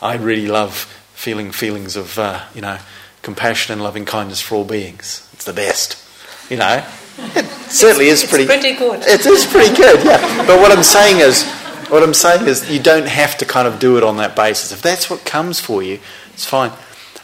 I 0.00 0.16
really 0.16 0.46
love 0.46 0.74
feeling 1.14 1.50
feelings 1.50 1.96
of, 1.96 2.18
uh, 2.18 2.42
you 2.54 2.60
know, 2.60 2.78
compassion 3.22 3.72
and 3.72 3.82
loving 3.82 4.04
kindness 4.04 4.40
for 4.40 4.56
all 4.56 4.64
beings. 4.64 5.28
It's 5.32 5.44
the 5.44 5.52
best, 5.52 6.02
you 6.50 6.56
know. 6.56 6.84
It 7.18 7.46
certainly 7.68 8.08
it's, 8.08 8.22
is 8.22 8.30
pretty. 8.30 8.46
pretty 8.46 8.74
good. 8.74 9.00
It 9.02 9.26
is 9.26 9.44
pretty 9.46 9.74
good, 9.74 10.04
yeah. 10.04 10.46
But 10.46 10.60
what 10.60 10.70
I'm 10.70 10.84
saying 10.84 11.18
is, 11.18 11.44
what 11.88 12.02
I'm 12.02 12.14
saying 12.14 12.46
is, 12.46 12.70
you 12.70 12.80
don't 12.80 13.08
have 13.08 13.36
to 13.38 13.44
kind 13.44 13.66
of 13.66 13.80
do 13.80 13.96
it 13.96 14.04
on 14.04 14.18
that 14.18 14.36
basis. 14.36 14.72
If 14.72 14.82
that's 14.82 15.10
what 15.10 15.24
comes 15.24 15.58
for 15.58 15.82
you, 15.82 15.98
it's 16.32 16.44
fine. 16.44 16.70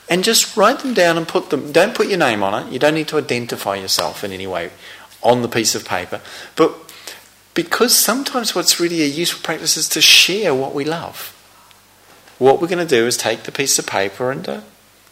And 0.08 0.24
just 0.24 0.56
write 0.56 0.80
them 0.80 0.94
down 0.94 1.16
and 1.16 1.26
put 1.26 1.50
them. 1.50 1.70
Don't 1.70 1.94
put 1.94 2.08
your 2.08 2.18
name 2.18 2.42
on 2.42 2.66
it. 2.66 2.72
You 2.72 2.78
don't 2.78 2.94
need 2.94 3.08
to 3.08 3.16
identify 3.16 3.76
yourself 3.76 4.24
in 4.24 4.32
any 4.32 4.46
way 4.46 4.70
on 5.22 5.42
the 5.42 5.48
piece 5.48 5.74
of 5.74 5.86
paper. 5.86 6.20
But 6.56 6.83
because 7.54 7.96
sometimes 7.96 8.54
what's 8.54 8.80
really 8.80 9.02
a 9.02 9.06
useful 9.06 9.42
practice 9.42 9.76
is 9.76 9.88
to 9.88 10.00
share 10.00 10.54
what 10.54 10.74
we 10.74 10.84
love 10.84 11.30
what 12.38 12.60
we're 12.60 12.68
going 12.68 12.84
to 12.84 12.96
do 12.96 13.06
is 13.06 13.16
take 13.16 13.44
the 13.44 13.52
piece 13.52 13.78
of 13.78 13.86
paper 13.86 14.32
and 14.32 14.48
uh, 14.48 14.60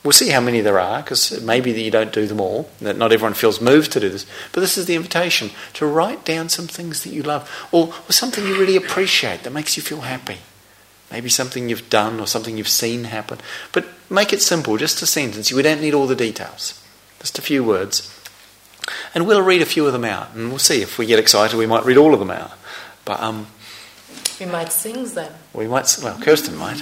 We'll 0.03 0.13
see 0.13 0.31
how 0.31 0.41
many 0.41 0.61
there 0.61 0.81
are, 0.81 1.01
because 1.01 1.41
maybe 1.43 1.71
you 1.71 1.91
don't 1.91 2.13
do 2.13 2.27
them 2.27 2.41
all, 2.41 2.69
that 2.81 2.97
not 2.97 3.13
everyone 3.13 3.35
feels 3.35 3.61
moved 3.61 3.93
to 3.93 4.01
do 4.01 4.09
this. 4.09 4.27
But 4.51 4.61
this 4.61 4.77
is 4.77 4.87
the 4.87 4.97
invitation 4.97 5.51
to 5.75 5.87
write 5.87 6.25
down 6.25 6.49
some 6.49 6.67
things 6.67 7.05
that 7.05 7.11
you 7.11 7.23
love, 7.23 7.49
or, 7.71 7.95
or 8.09 8.13
something 8.13 8.45
you 8.45 8.59
really 8.59 8.75
appreciate 8.75 9.45
that 9.45 9.53
makes 9.53 9.77
you 9.77 9.83
feel 9.83 10.01
happy. 10.01 10.39
Maybe 11.13 11.29
something 11.29 11.69
you've 11.69 11.89
done 11.89 12.19
or 12.19 12.27
something 12.27 12.57
you've 12.57 12.67
seen 12.67 13.05
happen. 13.05 13.39
But 13.71 13.87
make 14.11 14.33
it 14.33 14.43
simple, 14.43 14.77
just 14.77 15.03
a 15.03 15.07
sentence. 15.07 15.53
We 15.53 15.63
don't 15.63 15.81
need 15.81 15.95
all 15.95 16.09
the 16.09 16.17
details, 16.17 16.83
just 17.21 17.39
a 17.39 17.43
few 17.43 17.63
words. 17.63 18.12
And 19.15 19.27
we'll 19.27 19.43
read 19.43 19.63
a 19.63 19.67
few 19.67 19.87
of 19.87 19.93
them 19.93 20.05
out, 20.05 20.35
and 20.35 20.49
we'll 20.49 20.59
see 20.59 20.83
if 20.83 20.99
we 20.99 21.07
get 21.07 21.19
excited, 21.19 21.57
we 21.57 21.67
might 21.67 21.85
read 21.85 21.97
all 21.97 22.15
of 22.15 22.21
them 22.21 22.31
out. 22.31 22.53
But 23.05 23.21
um, 23.21 23.47
we 24.41 24.47
might 24.47 24.73
sing 24.73 25.05
them. 25.15 25.33
We 25.53 25.69
might. 25.69 25.97
Well, 26.03 26.19
Kirsten 26.21 26.57
might. 26.57 26.79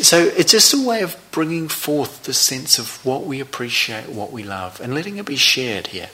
so 0.00 0.18
it's 0.18 0.52
just 0.52 0.74
a 0.74 0.86
way 0.86 1.02
of 1.02 1.16
bringing 1.30 1.68
forth 1.68 2.24
the 2.24 2.34
sense 2.34 2.78
of 2.78 3.04
what 3.06 3.24
we 3.24 3.40
appreciate, 3.40 4.08
what 4.08 4.32
we 4.32 4.42
love, 4.42 4.80
and 4.80 4.94
letting 4.94 5.16
it 5.16 5.26
be 5.26 5.36
shared 5.36 5.88
here. 5.88 6.10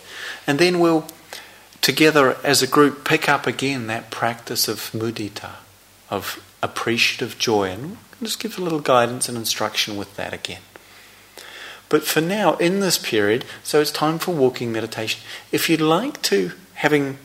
And 0.47 0.59
then 0.59 0.79
we'll, 0.79 1.07
together 1.81 2.37
as 2.45 2.63
a 2.63 2.67
group, 2.67 3.05
pick 3.05 3.29
up 3.29 3.47
again 3.47 3.89
that 3.89 4.11
practice 4.11 4.69
of 4.69 4.91
mudita, 4.93 5.53
of 6.11 6.43
appreciative 6.63 7.39
joy, 7.39 7.71
and 7.71 7.99
just 8.23 8.41
give 8.41 8.59
a 8.59 8.63
little 8.63 8.81
guidance 8.81 9.29
and 9.29 9.37
instruction 9.37 9.97
with 9.97 10.15
that 10.17 10.33
again. 10.33 10.61
But 11.89 12.05
for 12.05 12.21
now, 12.21 12.57
in 12.57 12.81
this 12.81 12.99
period, 12.99 13.45
so 13.63 13.81
it's 13.81 13.91
time 13.91 14.19
for 14.19 14.35
walking 14.35 14.73
meditation. 14.73 15.23
If 15.51 15.71
you'd 15.71 15.81
like 15.81 16.21
to, 16.23 16.53
having 16.75 17.19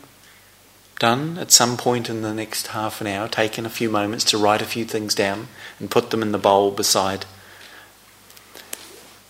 done 0.98 1.36
at 1.38 1.50
some 1.50 1.76
point 1.76 2.08
in 2.08 2.22
the 2.22 2.32
next 2.32 2.68
half 2.68 3.00
an 3.00 3.06
hour, 3.06 3.28
taken 3.28 3.66
a 3.66 3.70
few 3.70 3.90
moments 3.90 4.24
to 4.24 4.38
write 4.38 4.62
a 4.62 4.66
few 4.66 4.84
things 4.84 5.14
down 5.14 5.48
and 5.78 5.90
put 5.90 6.10
them 6.10 6.22
in 6.22 6.32
the 6.32 6.38
bowl 6.38 6.70
beside. 6.70 7.26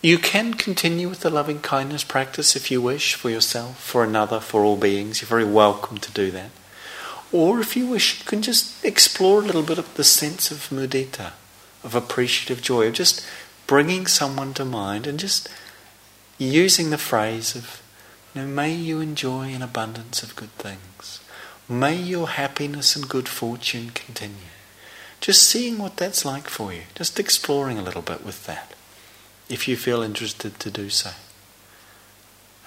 You 0.01 0.17
can 0.19 0.53
continue 0.53 1.09
with 1.09 1.21
the 1.21 1.31
loving 1.31 1.59
kindness 1.59 2.03
practice 2.03 2.55
if 2.55 2.69
you 2.69 2.81
wish, 2.81 3.15
for 3.15 3.29
yourself, 3.29 3.83
for 3.83 4.03
another, 4.03 4.39
for 4.39 4.63
all 4.63 4.77
beings. 4.77 5.19
You're 5.19 5.27
very 5.27 5.45
welcome 5.45 5.97
to 5.97 6.11
do 6.11 6.31
that. 6.31 6.51
Or 7.31 7.59
if 7.59 7.75
you 7.75 7.87
wish, 7.87 8.19
you 8.19 8.25
can 8.25 8.41
just 8.41 8.85
explore 8.85 9.39
a 9.39 9.45
little 9.45 9.63
bit 9.63 9.79
of 9.79 9.91
the 9.95 10.03
sense 10.03 10.51
of 10.51 10.69
mudita, 10.69 11.31
of 11.83 11.95
appreciative 11.95 12.61
joy, 12.61 12.87
of 12.87 12.93
just 12.93 13.25
bringing 13.67 14.07
someone 14.07 14.53
to 14.53 14.65
mind 14.65 15.07
and 15.07 15.19
just 15.19 15.49
using 16.37 16.89
the 16.89 16.97
phrase 16.97 17.55
of, 17.55 17.81
you 18.33 18.41
know, 18.41 18.47
may 18.47 18.73
you 18.73 18.99
enjoy 18.99 19.53
an 19.53 19.61
abundance 19.61 20.21
of 20.23 20.35
good 20.35 20.51
things. 20.51 21.19
May 21.67 21.95
your 21.95 22.29
happiness 22.29 22.95
and 22.95 23.09
good 23.09 23.27
fortune 23.27 23.89
continue. 23.89 24.51
Just 25.19 25.43
seeing 25.43 25.79
what 25.79 25.97
that's 25.97 26.25
like 26.25 26.47
for 26.47 26.71
you, 26.71 26.83
just 26.93 27.19
exploring 27.19 27.79
a 27.79 27.81
little 27.81 28.03
bit 28.03 28.23
with 28.23 28.45
that, 28.45 28.75
if 29.49 29.67
you 29.67 29.75
feel 29.75 30.01
interested 30.01 30.59
to 30.59 30.69
do 30.69 30.89
so. 30.89 31.11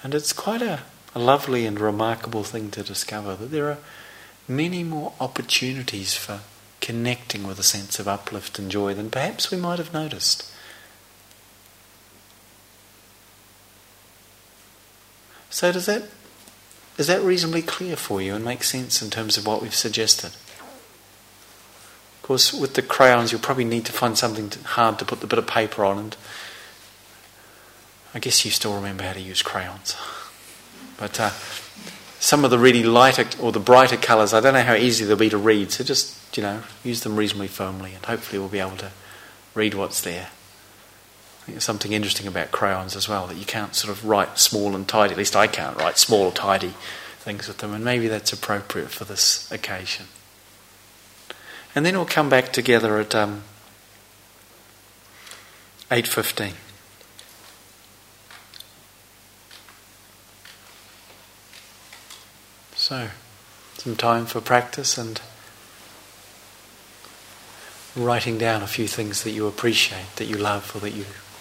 And 0.02 0.14
it's 0.14 0.32
quite 0.32 0.62
a, 0.62 0.80
a 1.14 1.18
lovely 1.18 1.66
and 1.66 1.78
remarkable 1.78 2.42
thing 2.42 2.70
to 2.72 2.82
discover 2.82 3.36
that 3.36 3.50
there 3.52 3.68
are 3.70 3.78
many 4.48 4.82
more 4.82 5.12
opportunities 5.20 6.14
for 6.14 6.40
connecting 6.80 7.46
with 7.46 7.58
a 7.58 7.64
sense 7.64 7.98
of 7.98 8.08
uplift 8.08 8.58
and 8.58 8.70
joy 8.70 8.94
than 8.94 9.10
perhaps 9.10 9.50
we 9.50 9.58
might 9.58 9.78
have 9.78 9.92
noticed. 9.92 10.50
So, 15.50 15.72
does 15.72 15.86
that 15.86 16.04
is 16.98 17.06
that 17.06 17.22
reasonably 17.22 17.62
clear 17.62 17.96
for 17.96 18.20
you 18.20 18.34
and 18.34 18.44
make 18.44 18.64
sense 18.64 19.00
in 19.00 19.08
terms 19.08 19.38
of 19.38 19.46
what 19.46 19.62
we've 19.62 19.74
suggested? 19.74 20.32
Of 22.16 22.22
course, 22.22 22.52
with 22.52 22.74
the 22.74 22.82
crayons, 22.82 23.30
you'll 23.30 23.40
probably 23.40 23.64
need 23.64 23.86
to 23.86 23.92
find 23.92 24.18
something 24.18 24.50
hard 24.64 24.98
to 24.98 25.04
put 25.04 25.20
the 25.20 25.28
bit 25.28 25.38
of 25.38 25.46
paper 25.46 25.84
on, 25.84 25.98
and 25.98 26.16
I 28.12 28.18
guess 28.18 28.44
you 28.44 28.50
still 28.50 28.74
remember 28.74 29.04
how 29.04 29.12
to 29.12 29.20
use 29.20 29.42
crayons. 29.42 29.96
But 30.98 31.20
uh, 31.20 31.30
some 32.18 32.44
of 32.44 32.50
the 32.50 32.58
really 32.58 32.82
lighter 32.82 33.26
or 33.40 33.52
the 33.52 33.60
brighter 33.60 33.96
colours, 33.96 34.34
I 34.34 34.40
don't 34.40 34.54
know 34.54 34.62
how 34.62 34.74
easy 34.74 35.04
they'll 35.04 35.16
be 35.16 35.30
to 35.30 35.38
read, 35.38 35.70
so 35.70 35.84
just, 35.84 36.36
you 36.36 36.42
know, 36.42 36.64
use 36.82 37.02
them 37.02 37.16
reasonably 37.16 37.48
firmly, 37.48 37.94
and 37.94 38.04
hopefully 38.04 38.40
we'll 38.40 38.48
be 38.48 38.58
able 38.58 38.76
to 38.78 38.90
read 39.54 39.74
what's 39.74 40.00
there 40.00 40.30
something 41.58 41.92
interesting 41.92 42.26
about 42.26 42.50
crayons 42.50 42.96
as 42.96 43.08
well 43.08 43.26
that 43.26 43.36
you 43.36 43.44
can't 43.44 43.74
sort 43.74 43.90
of 43.90 44.04
write 44.04 44.38
small 44.38 44.74
and 44.74 44.86
tidy. 44.86 45.12
At 45.12 45.18
least 45.18 45.36
I 45.36 45.46
can't 45.46 45.76
write 45.76 45.98
small 45.98 46.26
or 46.26 46.32
tidy 46.32 46.74
things 47.18 47.48
with 47.48 47.58
them, 47.58 47.72
and 47.74 47.84
maybe 47.84 48.08
that's 48.08 48.32
appropriate 48.32 48.90
for 48.90 49.04
this 49.04 49.50
occasion. 49.50 50.06
And 51.74 51.84
then 51.84 51.96
we'll 51.96 52.06
come 52.06 52.28
back 52.28 52.52
together 52.52 52.98
at 52.98 53.14
um, 53.14 53.42
eight 55.90 56.06
fifteen. 56.06 56.54
So, 62.74 63.08
some 63.76 63.96
time 63.96 64.24
for 64.24 64.40
practice 64.40 64.96
and 64.96 65.20
writing 67.94 68.38
down 68.38 68.62
a 68.62 68.66
few 68.66 68.86
things 68.86 69.24
that 69.24 69.32
you 69.32 69.46
appreciate, 69.46 70.16
that 70.16 70.26
you 70.26 70.36
love, 70.36 70.74
or 70.74 70.78
that 70.80 70.92
you 70.92 71.04